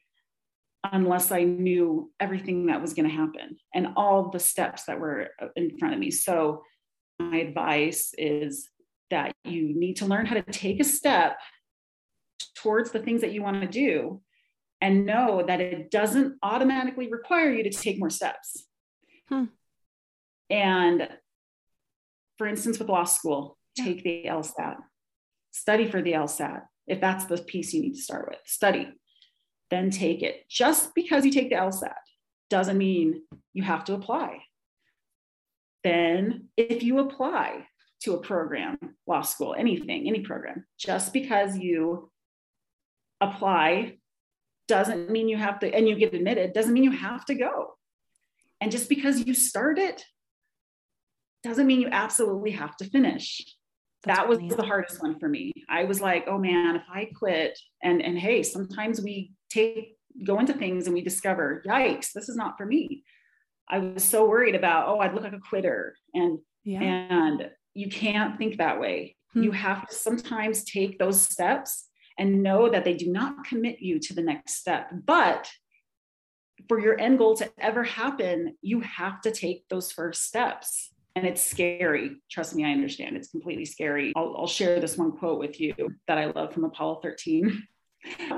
unless 0.83 1.31
I 1.31 1.43
knew 1.43 2.11
everything 2.19 2.67
that 2.67 2.81
was 2.81 2.93
going 2.93 3.09
to 3.09 3.15
happen 3.15 3.57
and 3.73 3.89
all 3.95 4.29
the 4.29 4.39
steps 4.39 4.83
that 4.85 4.99
were 4.99 5.29
uh, 5.41 5.47
in 5.55 5.77
front 5.77 5.93
of 5.93 5.99
me. 5.99 6.11
So, 6.11 6.63
my 7.19 7.37
advice 7.37 8.13
is 8.15 8.69
that 9.09 9.33
you 9.43 9.73
need 9.77 9.95
to 9.95 10.05
learn 10.05 10.27
how 10.27 10.35
to 10.35 10.43
take 10.43 10.79
a 10.79 10.83
step 10.83 11.37
towards 12.55 12.91
the 12.91 12.99
things 12.99 13.21
that 13.21 13.31
you 13.31 13.41
want 13.41 13.61
to 13.61 13.67
do 13.67 14.21
and 14.81 15.07
know 15.07 15.43
that 15.45 15.59
it 15.59 15.89
doesn't 15.89 16.35
automatically 16.43 17.09
require 17.09 17.51
you 17.51 17.63
to 17.63 17.71
take 17.71 17.97
more 17.97 18.11
steps. 18.11 18.67
Hmm. 19.29 19.45
And 20.49 21.09
for 22.37 22.47
instance, 22.47 22.79
with 22.79 22.89
law 22.89 23.03
school, 23.03 23.57
take 23.75 24.03
the 24.03 24.25
LSAT, 24.27 24.77
study 25.51 25.89
for 25.89 26.01
the 26.01 26.13
LSAT. 26.13 26.63
If 26.87 27.01
that's 27.01 27.25
the 27.25 27.37
piece 27.37 27.73
you 27.73 27.81
need 27.81 27.95
to 27.95 28.01
start 28.01 28.27
with, 28.29 28.39
study, 28.45 28.87
then 29.69 29.89
take 29.89 30.21
it. 30.21 30.47
Just 30.49 30.95
because 30.95 31.25
you 31.25 31.31
take 31.31 31.49
the 31.49 31.55
LSAT 31.55 31.93
doesn't 32.49 32.77
mean 32.77 33.23
you 33.53 33.63
have 33.63 33.83
to 33.85 33.93
apply. 33.93 34.39
Then, 35.83 36.49
if 36.55 36.83
you 36.83 36.99
apply 36.99 37.65
to 38.01 38.13
a 38.13 38.21
program, 38.21 38.77
law 39.05 39.21
school, 39.21 39.55
anything, 39.57 40.07
any 40.07 40.21
program, 40.21 40.65
just 40.77 41.13
because 41.13 41.57
you 41.57 42.11
apply 43.21 43.97
doesn't 44.67 45.09
mean 45.09 45.29
you 45.29 45.37
have 45.37 45.59
to, 45.59 45.73
and 45.73 45.87
you 45.87 45.95
get 45.95 46.13
admitted, 46.13 46.53
doesn't 46.53 46.73
mean 46.73 46.83
you 46.83 46.91
have 46.91 47.25
to 47.25 47.35
go. 47.35 47.76
And 48.61 48.71
just 48.71 48.89
because 48.89 49.25
you 49.25 49.33
start 49.33 49.77
it 49.77 50.03
doesn't 51.43 51.67
mean 51.67 51.81
you 51.81 51.89
absolutely 51.91 52.51
have 52.51 52.75
to 52.77 52.89
finish. 52.89 53.41
That's 54.03 54.19
that 54.19 54.29
was 54.29 54.39
the 54.39 54.63
hardest 54.63 55.01
one 55.01 55.19
for 55.19 55.27
me. 55.27 55.53
I 55.69 55.83
was 55.83 56.01
like, 56.01 56.25
oh 56.27 56.37
man, 56.37 56.75
if 56.75 56.83
I 56.91 57.09
quit, 57.15 57.57
and 57.83 58.01
and 58.01 58.17
hey, 58.17 58.43
sometimes 58.43 59.01
we 59.01 59.33
take 59.49 59.97
go 60.25 60.39
into 60.39 60.53
things 60.53 60.85
and 60.85 60.93
we 60.93 61.01
discover, 61.01 61.63
yikes, 61.67 62.11
this 62.13 62.29
is 62.29 62.35
not 62.35 62.57
for 62.57 62.65
me. 62.65 63.03
I 63.69 63.79
was 63.79 64.03
so 64.03 64.27
worried 64.27 64.55
about, 64.55 64.87
oh, 64.87 64.99
I'd 64.99 65.13
look 65.13 65.23
like 65.23 65.33
a 65.33 65.39
quitter. 65.39 65.95
And 66.13 66.39
yeah. 66.63 66.81
and 66.81 67.49
you 67.73 67.89
can't 67.89 68.37
think 68.37 68.57
that 68.57 68.79
way. 68.79 69.15
Hmm. 69.33 69.43
You 69.43 69.51
have 69.51 69.87
to 69.87 69.95
sometimes 69.95 70.63
take 70.63 70.99
those 70.99 71.21
steps 71.21 71.87
and 72.17 72.41
know 72.41 72.69
that 72.69 72.83
they 72.83 72.95
do 72.95 73.11
not 73.11 73.45
commit 73.45 73.79
you 73.79 73.99
to 73.99 74.13
the 74.13 74.23
next 74.23 74.55
step. 74.55 74.89
But 75.05 75.49
for 76.67 76.79
your 76.79 76.99
end 76.99 77.17
goal 77.17 77.35
to 77.37 77.49
ever 77.59 77.83
happen, 77.83 78.57
you 78.61 78.81
have 78.81 79.21
to 79.21 79.31
take 79.31 79.67
those 79.69 79.91
first 79.91 80.23
steps. 80.23 80.89
And 81.15 81.25
it's 81.25 81.43
scary. 81.43 82.17
Trust 82.29 82.55
me, 82.55 82.63
I 82.63 82.71
understand. 82.71 83.17
It's 83.17 83.29
completely 83.29 83.65
scary. 83.65 84.13
I'll, 84.15 84.35
I'll 84.37 84.47
share 84.47 84.79
this 84.79 84.97
one 84.97 85.13
quote 85.13 85.39
with 85.39 85.59
you 85.59 85.73
that 86.07 86.17
I 86.17 86.25
love 86.25 86.53
from 86.53 86.65
Apollo 86.65 86.99
13. 87.03 87.63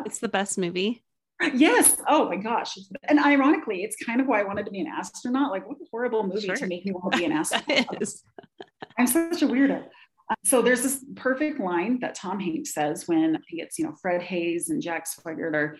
It's 0.06 0.20
the 0.20 0.30
best 0.30 0.58
movie. 0.58 1.04
Yes. 1.54 1.98
Oh 2.08 2.28
my 2.28 2.38
gosh. 2.38 2.78
And 3.04 3.20
ironically, 3.20 3.84
it's 3.84 3.96
kind 3.98 4.20
of 4.20 4.26
why 4.28 4.42
I 4.42 4.44
wanted 4.44 4.66
to 4.66 4.72
be 4.72 4.80
an 4.80 4.88
astronaut. 4.88 5.52
Like, 5.52 5.68
what 5.68 5.78
a 5.78 5.86
horrible 5.92 6.26
movie 6.26 6.48
sure. 6.48 6.56
to 6.56 6.66
make 6.66 6.86
me 6.86 6.92
want 6.92 7.14
to 7.14 7.18
be 7.20 7.26
an 7.26 7.32
astronaut. 7.34 8.04
I'm 8.98 9.06
such 9.06 9.42
a 9.42 9.48
weirdo. 9.48 9.84
Uh, 10.30 10.36
so 10.44 10.62
there's 10.62 10.82
this 10.82 11.04
perfect 11.16 11.60
line 11.60 12.00
that 12.02 12.16
Tom 12.16 12.40
Hanks 12.40 12.74
says 12.74 13.08
when 13.08 13.36
I 13.36 13.40
think 13.50 13.62
it's 13.62 13.80
you 13.80 13.86
know 13.86 13.96
Fred 14.02 14.22
Haise 14.22 14.70
and 14.70 14.82
Jack 14.82 15.06
Swigert 15.06 15.54
are 15.54 15.78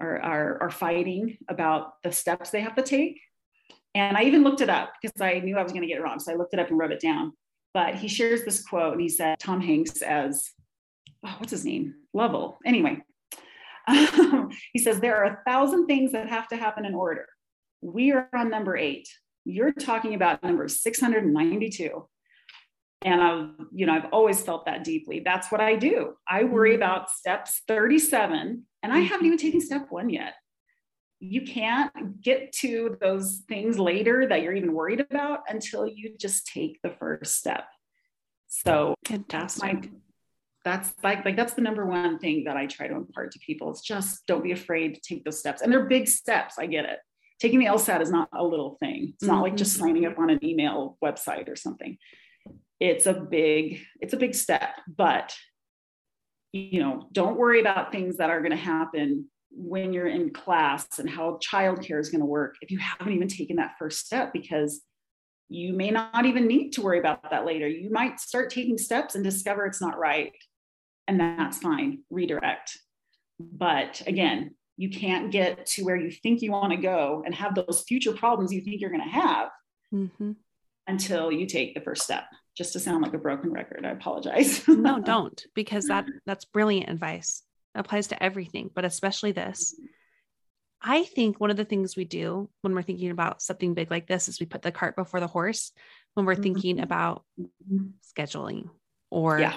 are 0.00 0.20
are, 0.20 0.62
are 0.62 0.70
fighting 0.70 1.38
about 1.48 2.02
the 2.02 2.12
steps 2.12 2.50
they 2.50 2.60
have 2.60 2.74
to 2.76 2.82
take. 2.82 3.20
And 3.94 4.16
I 4.16 4.24
even 4.24 4.42
looked 4.42 4.60
it 4.60 4.68
up 4.68 4.92
because 5.00 5.20
I 5.20 5.38
knew 5.38 5.56
I 5.56 5.62
was 5.62 5.72
going 5.72 5.82
to 5.82 5.88
get 5.88 5.98
it 5.98 6.02
wrong. 6.02 6.18
So 6.18 6.32
I 6.32 6.36
looked 6.36 6.52
it 6.52 6.60
up 6.60 6.68
and 6.68 6.78
wrote 6.78 6.90
it 6.90 7.00
down. 7.00 7.32
But 7.72 7.94
he 7.94 8.08
shares 8.08 8.44
this 8.44 8.62
quote 8.62 8.92
and 8.92 9.00
he 9.00 9.08
said 9.08 9.38
Tom 9.38 9.60
Hanks 9.60 10.02
as 10.02 10.50
oh, 11.24 11.34
what's 11.38 11.52
his 11.52 11.64
name? 11.64 11.94
Lovell. 12.12 12.58
Anyway, 12.64 12.98
he 14.72 14.78
says 14.78 15.00
there 15.00 15.16
are 15.16 15.24
a 15.24 15.38
thousand 15.46 15.86
things 15.86 16.12
that 16.12 16.28
have 16.28 16.48
to 16.48 16.56
happen 16.56 16.84
in 16.84 16.94
order. 16.94 17.26
We 17.82 18.12
are 18.12 18.28
on 18.34 18.50
number 18.50 18.76
eight. 18.76 19.08
You're 19.44 19.72
talking 19.72 20.14
about 20.14 20.42
number 20.42 20.68
692 20.68 22.08
and 23.04 23.22
I've, 23.22 23.66
you 23.72 23.84
know, 23.84 23.92
I've 23.92 24.12
always 24.12 24.40
felt 24.40 24.64
that 24.64 24.82
deeply. 24.82 25.20
That's 25.20 25.52
what 25.52 25.60
I 25.60 25.76
do. 25.76 26.14
I 26.26 26.44
worry 26.44 26.70
mm-hmm. 26.70 26.82
about 26.82 27.10
steps 27.10 27.62
37, 27.68 28.64
and 28.82 28.92
I 28.92 29.00
haven't 29.00 29.26
even 29.26 29.38
taken 29.38 29.60
step 29.60 29.86
one 29.90 30.08
yet. 30.08 30.32
You 31.20 31.42
can't 31.42 32.20
get 32.20 32.52
to 32.60 32.96
those 33.00 33.42
things 33.46 33.78
later 33.78 34.26
that 34.28 34.42
you're 34.42 34.54
even 34.54 34.72
worried 34.72 35.00
about 35.00 35.40
until 35.48 35.86
you 35.86 36.16
just 36.18 36.46
take 36.46 36.80
the 36.82 36.90
first 36.98 37.36
step. 37.36 37.64
So 38.48 38.94
that's 39.28 39.60
my 39.60 39.80
that's 40.64 40.94
like 41.02 41.24
like 41.24 41.36
that's 41.36 41.54
the 41.54 41.60
number 41.60 41.84
one 41.84 42.18
thing 42.18 42.44
that 42.44 42.56
I 42.56 42.66
try 42.66 42.88
to 42.88 42.94
impart 42.94 43.32
to 43.32 43.38
people 43.38 43.70
is 43.72 43.82
just 43.82 44.26
don't 44.26 44.42
be 44.42 44.52
afraid 44.52 44.94
to 44.94 45.00
take 45.00 45.24
those 45.24 45.38
steps. 45.38 45.60
And 45.60 45.70
they're 45.70 45.86
big 45.86 46.08
steps. 46.08 46.58
I 46.58 46.66
get 46.66 46.84
it. 46.86 46.98
Taking 47.40 47.58
the 47.58 47.66
LSAT 47.66 48.00
is 48.00 48.10
not 48.10 48.28
a 48.32 48.44
little 48.44 48.76
thing. 48.80 49.12
It's 49.14 49.24
not 49.24 49.34
mm-hmm. 49.34 49.42
like 49.42 49.56
just 49.56 49.76
signing 49.76 50.06
up 50.06 50.18
on 50.18 50.30
an 50.30 50.44
email 50.44 50.96
website 51.02 51.48
or 51.48 51.56
something 51.56 51.98
it's 52.80 53.06
a 53.06 53.14
big 53.14 53.80
it's 54.00 54.14
a 54.14 54.18
big 54.18 54.34
step 54.34 54.80
but 54.96 55.34
you 56.52 56.80
know 56.80 57.08
don't 57.12 57.36
worry 57.36 57.60
about 57.60 57.92
things 57.92 58.16
that 58.16 58.30
are 58.30 58.40
going 58.40 58.50
to 58.50 58.56
happen 58.56 59.26
when 59.56 59.92
you're 59.92 60.08
in 60.08 60.30
class 60.30 60.98
and 60.98 61.08
how 61.08 61.38
childcare 61.38 62.00
is 62.00 62.10
going 62.10 62.20
to 62.20 62.26
work 62.26 62.56
if 62.60 62.70
you 62.70 62.78
haven't 62.78 63.12
even 63.12 63.28
taken 63.28 63.56
that 63.56 63.74
first 63.78 64.04
step 64.04 64.32
because 64.32 64.82
you 65.48 65.72
may 65.72 65.90
not 65.90 66.24
even 66.24 66.46
need 66.46 66.70
to 66.70 66.82
worry 66.82 66.98
about 66.98 67.30
that 67.30 67.44
later. 67.44 67.68
You 67.68 67.90
might 67.90 68.18
start 68.18 68.50
taking 68.50 68.78
steps 68.78 69.14
and 69.14 69.22
discover 69.22 69.66
it's 69.66 69.80
not 69.80 69.98
right 69.98 70.32
and 71.06 71.20
that's 71.20 71.58
fine 71.58 72.00
redirect. 72.10 72.78
But 73.38 74.02
again 74.06 74.54
you 74.76 74.90
can't 74.90 75.30
get 75.30 75.66
to 75.66 75.84
where 75.84 75.96
you 75.96 76.10
think 76.10 76.42
you 76.42 76.50
want 76.50 76.72
to 76.72 76.76
go 76.76 77.22
and 77.24 77.32
have 77.32 77.54
those 77.54 77.84
future 77.86 78.12
problems 78.12 78.52
you 78.52 78.60
think 78.60 78.80
you're 78.80 78.90
going 78.90 79.04
to 79.04 79.08
have 79.08 79.50
mm-hmm. 79.92 80.32
until 80.88 81.30
you 81.30 81.46
take 81.46 81.74
the 81.74 81.80
first 81.80 82.02
step 82.02 82.24
just 82.56 82.72
to 82.74 82.80
sound 82.80 83.02
like 83.02 83.14
a 83.14 83.18
broken 83.18 83.52
record. 83.52 83.84
I 83.84 83.90
apologize. 83.90 84.66
no, 84.68 85.00
don't, 85.04 85.44
because 85.54 85.86
that 85.86 86.06
that's 86.26 86.44
brilliant 86.44 86.90
advice. 86.90 87.42
It 87.74 87.80
applies 87.80 88.08
to 88.08 88.22
everything, 88.22 88.70
but 88.74 88.84
especially 88.84 89.32
this. 89.32 89.74
I 90.86 91.04
think 91.04 91.40
one 91.40 91.50
of 91.50 91.56
the 91.56 91.64
things 91.64 91.96
we 91.96 92.04
do 92.04 92.50
when 92.60 92.74
we're 92.74 92.82
thinking 92.82 93.10
about 93.10 93.40
something 93.40 93.72
big 93.72 93.90
like 93.90 94.06
this 94.06 94.28
is 94.28 94.38
we 94.38 94.46
put 94.46 94.62
the 94.62 94.70
cart 94.70 94.96
before 94.96 95.18
the 95.18 95.26
horse 95.26 95.72
when 96.12 96.26
we're 96.26 96.34
thinking 96.34 96.76
mm-hmm. 96.76 96.84
about 96.84 97.24
mm-hmm. 97.40 97.86
scheduling 98.06 98.68
or 99.10 99.38
yeah. 99.38 99.54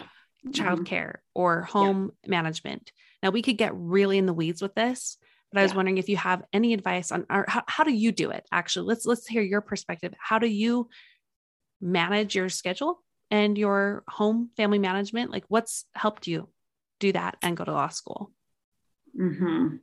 childcare 0.49 1.15
or 1.35 1.63
home 1.63 2.13
yeah. 2.23 2.29
management. 2.29 2.93
Now 3.21 3.31
we 3.31 3.41
could 3.41 3.57
get 3.57 3.75
really 3.75 4.17
in 4.17 4.25
the 4.25 4.33
weeds 4.33 4.61
with 4.61 4.73
this, 4.73 5.17
but 5.51 5.59
I 5.59 5.63
was 5.63 5.73
yeah. 5.73 5.75
wondering 5.75 5.97
if 5.97 6.07
you 6.07 6.15
have 6.15 6.43
any 6.53 6.73
advice 6.73 7.11
on 7.11 7.25
or 7.29 7.45
how, 7.47 7.63
how 7.67 7.83
do 7.83 7.93
you 7.93 8.13
do 8.13 8.31
it 8.31 8.47
actually? 8.51 8.87
Let's 8.87 9.05
let's 9.05 9.27
hear 9.27 9.41
your 9.41 9.61
perspective. 9.61 10.13
How 10.17 10.39
do 10.39 10.47
you 10.47 10.87
manage 11.81 12.35
your 12.35 12.49
schedule 12.49 13.03
and 13.29 13.57
your 13.57 14.03
home 14.07 14.49
family 14.57 14.79
management? 14.79 15.31
Like, 15.31 15.45
what's 15.47 15.85
helped 15.93 16.27
you 16.27 16.49
do 16.99 17.11
that 17.11 17.37
and 17.41 17.57
go 17.57 17.63
to 17.63 17.71
law 17.71 17.89
school? 17.89 18.31
Mm-hmm. 19.19 19.77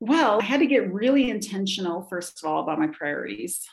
Well, 0.00 0.40
I 0.40 0.44
had 0.44 0.60
to 0.60 0.66
get 0.66 0.92
really 0.92 1.28
intentional, 1.30 2.02
first 2.02 2.42
of 2.42 2.48
all, 2.48 2.62
about 2.62 2.78
my 2.78 2.86
priorities. 2.88 3.66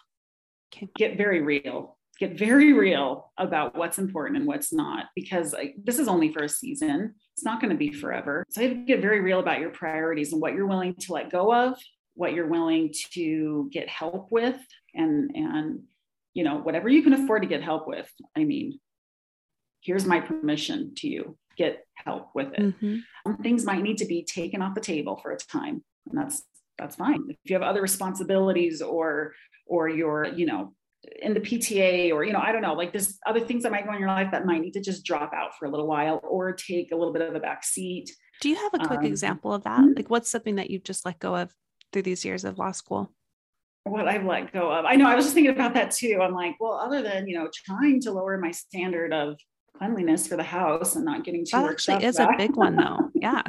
Okay. 0.74 0.88
Get 0.96 1.18
very 1.18 1.42
real. 1.42 1.98
Get 2.20 2.38
very 2.38 2.72
real 2.72 3.32
about 3.38 3.76
what's 3.78 3.98
important 3.98 4.38
and 4.38 4.48
what's 4.48 4.72
not, 4.72 5.08
because 5.16 5.52
like, 5.52 5.76
this 5.84 6.00
is 6.00 6.08
only 6.08 6.32
for 6.32 6.44
a 6.44 6.50
season. 6.50 7.14
It's 7.34 7.44
not 7.44 7.60
going 7.60 7.72
to 7.72 7.78
be 7.78 7.92
forever. 7.92 8.46
So 8.50 8.62
you 8.62 8.70
have 8.70 8.78
to 8.78 8.86
get 8.86 9.02
very 9.02 9.20
real 9.20 9.40
about 9.40 9.60
your 9.60 9.70
priorities 9.70 10.32
and 10.32 10.42
what 10.42 10.54
you're 10.54 10.66
willing 10.66 10.96
to 10.96 11.14
let 11.14 11.30
go 11.30 11.54
of, 11.54 11.78
what 12.14 12.34
you're 12.34 12.48
willing 12.48 12.94
to 13.12 13.70
get 13.72 13.90
help 13.90 14.32
with, 14.32 14.58
and 14.94 15.32
and 15.36 15.82
you 16.36 16.44
know, 16.44 16.58
whatever 16.58 16.88
you 16.88 17.02
can 17.02 17.14
afford 17.14 17.42
to 17.42 17.48
get 17.48 17.64
help 17.64 17.88
with. 17.88 18.12
I 18.38 18.44
mean, 18.44 18.78
here's 19.82 20.06
my 20.06 20.20
permission 20.20 20.94
to 20.98 21.08
you 21.08 21.38
get 21.58 21.86
help 21.96 22.30
with 22.36 22.54
it. 22.54 22.60
Mm-hmm. 22.60 22.98
Some 23.26 23.38
things 23.38 23.66
might 23.66 23.82
need 23.82 23.98
to 24.00 24.06
be 24.06 24.24
taken 24.24 24.62
off 24.62 24.76
the 24.76 24.82
table 24.82 25.16
for 25.16 25.32
a 25.32 25.38
time, 25.38 25.84
and 26.10 26.20
that's 26.20 26.44
that's 26.78 26.98
fine. 26.98 27.24
If 27.30 27.50
you 27.50 27.56
have 27.56 27.64
other 27.64 27.82
responsibilities 27.82 28.82
or 28.82 29.34
or 29.66 29.90
you're, 29.90 30.26
you 30.26 30.46
know, 30.46 30.74
in 31.22 31.34
the 31.34 31.40
PTA 31.40 32.12
or 32.12 32.26
you 32.26 32.34
know, 32.34 32.42
I 32.44 32.52
don't 32.52 32.62
know, 32.62 32.74
like 32.74 32.92
there's 32.92 33.18
other 33.26 33.40
things 33.40 33.64
that 33.64 33.72
might 33.72 33.86
go 33.86 33.94
in 33.94 34.00
your 34.00 34.10
life 34.10 34.32
that 34.32 34.46
might 34.46 34.62
need 34.62 34.74
to 34.74 34.82
just 34.82 35.06
drop 35.06 35.34
out 35.34 35.58
for 35.58 35.66
a 35.66 35.72
little 35.72 35.88
while 35.88 36.20
or 36.30 36.52
take 36.52 36.92
a 36.92 36.96
little 36.96 37.14
bit 37.14 37.22
of 37.22 37.34
a 37.34 37.40
back 37.40 37.64
seat. 37.64 38.12
Do 38.42 38.50
you 38.50 38.56
have 38.56 38.74
a 38.74 38.86
quick 38.86 39.00
um, 39.00 39.06
example 39.06 39.54
of 39.54 39.64
that? 39.64 39.80
Mm-hmm. 39.80 39.94
Like 39.96 40.10
what's 40.10 40.30
something 40.30 40.56
that 40.56 40.70
you've 40.70 40.84
just 40.84 41.06
let 41.06 41.20
go 41.20 41.34
of 41.34 41.54
through 41.94 42.02
these 42.02 42.26
years 42.26 42.44
of 42.44 42.58
law 42.58 42.72
school? 42.72 43.15
What 43.86 44.08
I've 44.08 44.26
let 44.26 44.52
go 44.52 44.72
of. 44.72 44.86
I 44.86 44.96
know 44.96 45.08
I 45.08 45.16
was 45.16 45.26
just 45.26 45.36
thinking 45.36 45.54
about 45.54 45.74
that 45.76 45.92
too. 45.92 46.20
I'm 46.22 46.34
like, 46.34 46.56
well, 46.60 46.74
other 46.74 47.02
than, 47.02 47.28
you 47.28 47.38
know, 47.38 47.50
trying 47.54 48.02
to 48.02 48.12
lower 48.12 48.38
my 48.38 48.52
standard 48.52 49.14
of 49.14 49.38
cleanliness 49.78 50.28
for 50.28 50.38
the 50.38 50.44
house 50.44 50.96
and 50.96 51.06
not 51.06 51.24
getting 51.24 51.46
too 51.46 51.52
that 51.52 51.70
actually 51.70 52.04
is 52.04 52.20
a 52.20 52.28
big 52.38 52.56
one 52.56 52.76
though 52.76 53.10
yeah 53.16 53.42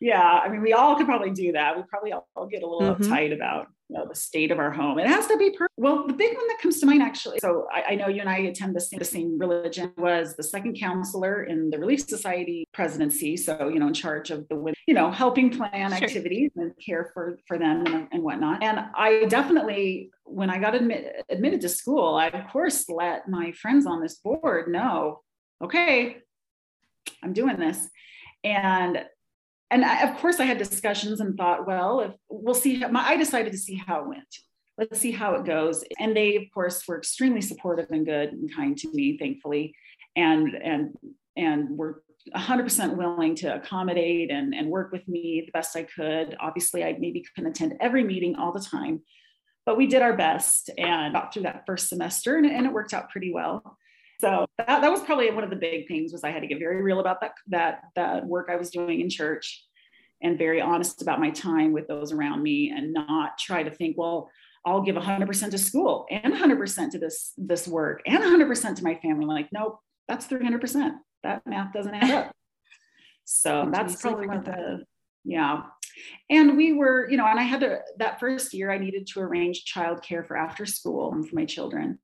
yeah 0.00 0.40
i 0.42 0.48
mean 0.48 0.62
we 0.62 0.72
all 0.72 0.96
could 0.96 1.06
probably 1.06 1.30
do 1.30 1.52
that 1.52 1.76
we 1.76 1.82
probably 1.88 2.12
all, 2.12 2.26
get 2.50 2.62
a 2.62 2.66
little 2.66 2.94
mm-hmm. 2.94 3.12
uptight 3.12 3.34
about 3.34 3.66
you 3.88 3.98
know, 3.98 4.06
the 4.08 4.14
state 4.14 4.50
of 4.50 4.58
our 4.58 4.70
home 4.70 4.98
it 4.98 5.06
has 5.06 5.26
to 5.26 5.36
be 5.36 5.50
perfect 5.50 5.72
well 5.76 6.06
the 6.06 6.12
big 6.12 6.34
one 6.36 6.46
that 6.48 6.58
comes 6.60 6.80
to 6.80 6.86
mind 6.86 7.02
actually 7.02 7.38
so 7.40 7.66
I, 7.72 7.92
I, 7.92 7.94
know 7.96 8.08
you 8.08 8.20
and 8.20 8.30
i 8.30 8.38
attend 8.38 8.74
the 8.74 8.80
same, 8.80 8.98
the 8.98 9.04
same 9.04 9.38
religion 9.38 9.92
was 9.98 10.36
the 10.36 10.42
second 10.42 10.78
counselor 10.78 11.44
in 11.44 11.70
the 11.70 11.78
relief 11.78 12.08
society 12.08 12.66
presidency 12.72 13.36
so 13.36 13.68
you 13.68 13.80
know 13.80 13.88
in 13.88 13.94
charge 13.94 14.30
of 14.30 14.48
the 14.48 14.72
you 14.86 14.94
know 14.94 15.10
helping 15.10 15.50
plan 15.50 15.90
sure. 15.90 16.04
activities 16.04 16.52
and 16.56 16.72
care 16.84 17.10
for 17.12 17.38
for 17.46 17.58
them 17.58 17.84
and, 17.86 18.08
and 18.12 18.22
whatnot 18.22 18.62
and 18.62 18.80
i 18.94 19.24
definitely 19.24 20.10
when 20.24 20.50
i 20.50 20.58
got 20.58 20.74
admit, 20.74 21.24
admitted 21.28 21.60
to 21.60 21.68
school 21.68 22.14
i 22.14 22.28
of 22.28 22.48
course 22.50 22.88
let 22.88 23.28
my 23.28 23.50
friends 23.52 23.86
on 23.86 24.00
this 24.00 24.16
board 24.18 24.68
know 24.68 25.20
okay 25.62 26.18
i'm 27.24 27.32
doing 27.32 27.58
this 27.58 27.88
and 28.44 29.04
and 29.70 29.84
I, 29.84 30.08
of 30.08 30.16
course, 30.18 30.40
I 30.40 30.44
had 30.44 30.58
discussions 30.58 31.20
and 31.20 31.36
thought, 31.36 31.66
well, 31.66 32.00
if 32.00 32.12
we'll 32.28 32.54
see, 32.54 32.80
how, 32.80 32.90
I 32.94 33.16
decided 33.16 33.52
to 33.52 33.58
see 33.58 33.76
how 33.76 34.00
it 34.00 34.08
went. 34.08 34.36
Let's 34.76 34.98
see 34.98 35.12
how 35.12 35.34
it 35.34 35.44
goes. 35.44 35.84
And 35.98 36.16
they, 36.16 36.36
of 36.36 36.44
course, 36.52 36.86
were 36.88 36.98
extremely 36.98 37.40
supportive 37.42 37.90
and 37.90 38.06
good 38.06 38.32
and 38.32 38.54
kind 38.54 38.76
to 38.78 38.92
me, 38.92 39.18
thankfully, 39.18 39.74
and 40.16 40.54
and 40.54 40.94
and 41.36 41.76
were 41.76 42.02
100% 42.34 42.96
willing 42.96 43.34
to 43.36 43.54
accommodate 43.54 44.30
and, 44.30 44.54
and 44.54 44.68
work 44.68 44.92
with 44.92 45.06
me 45.08 45.42
the 45.46 45.52
best 45.52 45.76
I 45.76 45.84
could. 45.84 46.36
Obviously, 46.40 46.84
I 46.84 46.96
maybe 46.98 47.24
couldn't 47.34 47.50
attend 47.50 47.76
every 47.80 48.04
meeting 48.04 48.36
all 48.36 48.52
the 48.52 48.60
time, 48.60 49.02
but 49.64 49.76
we 49.76 49.86
did 49.86 50.02
our 50.02 50.16
best 50.16 50.70
and 50.76 51.14
got 51.14 51.32
through 51.32 51.42
that 51.42 51.64
first 51.66 51.88
semester, 51.88 52.36
and, 52.36 52.46
and 52.46 52.66
it 52.66 52.72
worked 52.72 52.92
out 52.92 53.10
pretty 53.10 53.32
well. 53.32 53.78
So 54.20 54.46
that, 54.58 54.82
that 54.82 54.90
was 54.90 55.00
probably 55.00 55.30
one 55.30 55.44
of 55.44 55.50
the 55.50 55.56
big 55.56 55.88
things 55.88 56.12
was 56.12 56.24
I 56.24 56.30
had 56.30 56.40
to 56.42 56.46
get 56.46 56.58
very 56.58 56.82
real 56.82 57.00
about 57.00 57.20
that 57.22 57.32
that 57.48 57.80
that 57.96 58.26
work 58.26 58.48
I 58.50 58.56
was 58.56 58.70
doing 58.70 59.00
in 59.00 59.08
church 59.08 59.64
and 60.22 60.36
very 60.36 60.60
honest 60.60 61.00
about 61.00 61.20
my 61.20 61.30
time 61.30 61.72
with 61.72 61.88
those 61.88 62.12
around 62.12 62.42
me 62.42 62.70
and 62.70 62.92
not 62.92 63.38
try 63.38 63.62
to 63.62 63.70
think, 63.70 63.96
well, 63.96 64.30
I'll 64.66 64.82
give 64.82 64.96
100% 64.96 65.50
to 65.50 65.58
school 65.58 66.06
and 66.10 66.34
100% 66.34 66.90
to 66.90 66.98
this 66.98 67.32
this 67.38 67.66
work 67.66 68.02
and 68.06 68.22
100% 68.22 68.76
to 68.76 68.84
my 68.84 68.94
family. 68.96 69.22
I'm 69.22 69.28
like, 69.28 69.48
nope, 69.52 69.78
that's 70.06 70.26
300%. 70.26 70.92
That 71.22 71.42
math 71.46 71.72
doesn't 71.72 71.94
add 71.94 72.10
up. 72.10 72.36
So 73.24 73.68
that's 73.72 74.00
probably 74.00 74.26
one 74.26 74.38
of 74.38 74.44
the 74.44 74.84
yeah. 75.24 75.62
And 76.28 76.56
we 76.56 76.72
were, 76.72 77.08
you 77.10 77.16
know, 77.16 77.26
and 77.26 77.38
I 77.38 77.42
had 77.42 77.60
to 77.60 77.80
that 77.98 78.20
first 78.20 78.52
year 78.52 78.70
I 78.70 78.78
needed 78.78 79.06
to 79.08 79.20
arrange 79.20 79.64
childcare 79.64 80.26
for 80.26 80.36
after 80.36 80.66
school 80.66 81.14
for 81.22 81.34
my 81.34 81.44
children. 81.44 81.98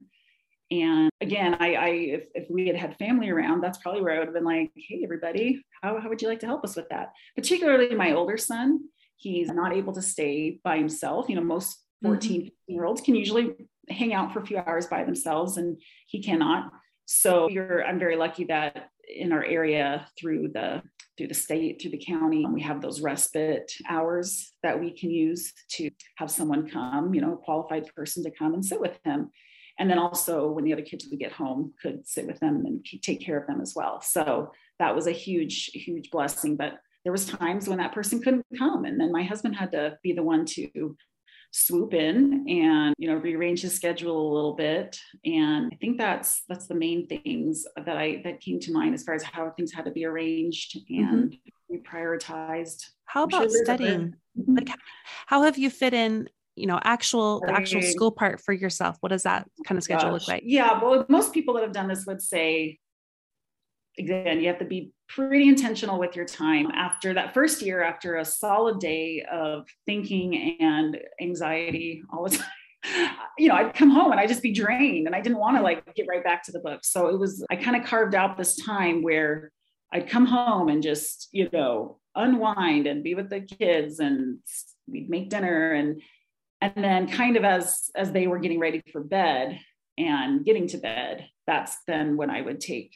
And 0.71 1.11
again, 1.21 1.57
I, 1.61 1.75
I 1.75 1.89
if, 1.89 2.25
if 2.35 2.51
we 2.51 2.67
had 2.67 2.77
had 2.77 2.99
family 2.99 3.31
around, 3.31 3.61
that's 3.61 3.79
probably 3.79 4.03
where 4.03 4.15
I 4.15 4.19
would 4.19 4.29
have 4.29 4.35
been 4.35 4.45
like, 4.45 4.71
hey, 4.75 5.01
everybody, 5.05 5.65
how, 5.83 6.01
how 6.01 6.09
would 6.09 6.21
you 6.21 6.29
like 6.29 6.41
to 6.41 6.47
help 6.47 6.65
us 6.65 6.75
with 6.75 6.89
that? 6.91 7.13
Particularly 7.37 7.95
my 7.95 8.13
older 8.13 8.37
son, 8.37 8.81
he's 9.17 9.49
not 9.49 9.73
able 9.73 9.93
to 9.93 10.03
stay 10.03 10.59
by 10.65 10.77
himself. 10.77 11.29
You 11.29 11.37
know, 11.37 11.45
most 11.45 11.85
14, 12.03 12.31
mm-hmm. 12.31 12.45
15 12.45 12.53
year 12.67 12.85
olds 12.85 13.01
can 13.01 13.15
usually 13.15 13.53
hang 13.89 14.13
out 14.13 14.33
for 14.33 14.41
a 14.41 14.47
few 14.47 14.59
hours 14.59 14.87
by 14.87 15.05
themselves, 15.05 15.57
and 15.57 15.81
he 16.07 16.23
cannot. 16.23 16.73
So 17.05 17.49
I'm 17.49 18.01
very 18.01 18.17
lucky 18.17 18.45
that 18.45 18.91
in 19.09 19.33
our 19.33 19.45
area 19.45 20.09
through 20.19 20.49
the 20.53 20.83
through 21.17 21.29
the 21.29 21.35
state, 21.35 21.81
through 21.81 21.93
the 21.93 22.05
county, 22.05 22.45
we 22.45 22.61
have 22.61 22.83
those 22.83 23.01
respite 23.01 23.73
hours 23.89 24.53
that 24.63 24.79
we 24.79 24.91
can 24.91 25.11
use 25.11 25.55
to 25.71 25.91
have 26.17 26.31
someone 26.31 26.69
come, 26.69 27.15
you 27.15 27.23
know, 27.23 27.33
a 27.33 27.39
qualified 27.39 27.87
person 27.95 28.23
to 28.25 28.31
come 28.31 28.53
and 28.53 28.63
sit 28.63 28.81
with 28.81 28.99
him 29.03 29.31
and 29.79 29.91
then 29.91 29.99
also 29.99 30.51
when 30.51 30.65
the 30.65 30.73
other 30.73 30.83
kids 30.83 31.07
would 31.11 31.19
get 31.19 31.33
home 31.33 31.73
could 31.81 32.07
sit 32.07 32.27
with 32.27 32.41
them 32.41 32.65
and 32.67 32.85
take 33.03 33.21
care 33.21 33.39
of 33.39 33.47
them 33.47 33.61
as 33.61 33.75
well. 33.75 34.01
So 34.01 34.53
that 34.79 34.95
was 34.95 35.07
a 35.07 35.12
huge 35.12 35.67
huge 35.67 36.11
blessing. 36.11 36.57
But 36.57 36.79
there 37.05 37.12
was 37.12 37.27
times 37.27 37.69
when 37.69 37.79
that 37.79 37.93
person 37.93 38.21
couldn't 38.21 38.47
come. 38.59 38.85
And 38.85 39.01
then 39.01 39.12
my 39.12 39.23
husband 39.23 39.55
had 39.55 39.73
to 39.73 39.97
be 40.03 40.12
the 40.12 40.23
one 40.23 40.45
to 40.47 40.97
swoop 41.53 41.95
in 41.95 42.45
and 42.49 42.95
you 42.99 43.09
know 43.09 43.15
rearrange 43.15 43.62
his 43.62 43.75
schedule 43.75 44.31
a 44.31 44.35
little 44.35 44.55
bit. 44.55 44.99
And 45.25 45.71
i 45.73 45.77
think 45.77 45.97
that's 45.97 46.43
that's 46.49 46.67
the 46.67 46.75
main 46.75 47.07
things 47.07 47.65
that 47.77 47.97
i 47.97 48.21
that 48.25 48.41
came 48.41 48.61
to 48.61 48.73
mind 48.73 48.95
as 48.95 49.05
far 49.05 49.15
as 49.15 49.23
how 49.23 49.51
things 49.51 49.73
had 49.73 49.85
to 49.85 49.91
be 49.91 50.05
arranged 50.05 50.79
and 50.91 51.33
mm-hmm. 51.33 51.77
reprioritized 51.77 52.85
how 53.07 53.23
about 53.25 53.51
sure 53.51 53.65
studying? 53.65 54.15
Mm-hmm. 54.39 54.57
like 54.57 54.69
how 55.27 55.45
have 55.45 55.57
you 55.57 55.71
fit 55.71 55.95
in 55.95 56.29
you 56.57 56.66
know 56.66 56.81
actual 56.83 57.40
the 57.40 57.53
actual 57.53 57.83
school 57.83 58.11
part 58.11 58.40
for 58.40 58.53
yourself 58.53 58.97
what 59.01 59.11
does 59.11 59.23
that 59.23 59.47
oh 59.47 59.62
kind 59.64 59.79
of 59.79 59.85
schedule 59.85 60.11
Gosh. 60.11 60.21
look 60.21 60.29
like? 60.29 60.42
Yeah 60.45 60.83
well 60.83 61.05
most 61.09 61.33
people 61.33 61.55
that 61.55 61.62
have 61.62 61.73
done 61.73 61.87
this 61.87 62.05
would 62.07 62.23
say 62.23 62.79
again 63.99 64.40
you 64.40 64.49
have 64.49 64.59
to 64.59 64.64
be 64.64 64.92
pretty 65.09 65.49
intentional 65.49 65.99
with 65.99 66.16
your 66.16 66.25
time 66.25 66.71
after 66.73 67.14
that 67.14 67.35
first 67.35 67.62
year 67.62 67.83
after 67.83 68.16
a 68.16 68.25
solid 68.25 68.81
day 68.81 69.25
of 69.31 69.66
thinking 69.85 70.57
and 70.61 70.99
anxiety 71.21 72.03
all 72.12 72.25
the 72.25 72.37
time. 72.37 73.11
You 73.38 73.49
know 73.49 73.55
i'd 73.55 73.75
come 73.75 73.90
home 73.90 74.12
and 74.12 74.21
i'd 74.21 74.29
just 74.29 74.42
be 74.42 74.53
drained 74.53 75.07
and 75.07 75.14
i 75.14 75.21
didn't 75.21 75.38
want 75.38 75.57
to 75.57 75.59
mm-hmm. 75.59 75.64
like 75.64 75.95
get 75.95 76.07
right 76.09 76.25
back 76.25 76.42
to 76.45 76.53
the 76.53 76.61
book 76.61 76.81
so 76.85 77.09
it 77.09 77.19
was 77.19 77.45
i 77.51 77.57
kind 77.57 77.77
of 77.77 77.85
carved 77.85 78.14
out 78.14 78.37
this 78.37 78.57
time 78.57 79.03
where 79.03 79.51
i'd 79.92 80.09
come 80.09 80.25
home 80.25 80.69
and 80.69 80.83
just 80.83 81.29
you 81.33 81.49
know 81.53 81.99
unwind 82.14 82.87
and 82.87 83.05
be 83.05 83.14
with 83.14 83.29
the 83.29 83.40
kids 83.40 83.99
and 83.99 84.38
we'd 84.88 85.11
make 85.11 85.29
dinner 85.31 85.73
and 85.73 86.01
and 86.61 86.73
then 86.77 87.09
kind 87.09 87.37
of 87.37 87.45
as 87.45 87.90
as 87.97 88.12
they 88.12 88.27
were 88.27 88.38
getting 88.38 88.59
ready 88.59 88.83
for 88.92 89.03
bed 89.03 89.59
and 89.99 90.45
getting 90.45 90.66
to 90.69 90.79
bed 90.79 91.27
that's 91.47 91.77
then 91.87 92.16
when 92.16 92.31
i 92.31 92.40
would 92.40 92.61
take 92.61 92.95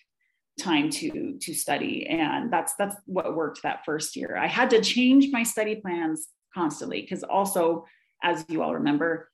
time 0.61 0.91
to 0.91 1.39
to 1.41 1.55
study 1.55 2.07
and 2.07 2.53
that's 2.53 2.75
that's 2.75 2.97
what 3.07 3.35
worked 3.35 3.63
that 3.63 3.85
first 3.85 4.17
year 4.17 4.37
i 4.37 4.47
had 4.47 4.71
to 4.71 4.81
change 4.81 5.29
my 5.31 5.43
study 5.43 5.77
plans 5.77 6.29
constantly 6.55 7.01
because 7.01 7.23
also 7.23 7.87
as 8.23 8.45
you 8.49 8.63
all 8.63 8.75
remember 8.75 9.31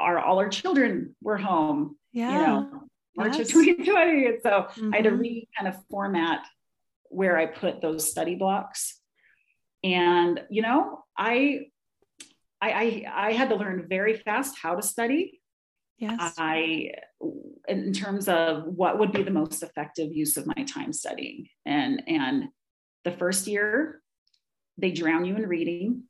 our 0.00 0.18
all 0.18 0.38
our 0.38 0.48
children 0.48 1.14
were 1.22 1.36
home 1.36 1.96
yeah 2.12 2.32
you 2.32 2.38
know 2.38 2.82
march 3.16 3.38
yes. 3.38 3.48
of 3.48 3.54
2020 3.54 4.26
and 4.26 4.38
so 4.42 4.50
mm-hmm. 4.50 4.92
i 4.92 4.96
had 4.96 5.04
to 5.04 5.10
mm-hmm. 5.10 5.20
re 5.20 5.48
kind 5.56 5.72
of 5.72 5.80
format 5.88 6.44
where 7.10 7.36
i 7.36 7.46
put 7.46 7.80
those 7.80 8.10
study 8.10 8.34
blocks 8.34 9.00
and 9.84 10.40
you 10.50 10.62
know 10.62 11.04
i 11.16 11.60
I, 12.60 12.70
I, 12.70 13.28
I 13.28 13.32
had 13.32 13.50
to 13.50 13.56
learn 13.56 13.86
very 13.88 14.16
fast 14.16 14.58
how 14.58 14.74
to 14.74 14.82
study. 14.82 15.40
Yes. 15.98 16.34
I, 16.36 16.90
in 17.68 17.92
terms 17.92 18.28
of 18.28 18.64
what 18.64 18.98
would 18.98 19.12
be 19.12 19.22
the 19.22 19.30
most 19.30 19.62
effective 19.62 20.12
use 20.12 20.36
of 20.36 20.46
my 20.46 20.64
time 20.64 20.92
studying, 20.92 21.48
and 21.64 22.02
and 22.06 22.44
the 23.04 23.12
first 23.12 23.46
year, 23.46 24.02
they 24.76 24.90
drown 24.90 25.24
you 25.24 25.36
in 25.36 25.46
reading. 25.46 26.02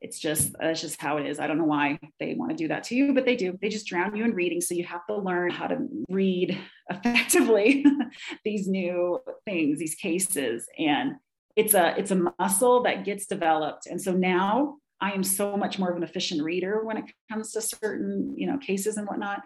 It's 0.00 0.18
just 0.18 0.54
that's 0.58 0.80
just 0.80 1.00
how 1.00 1.18
it 1.18 1.26
is. 1.26 1.38
I 1.38 1.46
don't 1.46 1.58
know 1.58 1.64
why 1.64 1.98
they 2.18 2.34
want 2.34 2.50
to 2.52 2.56
do 2.56 2.68
that 2.68 2.84
to 2.84 2.94
you, 2.94 3.12
but 3.12 3.26
they 3.26 3.36
do. 3.36 3.58
They 3.60 3.68
just 3.68 3.86
drown 3.86 4.16
you 4.16 4.24
in 4.24 4.32
reading, 4.32 4.62
so 4.62 4.74
you 4.74 4.84
have 4.84 5.06
to 5.06 5.16
learn 5.16 5.50
how 5.50 5.66
to 5.66 5.86
read 6.08 6.58
effectively 6.90 7.84
these 8.44 8.68
new 8.68 9.20
things, 9.44 9.78
these 9.78 9.94
cases, 9.94 10.66
and 10.78 11.16
it's 11.56 11.74
a 11.74 11.94
it's 11.98 12.10
a 12.10 12.32
muscle 12.38 12.82
that 12.84 13.04
gets 13.04 13.26
developed. 13.26 13.86
And 13.86 14.00
so 14.00 14.12
now 14.12 14.76
I 15.00 15.12
am 15.12 15.22
so 15.22 15.56
much 15.56 15.78
more 15.78 15.90
of 15.90 15.96
an 15.96 16.02
efficient 16.02 16.42
reader 16.42 16.84
when 16.84 16.96
it 16.96 17.04
comes 17.30 17.52
to 17.52 17.60
certain, 17.60 18.34
you 18.36 18.46
know, 18.46 18.58
cases 18.58 18.96
and 18.96 19.06
whatnot. 19.06 19.42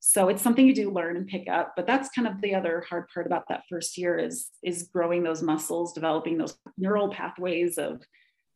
So 0.00 0.28
it's 0.28 0.42
something 0.42 0.66
you 0.66 0.74
do 0.74 0.90
learn 0.90 1.16
and 1.16 1.26
pick 1.26 1.48
up. 1.48 1.74
But 1.76 1.86
that's 1.86 2.08
kind 2.10 2.26
of 2.26 2.40
the 2.40 2.54
other 2.54 2.84
hard 2.88 3.06
part 3.12 3.26
about 3.26 3.48
that 3.48 3.62
first 3.68 3.96
year 3.98 4.18
is 4.18 4.48
is 4.62 4.84
growing 4.84 5.22
those 5.22 5.42
muscles, 5.42 5.92
developing 5.92 6.38
those 6.38 6.56
neural 6.76 7.08
pathways 7.08 7.78
of 7.78 8.02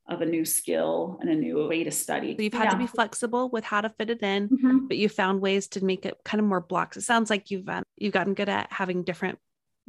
of 0.09 0.21
a 0.21 0.27
new 0.27 0.45
skill 0.45 1.19
and 1.21 1.31
a 1.31 1.35
new 1.35 1.67
way 1.67 1.83
to 1.85 1.91
study. 1.91 2.37
So 2.37 2.43
you've 2.43 2.53
had 2.53 2.65
yeah. 2.65 2.71
to 2.71 2.79
be 2.79 2.87
flexible 2.87 3.49
with 3.51 3.65
how 3.65 3.81
to 3.81 3.91
fit 3.91 4.11
it 4.11 4.23
in, 4.23 4.49
mm-hmm. 4.49 4.87
but 4.87 4.97
you 4.97 5.09
found 5.09 5.41
ways 5.41 5.67
to 5.69 5.85
make 5.85 6.07
it 6.07 6.17
kind 6.25 6.41
of 6.41 6.47
more 6.47 6.61
blocks. 6.61 6.97
It 6.97 7.03
sounds 7.03 7.29
like 7.29 7.51
you've 7.51 7.69
um, 7.69 7.83
you've 7.97 8.13
gotten 8.13 8.35
good 8.35 8.49
at 8.49 8.73
having 8.73 9.03
different 9.03 9.39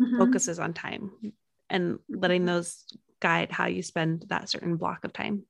mm-hmm. 0.01 0.17
focuses 0.17 0.59
on 0.59 0.73
time 0.73 1.11
and 1.69 1.99
letting 2.09 2.41
mm-hmm. 2.41 2.55
those 2.55 2.83
guide 3.19 3.51
how 3.51 3.65
you 3.65 3.81
spend 3.81 4.25
that 4.29 4.49
certain 4.49 4.75
block 4.77 5.03
of 5.03 5.13
time. 5.13 5.43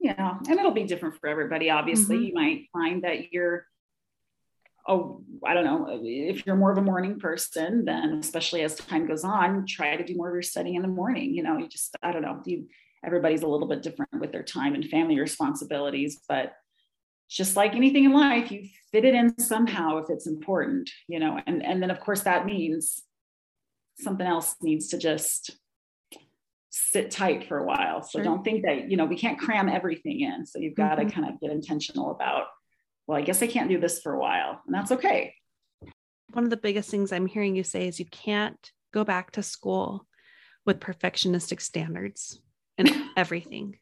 Yeah, 0.00 0.38
and 0.48 0.58
it'll 0.58 0.70
be 0.70 0.84
different 0.84 1.16
for 1.20 1.28
everybody. 1.28 1.70
Obviously, 1.70 2.16
mm-hmm. 2.16 2.24
you 2.24 2.34
might 2.34 2.68
find 2.72 3.02
that 3.02 3.32
you're, 3.32 3.66
oh, 4.86 5.22
I 5.44 5.54
don't 5.54 5.64
know, 5.64 6.00
if 6.02 6.46
you're 6.46 6.56
more 6.56 6.70
of 6.70 6.78
a 6.78 6.82
morning 6.82 7.18
person, 7.18 7.84
then 7.84 8.14
especially 8.14 8.62
as 8.62 8.76
time 8.76 9.06
goes 9.06 9.24
on, 9.24 9.66
try 9.66 9.96
to 9.96 10.04
do 10.04 10.16
more 10.16 10.28
of 10.28 10.34
your 10.34 10.42
studying 10.42 10.76
in 10.76 10.82
the 10.82 10.88
morning. 10.88 11.34
You 11.34 11.42
know, 11.42 11.58
you 11.58 11.68
just, 11.68 11.96
I 12.02 12.12
don't 12.12 12.22
know, 12.22 12.40
you, 12.46 12.68
everybody's 13.04 13.42
a 13.42 13.48
little 13.48 13.68
bit 13.68 13.82
different 13.82 14.20
with 14.20 14.32
their 14.32 14.44
time 14.44 14.74
and 14.74 14.84
family 14.88 15.18
responsibilities, 15.18 16.20
but 16.28 16.54
just 17.28 17.56
like 17.56 17.74
anything 17.74 18.04
in 18.04 18.12
life, 18.12 18.50
you 18.50 18.68
fit 18.90 19.04
it 19.04 19.14
in 19.14 19.38
somehow 19.38 19.98
if 19.98 20.10
it's 20.10 20.26
important, 20.26 20.90
you 21.08 21.18
know, 21.18 21.38
and, 21.46 21.64
and 21.64 21.82
then 21.82 21.90
of 21.90 22.00
course 22.00 22.22
that 22.22 22.46
means 22.46 23.02
something 23.98 24.26
else 24.26 24.54
needs 24.62 24.88
to 24.88 24.98
just 24.98 25.50
sit 26.78 27.10
tight 27.10 27.48
for 27.48 27.58
a 27.58 27.64
while. 27.64 28.02
So 28.02 28.18
sure. 28.18 28.24
don't 28.24 28.44
think 28.44 28.64
that, 28.64 28.90
you 28.90 28.96
know, 28.96 29.04
we 29.04 29.16
can't 29.16 29.38
cram 29.38 29.68
everything 29.68 30.20
in. 30.20 30.46
So 30.46 30.58
you've 30.58 30.74
got 30.76 30.98
mm-hmm. 30.98 31.08
to 31.08 31.14
kind 31.14 31.28
of 31.28 31.40
get 31.40 31.50
intentional 31.50 32.10
about, 32.10 32.44
well, 33.06 33.18
I 33.18 33.22
guess 33.22 33.42
I 33.42 33.46
can't 33.46 33.68
do 33.68 33.80
this 33.80 34.00
for 34.00 34.14
a 34.14 34.18
while. 34.18 34.60
And 34.66 34.74
that's 34.74 34.92
okay. 34.92 35.34
One 36.32 36.44
of 36.44 36.50
the 36.50 36.56
biggest 36.56 36.90
things 36.90 37.12
I'm 37.12 37.26
hearing 37.26 37.56
you 37.56 37.64
say 37.64 37.88
is 37.88 37.98
you 37.98 38.06
can't 38.06 38.70
go 38.92 39.04
back 39.04 39.32
to 39.32 39.42
school 39.42 40.06
with 40.66 40.80
perfectionistic 40.80 41.60
standards 41.60 42.40
and 42.76 42.90
everything. 43.16 43.78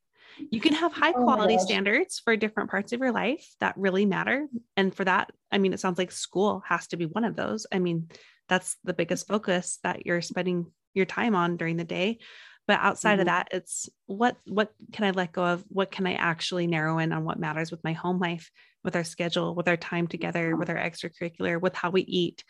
You 0.51 0.61
can 0.61 0.75
have 0.75 0.93
high 0.93 1.13
oh 1.17 1.25
quality 1.25 1.57
oh 1.59 1.65
standards 1.65 2.21
for 2.25 2.37
different 2.37 2.71
parts 2.71 2.93
of 2.93 3.01
your 3.01 3.13
life 3.13 3.47
that 3.61 3.77
really 3.77 4.07
matter. 4.07 4.47
And 4.77 4.95
for 4.95 5.05
that, 5.05 5.31
I 5.51 5.59
mean, 5.59 5.73
it 5.73 5.81
sounds 5.81 5.99
like 5.99 6.13
school 6.13 6.63
has 6.67 6.87
to 6.89 6.97
be 6.97 7.07
one 7.07 7.25
of 7.25 7.37
those. 7.37 7.67
I 7.73 7.79
mean, 7.79 8.09
that's 8.49 8.77
the 8.85 8.95
biggest 8.95 9.27
focus 9.27 9.79
that 9.83 10.07
you're 10.07 10.21
spending 10.21 10.67
your 10.95 11.07
time 11.07 11.35
on 11.35 11.57
during 11.57 11.77
the 11.77 11.85
day. 11.85 12.19
But 12.67 12.81
outside 12.81 13.15
mm-hmm. 13.15 13.21
of 13.21 13.27
that, 13.27 13.49
it's 13.53 13.89
what 14.07 14.37
what 14.47 14.73
can 14.93 15.05
I 15.05 15.11
let 15.11 15.33
go 15.33 15.45
of? 15.45 15.65
What 15.69 15.91
can 15.91 16.07
I 16.07 16.15
actually 16.15 16.67
narrow 16.67 16.99
in 16.99 17.13
on 17.13 17.25
what 17.25 17.39
matters 17.39 17.71
with 17.71 17.85
my 17.85 17.93
home 17.93 18.19
life, 18.19 18.51
with 18.83 18.97
our 18.97 19.05
schedule, 19.05 19.55
with 19.55 19.69
our 19.69 19.77
time 19.77 20.07
together, 20.07 20.57
with 20.57 20.71
our 20.71 20.77
extracurricular, 20.77 21.61
with 21.61 21.75
how 21.75 21.91
we 21.91 22.03
eat, 22.03 22.43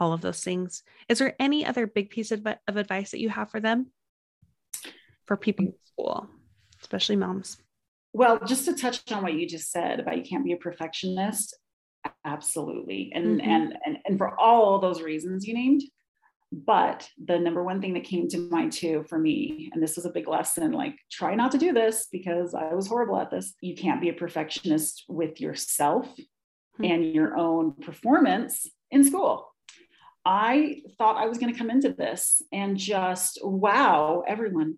all 0.00 0.12
of 0.12 0.22
those 0.22 0.42
things. 0.42 0.82
Is 1.08 1.18
there 1.18 1.36
any 1.38 1.64
other 1.64 1.86
big 1.86 2.10
piece 2.10 2.32
of, 2.32 2.44
of 2.66 2.76
advice 2.76 3.10
that 3.10 3.20
you 3.20 3.28
have 3.28 3.50
for 3.50 3.60
them? 3.60 3.92
For 5.26 5.36
people 5.36 5.66
in 5.66 5.74
school, 5.84 6.28
especially 6.80 7.16
moms? 7.16 7.58
Well, 8.12 8.40
just 8.44 8.64
to 8.64 8.74
touch 8.74 9.12
on 9.12 9.22
what 9.22 9.34
you 9.34 9.46
just 9.46 9.70
said 9.70 10.00
about 10.00 10.16
you 10.16 10.24
can't 10.24 10.44
be 10.44 10.52
a 10.52 10.56
perfectionist, 10.56 11.56
absolutely. 12.24 13.12
And 13.14 13.40
mm-hmm. 13.40 13.50
and 13.50 13.78
and 13.84 13.98
and 14.04 14.18
for 14.18 14.38
all 14.40 14.80
those 14.80 15.02
reasons 15.02 15.46
you 15.46 15.54
named, 15.54 15.82
but 16.52 17.08
the 17.24 17.38
number 17.38 17.62
one 17.62 17.80
thing 17.80 17.94
that 17.94 18.04
came 18.04 18.28
to 18.28 18.50
mind 18.50 18.72
too 18.72 19.04
for 19.08 19.18
me, 19.18 19.70
and 19.72 19.82
this 19.82 19.96
was 19.96 20.04
a 20.04 20.10
big 20.10 20.26
lesson 20.26 20.72
like, 20.72 20.96
try 21.10 21.34
not 21.34 21.52
to 21.52 21.58
do 21.58 21.72
this 21.72 22.08
because 22.10 22.54
I 22.54 22.74
was 22.74 22.88
horrible 22.88 23.18
at 23.18 23.30
this. 23.30 23.54
You 23.60 23.76
can't 23.76 24.00
be 24.00 24.08
a 24.08 24.14
perfectionist 24.14 25.04
with 25.08 25.40
yourself 25.40 26.06
mm-hmm. 26.08 26.84
and 26.84 27.14
your 27.14 27.36
own 27.36 27.74
performance 27.74 28.66
in 28.90 29.04
school. 29.04 29.46
I 30.24 30.82
thought 30.98 31.16
I 31.16 31.26
was 31.26 31.38
going 31.38 31.52
to 31.52 31.58
come 31.58 31.70
into 31.70 31.92
this 31.92 32.42
and 32.52 32.76
just 32.76 33.38
wow, 33.42 34.24
everyone, 34.26 34.76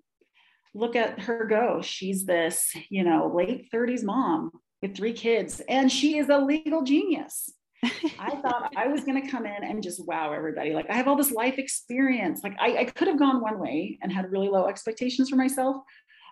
look 0.74 0.94
at 0.94 1.20
her 1.20 1.46
go. 1.46 1.80
She's 1.82 2.24
this, 2.26 2.74
you 2.90 3.02
know, 3.02 3.32
late 3.35 3.68
30s 3.72 4.04
mom 4.04 4.50
with 4.82 4.96
three 4.96 5.12
kids, 5.12 5.61
and 5.68 5.90
she 5.90 6.18
is 6.18 6.28
a 6.28 6.38
legal 6.38 6.82
genius. 6.82 7.50
I 7.83 8.37
thought 8.42 8.73
I 8.77 8.87
was 8.87 9.05
going 9.05 9.21
to 9.21 9.29
come 9.29 9.45
in 9.45 9.64
and 9.64 9.83
just 9.83 10.07
wow 10.07 10.33
everybody. 10.33 10.73
Like 10.73 10.88
I 10.88 10.95
have 10.95 11.09
all 11.09 11.16
this 11.16 11.33
life 11.33 11.59
experience. 11.59 12.40
Like 12.45 12.57
I, 12.61 12.79
I 12.79 12.85
could 12.85 13.09
have 13.09 13.18
gone 13.18 13.40
one 13.40 13.59
way 13.59 13.99
and 14.03 14.12
had 14.12 14.31
really 14.31 14.49
low 14.49 14.66
expectations 14.66 15.29
for 15.29 15.37
myself. 15.37 15.77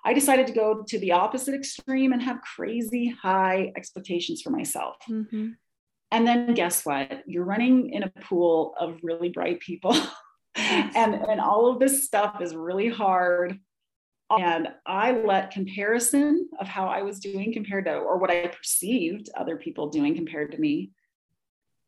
I 0.05 0.15
decided 0.15 0.47
to 0.47 0.53
go 0.53 0.83
to 0.87 0.99
the 0.99 1.13
opposite 1.13 1.55
extreme 1.55 2.13
and 2.13 2.23
have 2.23 2.41
crazy 2.41 3.15
high 3.23 3.73
expectations 3.77 4.41
for 4.43 4.51
myself. 4.51 4.97
Mm-hmm. 5.09 5.51
And 6.13 6.27
then 6.27 6.55
guess 6.55 6.87
what? 6.87 7.23
You're 7.27 7.45
running 7.45 7.93
in 7.93 8.05
a 8.05 8.13
pool 8.23 8.75
of 8.79 8.99
really 9.03 9.29
bright 9.29 9.61
people. 9.61 9.97
and, 10.55 11.15
and 11.15 11.41
all 11.41 11.71
of 11.71 11.79
this 11.79 12.05
stuff 12.05 12.41
is 12.41 12.55
really 12.55 12.89
hard. 12.89 13.59
And 14.39 14.69
I 14.87 15.13
let 15.13 15.51
comparison 15.51 16.49
of 16.61 16.69
how 16.69 16.87
I 16.87 17.03
was 17.03 17.19
doing 17.19 17.53
compared 17.53 17.87
to, 17.87 17.95
or 17.95 18.19
what 18.19 18.31
I 18.31 18.47
perceived 18.47 19.29
other 19.37 19.57
people 19.57 19.89
doing 19.89 20.15
compared 20.15 20.53
to 20.53 20.59
me, 20.59 20.93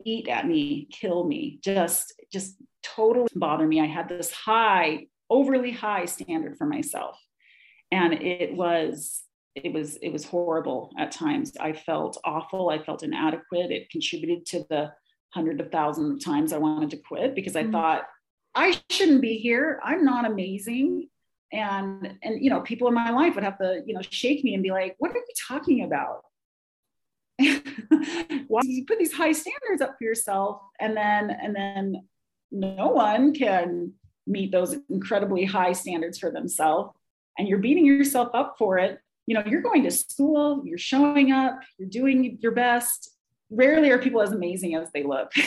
eat 0.04 0.28
at 0.28 0.46
me, 0.46 0.88
kill 0.90 1.24
me, 1.24 1.58
just 1.62 2.12
just 2.32 2.56
totally 2.82 3.28
bother 3.34 3.66
me. 3.66 3.80
I 3.80 3.86
had 3.86 4.08
this 4.08 4.30
high, 4.30 5.06
overly 5.30 5.70
high 5.70 6.04
standard 6.04 6.56
for 6.56 6.66
myself. 6.66 7.18
And 7.90 8.14
it 8.14 8.54
was 8.54 9.22
it 9.54 9.72
was 9.72 9.96
it 9.96 10.12
was 10.12 10.24
horrible 10.24 10.92
at 10.98 11.12
times. 11.12 11.52
I 11.60 11.72
felt 11.72 12.18
awful. 12.24 12.70
I 12.70 12.82
felt 12.82 13.02
inadequate. 13.02 13.70
It 13.70 13.90
contributed 13.90 14.46
to 14.46 14.64
the 14.70 14.92
hundred 15.34 15.60
of 15.60 15.70
thousands 15.70 16.12
of 16.12 16.24
times 16.24 16.52
I 16.52 16.58
wanted 16.58 16.90
to 16.90 16.96
quit 16.98 17.34
because 17.34 17.56
I 17.56 17.62
mm-hmm. 17.62 17.72
thought 17.72 18.02
I 18.54 18.80
shouldn't 18.90 19.22
be 19.22 19.36
here. 19.36 19.80
I'm 19.82 20.04
not 20.04 20.26
amazing. 20.26 21.08
And 21.52 22.18
and 22.22 22.42
you 22.42 22.50
know, 22.50 22.60
people 22.60 22.88
in 22.88 22.94
my 22.94 23.10
life 23.10 23.34
would 23.34 23.44
have 23.44 23.58
to, 23.58 23.82
you 23.86 23.94
know, 23.94 24.02
shake 24.02 24.42
me 24.42 24.54
and 24.54 24.62
be 24.62 24.70
like, 24.70 24.96
what 24.98 25.10
are 25.10 25.16
you 25.16 25.24
talking 25.48 25.84
about? 25.84 26.22
why 28.48 28.60
you 28.64 28.84
put 28.84 28.98
these 28.98 29.12
high 29.12 29.32
standards 29.32 29.80
up 29.80 29.96
for 29.98 30.04
yourself 30.04 30.60
and 30.80 30.96
then 30.96 31.30
and 31.30 31.54
then 31.54 31.96
no 32.50 32.88
one 32.88 33.32
can 33.32 33.92
meet 34.26 34.52
those 34.52 34.76
incredibly 34.90 35.44
high 35.44 35.72
standards 35.72 36.18
for 36.18 36.30
themselves 36.30 36.94
and 37.38 37.48
you're 37.48 37.58
beating 37.58 37.86
yourself 37.86 38.28
up 38.34 38.56
for 38.58 38.78
it. 38.78 39.00
You 39.26 39.36
know 39.36 39.42
you're 39.46 39.62
going 39.62 39.84
to 39.84 39.90
school 39.90 40.62
you're 40.64 40.78
showing 40.78 41.32
up 41.32 41.60
you're 41.78 41.88
doing 41.88 42.38
your 42.40 42.52
best. 42.52 43.10
Rarely 43.50 43.90
are 43.90 43.98
people 43.98 44.22
as 44.22 44.32
amazing 44.32 44.74
as 44.74 44.90
they 44.92 45.02
look. 45.02 45.32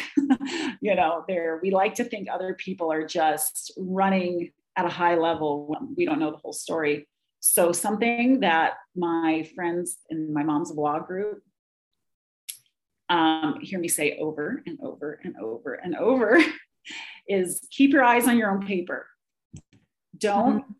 You 0.81 0.93
know 0.93 1.23
they're 1.27 1.59
we 1.63 1.71
like 1.71 1.95
to 1.95 2.03
think 2.03 2.27
other 2.29 2.53
people 2.53 2.91
are 2.91 3.07
just 3.07 3.71
running 3.77 4.51
at 4.75 4.85
a 4.85 4.89
high 4.89 5.15
level. 5.15 5.75
We 5.95 6.05
don't 6.05 6.19
know 6.19 6.31
the 6.31 6.37
whole 6.37 6.53
story. 6.53 7.07
So 7.39 7.71
something 7.71 8.41
that 8.41 8.73
my 8.95 9.49
friends 9.55 9.97
in 10.09 10.33
my 10.33 10.43
mom's 10.43 10.71
blog 10.71 11.07
group 11.07 11.41
um, 13.09 13.59
hear 13.61 13.79
me 13.79 13.87
say 13.87 14.17
over 14.19 14.63
and 14.65 14.79
over 14.81 15.19
and 15.23 15.35
over 15.37 15.73
and 15.75 15.95
over 15.95 16.39
is 17.27 17.67
keep 17.71 17.91
your 17.91 18.03
eyes 18.03 18.27
on 18.27 18.37
your 18.37 18.51
own 18.51 18.65
paper. 18.65 19.07
Don't 20.17 20.61
mm-hmm. 20.61 20.71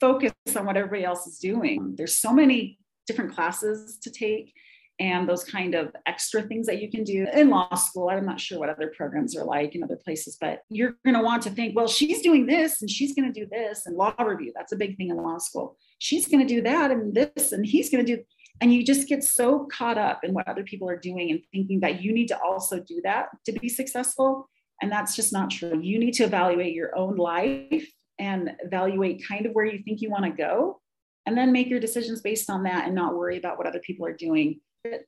focus 0.00 0.32
on 0.56 0.66
what 0.66 0.76
everybody 0.76 1.04
else 1.04 1.26
is 1.26 1.38
doing. 1.38 1.94
There's 1.96 2.16
so 2.16 2.32
many 2.32 2.78
different 3.06 3.34
classes 3.34 3.98
to 4.02 4.10
take 4.10 4.52
and 4.98 5.28
those 5.28 5.44
kind 5.44 5.74
of 5.74 5.94
extra 6.06 6.42
things 6.42 6.66
that 6.66 6.80
you 6.80 6.90
can 6.90 7.04
do 7.04 7.26
in 7.34 7.50
law 7.50 7.74
school. 7.74 8.08
I'm 8.08 8.24
not 8.24 8.40
sure 8.40 8.58
what 8.58 8.70
other 8.70 8.92
programs 8.96 9.36
are 9.36 9.44
like 9.44 9.74
in 9.74 9.82
other 9.82 9.96
places, 9.96 10.38
but 10.40 10.62
you're 10.70 10.96
going 11.04 11.16
to 11.16 11.22
want 11.22 11.42
to 11.42 11.50
think, 11.50 11.76
well, 11.76 11.88
she's 11.88 12.22
doing 12.22 12.46
this 12.46 12.80
and 12.80 12.90
she's 12.90 13.14
going 13.14 13.30
to 13.30 13.40
do 13.40 13.46
this 13.46 13.84
and 13.84 13.96
law 13.96 14.14
review. 14.18 14.52
That's 14.54 14.72
a 14.72 14.76
big 14.76 14.96
thing 14.96 15.10
in 15.10 15.16
law 15.16 15.38
school. 15.38 15.76
She's 15.98 16.26
going 16.26 16.46
to 16.46 16.54
do 16.54 16.62
that 16.62 16.90
and 16.90 17.14
this 17.14 17.52
and 17.52 17.66
he's 17.66 17.90
going 17.90 18.06
to 18.06 18.16
do 18.16 18.22
and 18.60 18.72
you 18.72 18.84
just 18.84 19.08
get 19.08 19.22
so 19.22 19.66
caught 19.66 19.98
up 19.98 20.24
in 20.24 20.32
what 20.32 20.48
other 20.48 20.64
people 20.64 20.88
are 20.88 20.98
doing 20.98 21.30
and 21.30 21.40
thinking 21.52 21.80
that 21.80 22.02
you 22.02 22.12
need 22.12 22.28
to 22.28 22.40
also 22.40 22.80
do 22.80 23.00
that 23.04 23.28
to 23.44 23.52
be 23.52 23.68
successful. 23.68 24.48
And 24.80 24.90
that's 24.90 25.16
just 25.16 25.32
not 25.32 25.50
true. 25.50 25.80
You 25.80 25.98
need 25.98 26.14
to 26.14 26.24
evaluate 26.24 26.74
your 26.74 26.96
own 26.96 27.16
life 27.16 27.86
and 28.18 28.52
evaluate 28.64 29.26
kind 29.26 29.46
of 29.46 29.52
where 29.52 29.64
you 29.66 29.82
think 29.82 30.00
you 30.00 30.10
want 30.10 30.24
to 30.24 30.30
go, 30.30 30.80
and 31.26 31.36
then 31.36 31.52
make 31.52 31.68
your 31.68 31.80
decisions 31.80 32.20
based 32.20 32.48
on 32.48 32.62
that 32.62 32.86
and 32.86 32.94
not 32.94 33.14
worry 33.14 33.36
about 33.36 33.58
what 33.58 33.66
other 33.66 33.80
people 33.80 34.06
are 34.06 34.16
doing. 34.16 34.60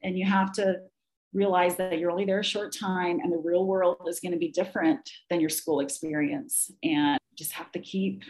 And 0.02 0.18
you 0.18 0.26
have 0.26 0.52
to 0.54 0.80
realize 1.32 1.76
that 1.76 1.98
you're 1.98 2.10
only 2.10 2.24
there 2.24 2.40
a 2.40 2.44
short 2.44 2.74
time 2.74 3.20
and 3.22 3.32
the 3.32 3.38
real 3.38 3.66
world 3.66 4.06
is 4.08 4.20
going 4.20 4.32
to 4.32 4.38
be 4.38 4.50
different 4.50 5.08
than 5.30 5.40
your 5.40 5.50
school 5.50 5.80
experience. 5.80 6.70
And 6.82 7.18
just 7.36 7.52
have 7.52 7.70
to 7.72 7.78
keep, 7.78 8.24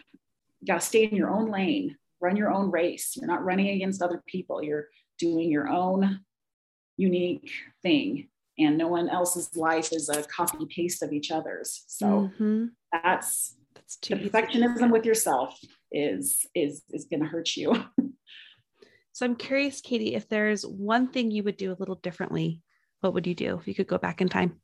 got 0.67 0.81
to 0.81 0.87
stay 0.87 1.05
in 1.05 1.17
your 1.17 1.31
own 1.31 1.51
lane, 1.51 1.97
run 2.21 2.37
your 2.37 2.53
own 2.53 2.71
race. 2.71 3.17
You're 3.17 3.27
not 3.27 3.45
running 3.45 3.69
against 3.69 4.03
other 4.03 4.23
people. 4.27 4.63
You're 4.63 4.89
doing 5.19 5.51
your 5.51 5.69
own 5.69 6.21
unique 6.97 7.51
thing. 7.83 8.29
And 8.59 8.77
no 8.77 8.89
one 8.89 9.09
else's 9.09 9.57
life 9.57 9.93
is 9.93 10.09
a 10.09 10.25
copy 10.25 10.67
paste 10.67 11.03
of 11.03 11.13
each 11.13 11.31
other's. 11.31 11.85
So 11.87 12.07
mm-hmm. 12.07 12.67
that's 12.93 13.57
that's 13.75 13.97
the 13.97 14.17
perfectionism 14.17 14.91
with 14.91 15.05
yourself 15.05 15.59
is 15.93 16.45
is 16.55 16.83
is 16.91 17.05
going 17.05 17.21
to 17.21 17.29
hurt 17.29 17.57
you. 17.57 17.85
So 19.19 19.27
i'm 19.27 19.35
curious 19.35 19.81
katy 19.81 20.15
if 20.15 20.29
there's 20.29 20.65
one 20.65 21.09
thing 21.09 21.33
you 21.33 21.43
would 21.43 21.57
do 21.57 21.73
a 21.73 21.81
little 21.81 21.97
differently 21.97 22.63
what 23.01 23.15
would 23.15 23.27
you 23.27 23.35
do 23.35 23.59
if 23.59 23.67
you 23.67 23.75
could 23.75 23.89
go 23.89 23.99
back 23.99 24.21
in 24.21 24.29
time? 24.29 24.61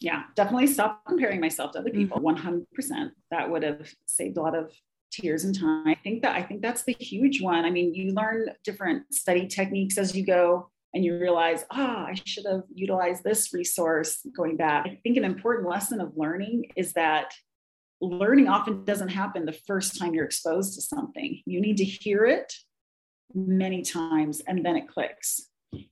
Yeah 0.00 0.22
definitely 0.34 0.68
stop 0.68 1.02
comparing 1.06 1.42
myself 1.42 1.72
to 1.72 1.80
other 1.80 1.90
people 1.90 2.18
mm-hmm. 2.18 2.74
100% 2.80 3.10
that 3.30 3.50
would 3.50 3.62
have 3.62 3.92
saved 4.06 4.38
a 4.38 4.40
lot 4.40 4.56
of 4.56 4.72
tears 5.12 5.44
and 5.44 5.58
time. 5.58 5.86
I 5.86 5.96
think 6.02 6.22
that 6.22 6.34
I 6.34 6.42
think 6.42 6.62
that's 6.62 6.84
the 6.84 6.96
huge 6.98 7.40
one. 7.40 7.64
I 7.64 7.70
mean, 7.70 7.94
you 7.94 8.12
learn 8.12 8.48
different 8.64 9.12
study 9.14 9.46
techniques 9.46 9.98
as 9.98 10.16
you 10.16 10.24
go 10.24 10.70
and 10.94 11.04
you 11.04 11.18
realize, 11.18 11.64
ah, 11.70 12.04
oh, 12.04 12.10
I 12.10 12.14
should 12.24 12.46
have 12.46 12.62
utilized 12.74 13.24
this 13.24 13.52
resource 13.52 14.20
going 14.36 14.56
back. 14.56 14.86
I 14.86 14.98
think 15.02 15.16
an 15.16 15.24
important 15.24 15.68
lesson 15.68 16.00
of 16.00 16.12
learning 16.16 16.70
is 16.76 16.92
that 16.94 17.32
learning 18.00 18.48
often 18.48 18.84
doesn't 18.84 19.08
happen 19.08 19.46
the 19.46 19.52
first 19.52 19.98
time 19.98 20.12
you're 20.12 20.24
exposed 20.24 20.74
to 20.74 20.82
something. 20.82 21.40
You 21.46 21.60
need 21.60 21.76
to 21.78 21.84
hear 21.84 22.24
it 22.24 22.52
many 23.34 23.82
times 23.82 24.42
and 24.46 24.64
then 24.64 24.76
it 24.76 24.88
clicks. 24.88 25.48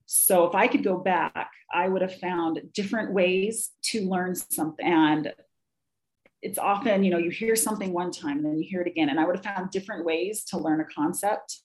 So 0.07 0.45
if 0.45 0.55
I 0.55 0.67
could 0.67 0.85
go 0.85 0.99
back, 0.99 1.51
I 1.73 1.89
would 1.89 2.03
have 2.03 2.19
found 2.19 2.61
different 2.75 3.13
ways 3.13 3.71
to 3.85 4.09
learn 4.09 4.35
something. 4.35 4.87
And 4.87 5.33
it's 6.43 6.59
often, 6.59 7.05
you 7.05 7.11
know, 7.11 7.19
you 7.19 7.31
hear 7.31 7.55
something 7.55 7.93
one 7.93 8.11
time 8.11 8.39
and 8.39 8.47
then 8.47 8.59
you 8.59 8.69
hear 8.69 8.81
it 8.81 8.87
again. 8.87 9.09
And 9.09 9.21
I 9.21 9.27
would 9.27 9.37
have 9.37 9.45
found 9.45 9.71
different 9.71 10.05
ways 10.05 10.45
to 10.45 10.59
learn 10.59 10.81
a 10.81 10.85
concept 10.85 11.59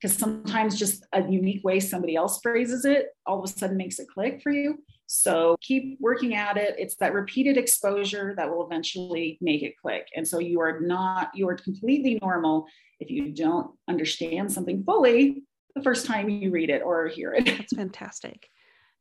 because 0.00 0.16
sometimes 0.16 0.78
just 0.78 1.06
a 1.12 1.22
unique 1.22 1.62
way 1.64 1.78
somebody 1.78 2.16
else 2.16 2.40
phrases 2.42 2.84
it 2.84 3.10
all 3.24 3.38
of 3.38 3.44
a 3.44 3.52
sudden 3.52 3.76
makes 3.76 3.98
it 3.98 4.08
click 4.12 4.42
for 4.42 4.50
you. 4.50 4.78
So 5.06 5.56
keep 5.60 5.98
working 6.00 6.34
at 6.34 6.56
it. 6.56 6.74
It's 6.78 6.96
that 6.96 7.12
repeated 7.12 7.56
exposure 7.56 8.34
that 8.36 8.50
will 8.50 8.66
eventually 8.66 9.38
make 9.40 9.62
it 9.62 9.74
click. 9.80 10.08
And 10.16 10.26
so 10.26 10.38
you 10.38 10.60
are 10.60 10.80
not, 10.80 11.30
you 11.34 11.48
are 11.48 11.54
completely 11.54 12.18
normal 12.20 12.66
if 12.98 13.10
you 13.10 13.30
don't 13.30 13.70
understand 13.88 14.50
something 14.52 14.82
fully 14.84 15.44
the 15.74 15.82
first 15.82 16.06
time 16.06 16.28
you 16.28 16.50
read 16.50 16.70
it 16.70 16.82
or 16.82 17.08
hear 17.08 17.32
it. 17.34 17.46
That's 17.46 17.74
fantastic 17.74 18.48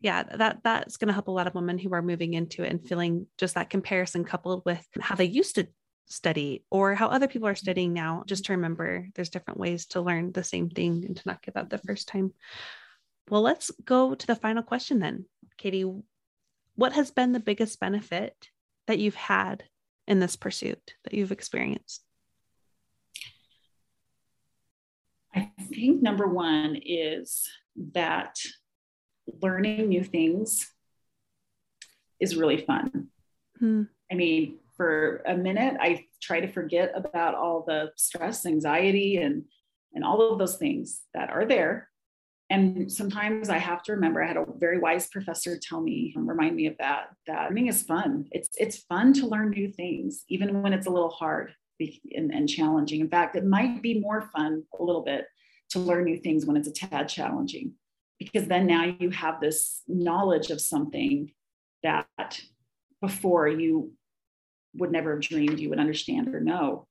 yeah 0.02 0.24
that 0.24 0.60
that's 0.64 0.97
going 0.97 1.08
to 1.08 1.14
help 1.14 1.28
a 1.28 1.32
lot 1.32 1.47
of 1.47 1.56
women 1.56 1.78
who 1.78 1.93
are 1.93 2.02
moving 2.02 2.34
into 2.34 2.64
it 2.64 2.70
and 2.70 2.84
feeling 2.84 3.28
just 3.38 3.56
that 3.56 3.70
comparison 3.70 4.24
coupled 4.24 4.64
with 4.66 4.86
how 4.99 5.16
they 5.16 5.26
used 5.26 5.56
to 5.56 5.68
study 6.12 6.64
or 6.70 6.93
how 6.93 7.08
other 7.08 7.28
people 7.28 7.47
are 7.47 7.54
mm-hmm. 7.54 7.58
studying 7.58 7.93
now, 7.93 8.24
just 8.28 8.45
to 8.45 8.54
remember 8.54 9.08
there's 9.16 9.30
different 9.30 9.60
ways 9.60 9.86
to 9.88 10.02
learn 10.02 10.32
the 10.32 10.43
same 10.43 10.70
thing 10.70 11.04
and 11.06 11.16
to 11.18 11.24
not 11.26 11.41
give 11.41 11.58
up 11.58 11.70
the 11.70 11.78
first 11.78 12.08
time. 12.08 12.34
Well, 13.30 13.41
let's 13.41 13.72
go 13.86 14.14
to 14.14 14.28
the 14.28 14.36
final 14.36 14.64
question 14.64 14.99
then. 14.99 15.26
Katy, 15.58 15.89
what 16.76 16.93
has 16.93 17.12
been 17.12 17.32
the 17.32 17.39
biggest 17.39 17.80
benefit 17.80 18.49
that 18.88 18.99
you've 18.99 19.16
had 19.16 19.64
in 20.08 20.20
this 20.20 20.36
pursuit 20.36 20.95
that 21.04 21.14
you've 21.14 21.32
experienced? 21.32 22.04
I 25.34 25.52
think 25.70 26.02
number 26.02 26.28
one 26.28 26.78
is 26.84 27.47
that 27.93 28.36
learning 29.41 29.89
new 29.89 30.03
things 30.03 30.72
is 32.19 32.36
really 32.36 32.57
fun. 32.57 33.07
Hmm. 33.59 33.84
I 34.11 34.15
mean, 34.15 34.57
for 34.76 35.22
a 35.26 35.36
minute, 35.36 35.78
I 35.80 36.05
try 36.22 36.39
to 36.39 36.51
forget 36.51 36.91
about 36.95 37.36
all 37.36 37.63
the 37.65 37.91
stress, 37.95 38.45
anxiety, 38.45 39.17
and 39.17 39.43
and 39.93 40.05
all 40.05 40.32
of 40.32 40.39
those 40.39 40.55
things 40.55 41.01
that 41.13 41.30
are 41.30 41.45
there. 41.45 41.89
And 42.49 42.91
sometimes 42.91 43.49
I 43.49 43.57
have 43.57 43.84
to 43.84 43.93
remember. 43.93 44.24
I 44.24 44.28
had 44.28 44.38
a 44.38 44.45
very 44.57 44.80
wise 44.80 45.07
professor 45.07 45.57
tell 45.57 45.82
me, 45.82 46.13
remind 46.15 46.55
me 46.55 46.67
of 46.67 46.76
that. 46.80 47.09
That 47.28 47.49
learning 47.49 47.67
is 47.67 47.84
fun. 47.84 48.28
It's 48.32 48.49
it's 48.57 48.78
fun 48.78 49.13
to 49.13 49.28
learn 49.28 49.51
new 49.51 49.69
things, 49.69 50.24
even 50.30 50.61
when 50.61 50.74
it's 50.74 50.88
a 50.88 50.89
little 50.91 51.09
hard 51.09 51.53
and, 52.13 52.32
and 52.34 52.49
challenging. 52.49 53.01
In 53.01 53.09
fact, 53.09 53.36
it 53.36 53.45
might 53.45 53.82
be 53.82 53.99
more 53.99 54.30
fun 54.36 54.63
a 54.78 54.84
little 54.84 55.03
bit 55.03 55.26
to 55.72 55.80
learn 55.80 56.03
new 56.03 56.17
things 56.17 56.45
when 56.45 56.57
it's 56.57 56.67
a 56.67 56.74
tad 56.74 57.07
challenging, 57.07 57.74
because 58.24 58.47
then 58.47 58.67
now 58.67 58.86
you 58.99 59.09
have 59.09 59.41
this 59.41 59.82
knowledge 59.88 60.51
of 60.51 60.61
something 60.61 61.32
that 61.82 62.39
before 63.01 63.47
you 63.47 63.93
would 64.76 64.91
never 64.91 65.13
have 65.13 65.22
dreamed 65.22 65.59
you 65.59 65.69
would 65.69 65.80
understand 65.80 66.28
or 66.28 66.39
know. 66.39 66.88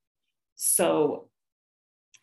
So 0.57 1.29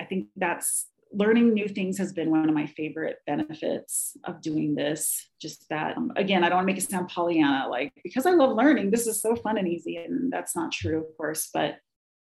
I 0.01 0.03
think 0.03 0.27
that's 0.35 0.87
learning 1.13 1.53
new 1.53 1.69
things 1.69 1.97
has 1.99 2.11
been 2.11 2.31
one 2.31 2.49
of 2.49 2.53
my 2.53 2.65
favorite 2.65 3.19
benefits 3.25 4.17
of 4.25 4.41
doing 4.41 4.75
this. 4.75 5.29
Just 5.41 5.69
that, 5.69 5.95
um, 5.95 6.11
again, 6.17 6.43
I 6.43 6.49
don't 6.49 6.57
want 6.57 6.67
to 6.67 6.73
make 6.73 6.83
it 6.83 6.89
sound 6.89 7.07
Pollyanna, 7.07 7.69
like 7.69 7.93
because 8.03 8.25
I 8.25 8.31
love 8.31 8.57
learning, 8.57 8.91
this 8.91 9.07
is 9.07 9.21
so 9.21 9.37
fun 9.37 9.57
and 9.57 9.69
easy. 9.69 9.95
And 9.95 10.33
that's 10.33 10.53
not 10.53 10.73
true, 10.73 10.97
of 10.97 11.15
course. 11.15 11.49
But 11.53 11.77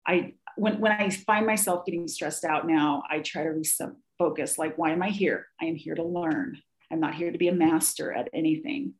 I, 0.07 0.35
when, 0.55 0.79
when 0.79 0.93
I 0.93 1.09
find 1.09 1.45
myself 1.45 1.85
getting 1.85 2.07
stressed 2.07 2.45
out 2.45 2.65
now, 2.65 3.03
I 3.11 3.19
try 3.19 3.43
to 3.43 3.49
refocus 3.49 4.57
like, 4.57 4.77
why 4.77 4.91
am 4.91 5.03
I 5.03 5.09
here? 5.09 5.47
I 5.61 5.65
am 5.65 5.75
here 5.75 5.95
to 5.95 6.03
learn. 6.03 6.61
I'm 6.91 6.99
not 6.99 7.15
here 7.15 7.31
to 7.31 7.37
be 7.37 7.47
a 7.47 7.53
master 7.53 8.11
at 8.11 8.29
anything. 8.33 8.93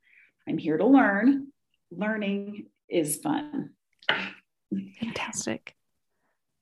I'm 0.47 0.57
here 0.57 0.77
to 0.77 0.85
learn. 0.85 1.47
Learning 1.91 2.67
is 2.89 3.17
fun. 3.17 3.71
Fantastic. 4.99 5.75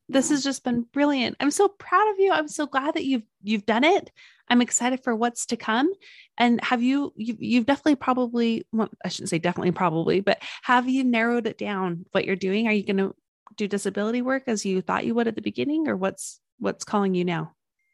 This 0.07 0.30
has 0.30 0.43
just 0.43 0.63
been 0.63 0.86
brilliant. 0.93 1.36
I'm 1.39 1.51
so 1.51 1.67
proud 1.67 2.11
of 2.11 2.19
you. 2.19 2.32
I'm 2.32 2.47
so 2.47 2.67
glad 2.67 2.93
that 2.93 3.05
you've 3.05 3.23
you've 3.41 3.65
done 3.65 3.84
it. 3.84 4.11
I'm 4.47 4.61
excited 4.61 5.03
for 5.03 5.15
what's 5.15 5.47
to 5.47 5.57
come. 5.57 5.91
And 6.38 6.63
have 6.63 6.84
you 6.84 7.11
you've, 7.15 7.41
you've 7.41 7.65
definitely 7.65 7.95
probably 7.95 8.67
well, 8.71 8.89
I 9.03 9.09
shouldn't 9.09 9.30
say 9.30 9.39
definitely 9.39 9.71
probably, 9.71 10.19
but 10.19 10.41
have 10.61 10.88
you 10.88 11.03
narrowed 11.03 11.47
it 11.47 11.57
down 11.57 12.05
what 12.11 12.26
you're 12.26 12.36
doing? 12.36 12.67
Are 12.67 12.73
you 12.73 12.86
going 12.86 12.97
to 12.97 13.15
do 13.57 13.67
disability 13.67 14.21
work 14.21 14.43
as 14.47 14.65
you 14.65 14.82
thought 14.82 15.05
you 15.05 15.15
would 15.15 15.28
at 15.28 15.36
the 15.36 15.41
beginning 15.41 15.88
or 15.88 15.95
what's 15.95 16.39
what's 16.59 16.84
calling 16.84 17.15
you 17.15 17.26
now 17.26 17.53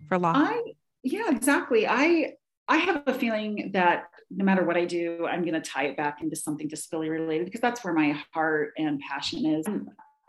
for 0.09 0.17
law? 0.17 0.33
I 0.35 0.73
yeah, 1.03 1.31
exactly. 1.31 1.87
I 1.87 2.33
I 2.71 2.77
have 2.77 3.03
a 3.05 3.13
feeling 3.13 3.71
that 3.73 4.05
no 4.29 4.45
matter 4.45 4.63
what 4.63 4.77
I 4.77 4.85
do, 4.85 5.27
I'm 5.29 5.41
going 5.41 5.61
to 5.61 5.61
tie 5.61 5.87
it 5.87 5.97
back 5.97 6.21
into 6.21 6.37
something 6.37 6.69
disability 6.69 7.09
related 7.09 7.43
because 7.43 7.59
that's 7.59 7.83
where 7.83 7.93
my 7.93 8.17
heart 8.33 8.71
and 8.77 8.97
passion 9.01 9.45
is. 9.45 9.65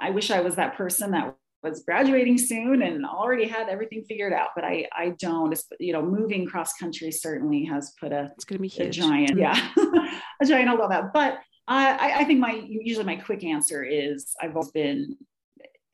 I 0.00 0.10
wish 0.10 0.32
I 0.32 0.40
was 0.40 0.56
that 0.56 0.76
person 0.76 1.12
that 1.12 1.36
was 1.62 1.84
graduating 1.84 2.38
soon 2.38 2.82
and 2.82 3.06
already 3.06 3.46
had 3.46 3.68
everything 3.68 4.04
figured 4.08 4.32
out, 4.32 4.48
but 4.56 4.64
I 4.64 4.88
I 4.92 5.10
don't. 5.20 5.56
You 5.78 5.92
know, 5.92 6.02
moving 6.02 6.44
cross 6.44 6.72
country 6.72 7.12
certainly 7.12 7.64
has 7.66 7.92
put 8.00 8.10
a 8.10 8.32
it's 8.34 8.44
going 8.44 8.58
to 8.58 8.62
be 8.62 8.66
huge. 8.66 8.98
a 8.98 9.02
giant, 9.02 9.38
mm-hmm. 9.38 9.96
yeah, 9.96 10.18
a 10.42 10.44
giant 10.44 10.68
hold 10.68 10.80
on 10.80 10.90
that. 10.90 11.12
But 11.12 11.38
I 11.68 12.22
I 12.22 12.24
think 12.24 12.40
my 12.40 12.60
usually 12.68 13.06
my 13.06 13.14
quick 13.14 13.44
answer 13.44 13.84
is 13.84 14.34
I've 14.42 14.56
always 14.56 14.72
been 14.72 15.16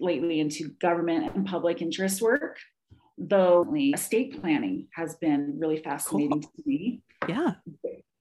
lately 0.01 0.40
into 0.40 0.70
government 0.80 1.36
and 1.36 1.44
public 1.46 1.82
interest 1.82 2.22
work 2.22 2.57
though 3.19 3.66
estate 3.75 4.41
planning 4.41 4.89
has 4.95 5.16
been 5.16 5.59
really 5.59 5.83
fascinating 5.83 6.43
cool. 6.43 6.53
to 6.57 6.62
me. 6.66 7.03
Yeah. 7.29 7.55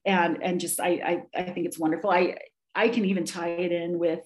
And 0.04 0.42
and 0.42 0.60
just 0.60 0.80
I, 0.80 1.22
I 1.34 1.40
I 1.40 1.42
think 1.50 1.66
it's 1.66 1.78
wonderful. 1.78 2.10
I 2.10 2.36
I 2.74 2.88
can 2.88 3.04
even 3.04 3.24
tie 3.24 3.50
it 3.50 3.72
in 3.72 3.98
with 3.98 4.20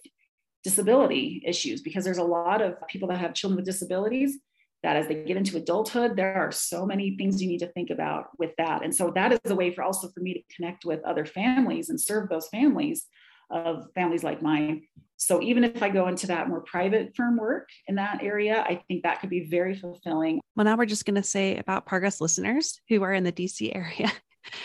disability 0.65 1.43
issues 1.45 1.83
because 1.83 2.05
there's 2.05 2.19
a 2.19 2.25
lot 2.25 2.63
of 2.63 2.77
people 2.89 3.09
that 3.09 3.19
have 3.19 3.35
children 3.35 3.57
with 3.57 3.65
disabilities 3.65 4.39
that 4.83 4.97
as 4.97 5.07
they 5.09 5.15
get 5.25 5.37
into 5.37 5.57
adulthood 5.57 6.17
there 6.17 6.35
are 6.35 6.53
so 6.53 6.87
many 6.87 7.17
things 7.17 7.43
you 7.43 7.49
need 7.49 7.59
to 7.59 7.73
think 7.73 7.91
about 7.91 8.27
with 8.39 8.51
that 8.59 8.85
and 8.85 8.95
so 8.95 9.11
that 9.15 9.33
is 9.33 9.41
a 9.47 9.55
way 9.55 9.75
for 9.75 9.83
also 9.83 10.09
for 10.09 10.21
me 10.21 10.35
to 10.35 10.55
connect 10.55 10.85
with 10.85 11.03
other 11.05 11.25
families 11.25 11.89
and 11.89 12.01
serve 12.01 12.29
those 12.29 12.49
families 12.49 13.07
of 13.53 13.87
families 13.95 14.25
like 14.25 14.43
mine 14.43 14.83
so 15.23 15.41
even 15.41 15.63
if 15.63 15.85
I 15.85 15.89
go 15.89 16.09
into 16.09 16.27
that 16.27 16.49
more 16.49 16.63
private 16.63 17.15
firm 17.15 17.37
work 17.37 17.69
in 17.87 17.95
that 17.95 18.25
area, 18.25 18.61
I 18.61 18.83
think 18.89 19.05
that 19.05 19.21
could 19.21 19.31
be 19.31 19.49
very 19.49 19.77
fulfilling. 19.77 20.41
Well, 20.57 20.65
now 20.65 20.77
we're 20.77 20.85
just 20.85 21.05
going 21.05 21.15
to 21.15 21.23
say 21.23 21.59
about 21.59 21.87
Progress 21.87 22.21
listeners 22.21 22.81
who 22.89 23.05
are 23.05 23.13
in 23.13 23.23
the 23.23 23.31
DC 23.31 23.71
area 23.75 24.11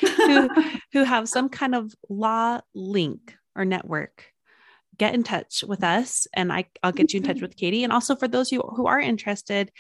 who, 0.02 0.50
who 0.94 1.04
have 1.04 1.30
some 1.30 1.50
kind 1.50 1.76
of 1.76 1.94
law 2.10 2.60
link 2.74 3.36
or 3.56 3.66
network. 3.66 4.26
Get 4.98 5.14
in 5.14 5.24
touch 5.24 5.64
with 5.68 5.84
us 5.84 6.26
and 6.34 6.52
I, 6.52 6.66
I'll 6.82 6.92
get 6.92 7.14
you 7.14 7.20
in 7.20 7.26
touch 7.28 7.42
with 7.42 7.56
Katy. 7.56 7.84
And 7.84 7.94
also 7.94 8.16
for 8.16 8.28
those 8.28 8.52
you 8.52 8.62
who 8.62 8.88
are 8.88 9.00
interested, 9.00 9.72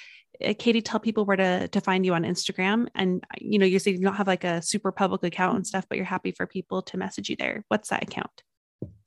uh, 0.45 0.53
Katy, 0.59 0.83
tell 0.83 0.99
people 0.99 1.25
where 1.25 1.37
to, 1.37 1.67
to 1.69 1.81
find 1.81 2.05
you 2.05 2.13
on 2.13 2.21
Instagram. 2.21 2.87
And, 2.93 3.23
you 3.39 3.57
know, 3.57 3.65
you 3.65 3.79
say 3.79 3.91
you 3.91 3.99
don't 3.99 4.13
have 4.13 4.27
like 4.27 4.43
a 4.43 4.61
super 4.61 4.91
public 4.91 5.23
account 5.23 5.55
and 5.55 5.65
stuff, 5.65 5.87
but 5.89 5.97
you're 5.97 6.05
happy 6.05 6.31
for 6.31 6.45
people 6.45 6.83
to 6.83 6.97
message 6.97 7.29
you 7.29 7.35
there. 7.35 7.65
What's 7.69 7.89
that 7.89 8.03
account? 8.03 8.43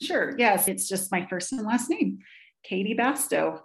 Sure. 0.00 0.34
Yes, 0.38 0.68
it's 0.68 0.88
just 0.88 1.12
my 1.12 1.26
first 1.26 1.52
and 1.52 1.66
last 1.66 1.90
name, 1.90 2.18
Katy 2.64 2.96
Bastow. 2.98 3.60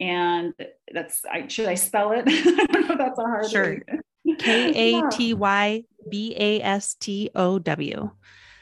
And 0.00 0.52
that's 0.92 1.22
I 1.24 1.48
should 1.48 1.66
I 1.66 1.74
spell 1.74 2.12
it? 2.12 2.24
I 2.26 2.66
don't 2.66 2.88
know 2.88 2.92
if 2.92 2.98
that's 2.98 3.18
a 3.18 3.22
hard 3.22 3.50
sure. 3.50 3.78
K 4.38 4.98
A 4.98 5.08
T 5.10 5.34
Y 5.34 5.84
B 6.10 6.34
A 6.36 6.60
S 6.60 6.94
T 6.94 7.30
O 7.34 7.58
W. 7.58 8.10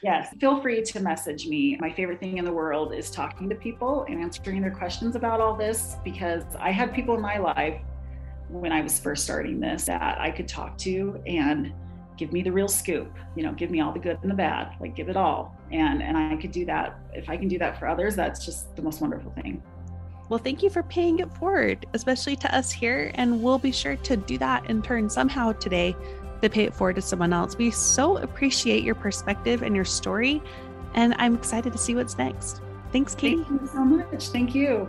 Yes, 0.02 0.34
feel 0.38 0.60
free 0.60 0.82
to 0.82 1.00
message 1.00 1.46
me. 1.46 1.78
My 1.80 1.90
favorite 1.90 2.20
thing 2.20 2.36
in 2.36 2.44
the 2.44 2.52
world 2.52 2.92
is 2.92 3.10
talking 3.10 3.48
to 3.48 3.54
people 3.54 4.04
and 4.06 4.20
answering 4.20 4.60
their 4.60 4.70
questions 4.70 5.16
about 5.16 5.40
all 5.40 5.56
this 5.56 5.96
because 6.04 6.44
I 6.60 6.72
had 6.72 6.92
people 6.92 7.14
in 7.14 7.22
my 7.22 7.38
life 7.38 7.80
when 8.50 8.70
I 8.70 8.82
was 8.82 8.98
first 8.98 9.24
starting 9.24 9.60
this 9.60 9.86
that 9.86 10.20
I 10.20 10.30
could 10.30 10.46
talk 10.46 10.76
to 10.78 11.22
and 11.26 11.72
give 12.16 12.32
me 12.32 12.42
the 12.42 12.52
real 12.52 12.68
scoop 12.68 13.12
you 13.34 13.42
know 13.42 13.52
give 13.52 13.70
me 13.70 13.80
all 13.80 13.92
the 13.92 13.98
good 13.98 14.18
and 14.22 14.30
the 14.30 14.34
bad 14.34 14.74
like 14.80 14.94
give 14.94 15.08
it 15.08 15.16
all. 15.16 15.56
And 15.72 16.02
and 16.02 16.16
i 16.16 16.36
could 16.36 16.52
do 16.52 16.64
that 16.66 16.98
if 17.12 17.28
i 17.28 17.36
can 17.36 17.48
do 17.48 17.58
that 17.58 17.78
for 17.78 17.88
others 17.88 18.14
that's 18.14 18.44
just 18.44 18.74
the 18.76 18.82
most 18.82 19.00
wonderful 19.00 19.32
thing. 19.32 19.62
Well 20.28 20.38
thank 20.38 20.62
you 20.62 20.70
for 20.70 20.82
paying 20.82 21.18
it 21.18 21.32
forward 21.36 21.86
especially 21.94 22.36
to 22.36 22.54
us 22.54 22.70
here. 22.70 23.10
And 23.14 23.42
we'll 23.42 23.58
be 23.58 23.72
sure 23.72 23.96
to 23.96 24.16
do 24.16 24.38
that 24.38 24.68
in 24.70 24.82
turn 24.82 25.08
somehow 25.10 25.52
today 25.52 25.96
to 26.42 26.48
pay 26.48 26.64
it 26.64 26.74
forward 26.74 26.96
to 26.96 27.02
someone 27.02 27.32
else. 27.32 27.56
We 27.56 27.70
so 27.70 28.18
appreciate 28.18 28.84
your 28.84 28.94
perspective 28.94 29.62
and 29.62 29.74
your 29.74 29.84
story. 29.84 30.42
And 30.94 31.14
i'm 31.18 31.34
excited 31.34 31.72
to 31.72 31.78
see 31.78 31.94
what's 31.94 32.16
next. 32.18 32.60
Thanks 32.92 33.14
katy. 33.14 33.42
Thank 33.42 33.62
you 33.62 33.66
so 33.66 33.84
much. 33.84 34.28
Thank 34.28 34.54
you 34.54 34.88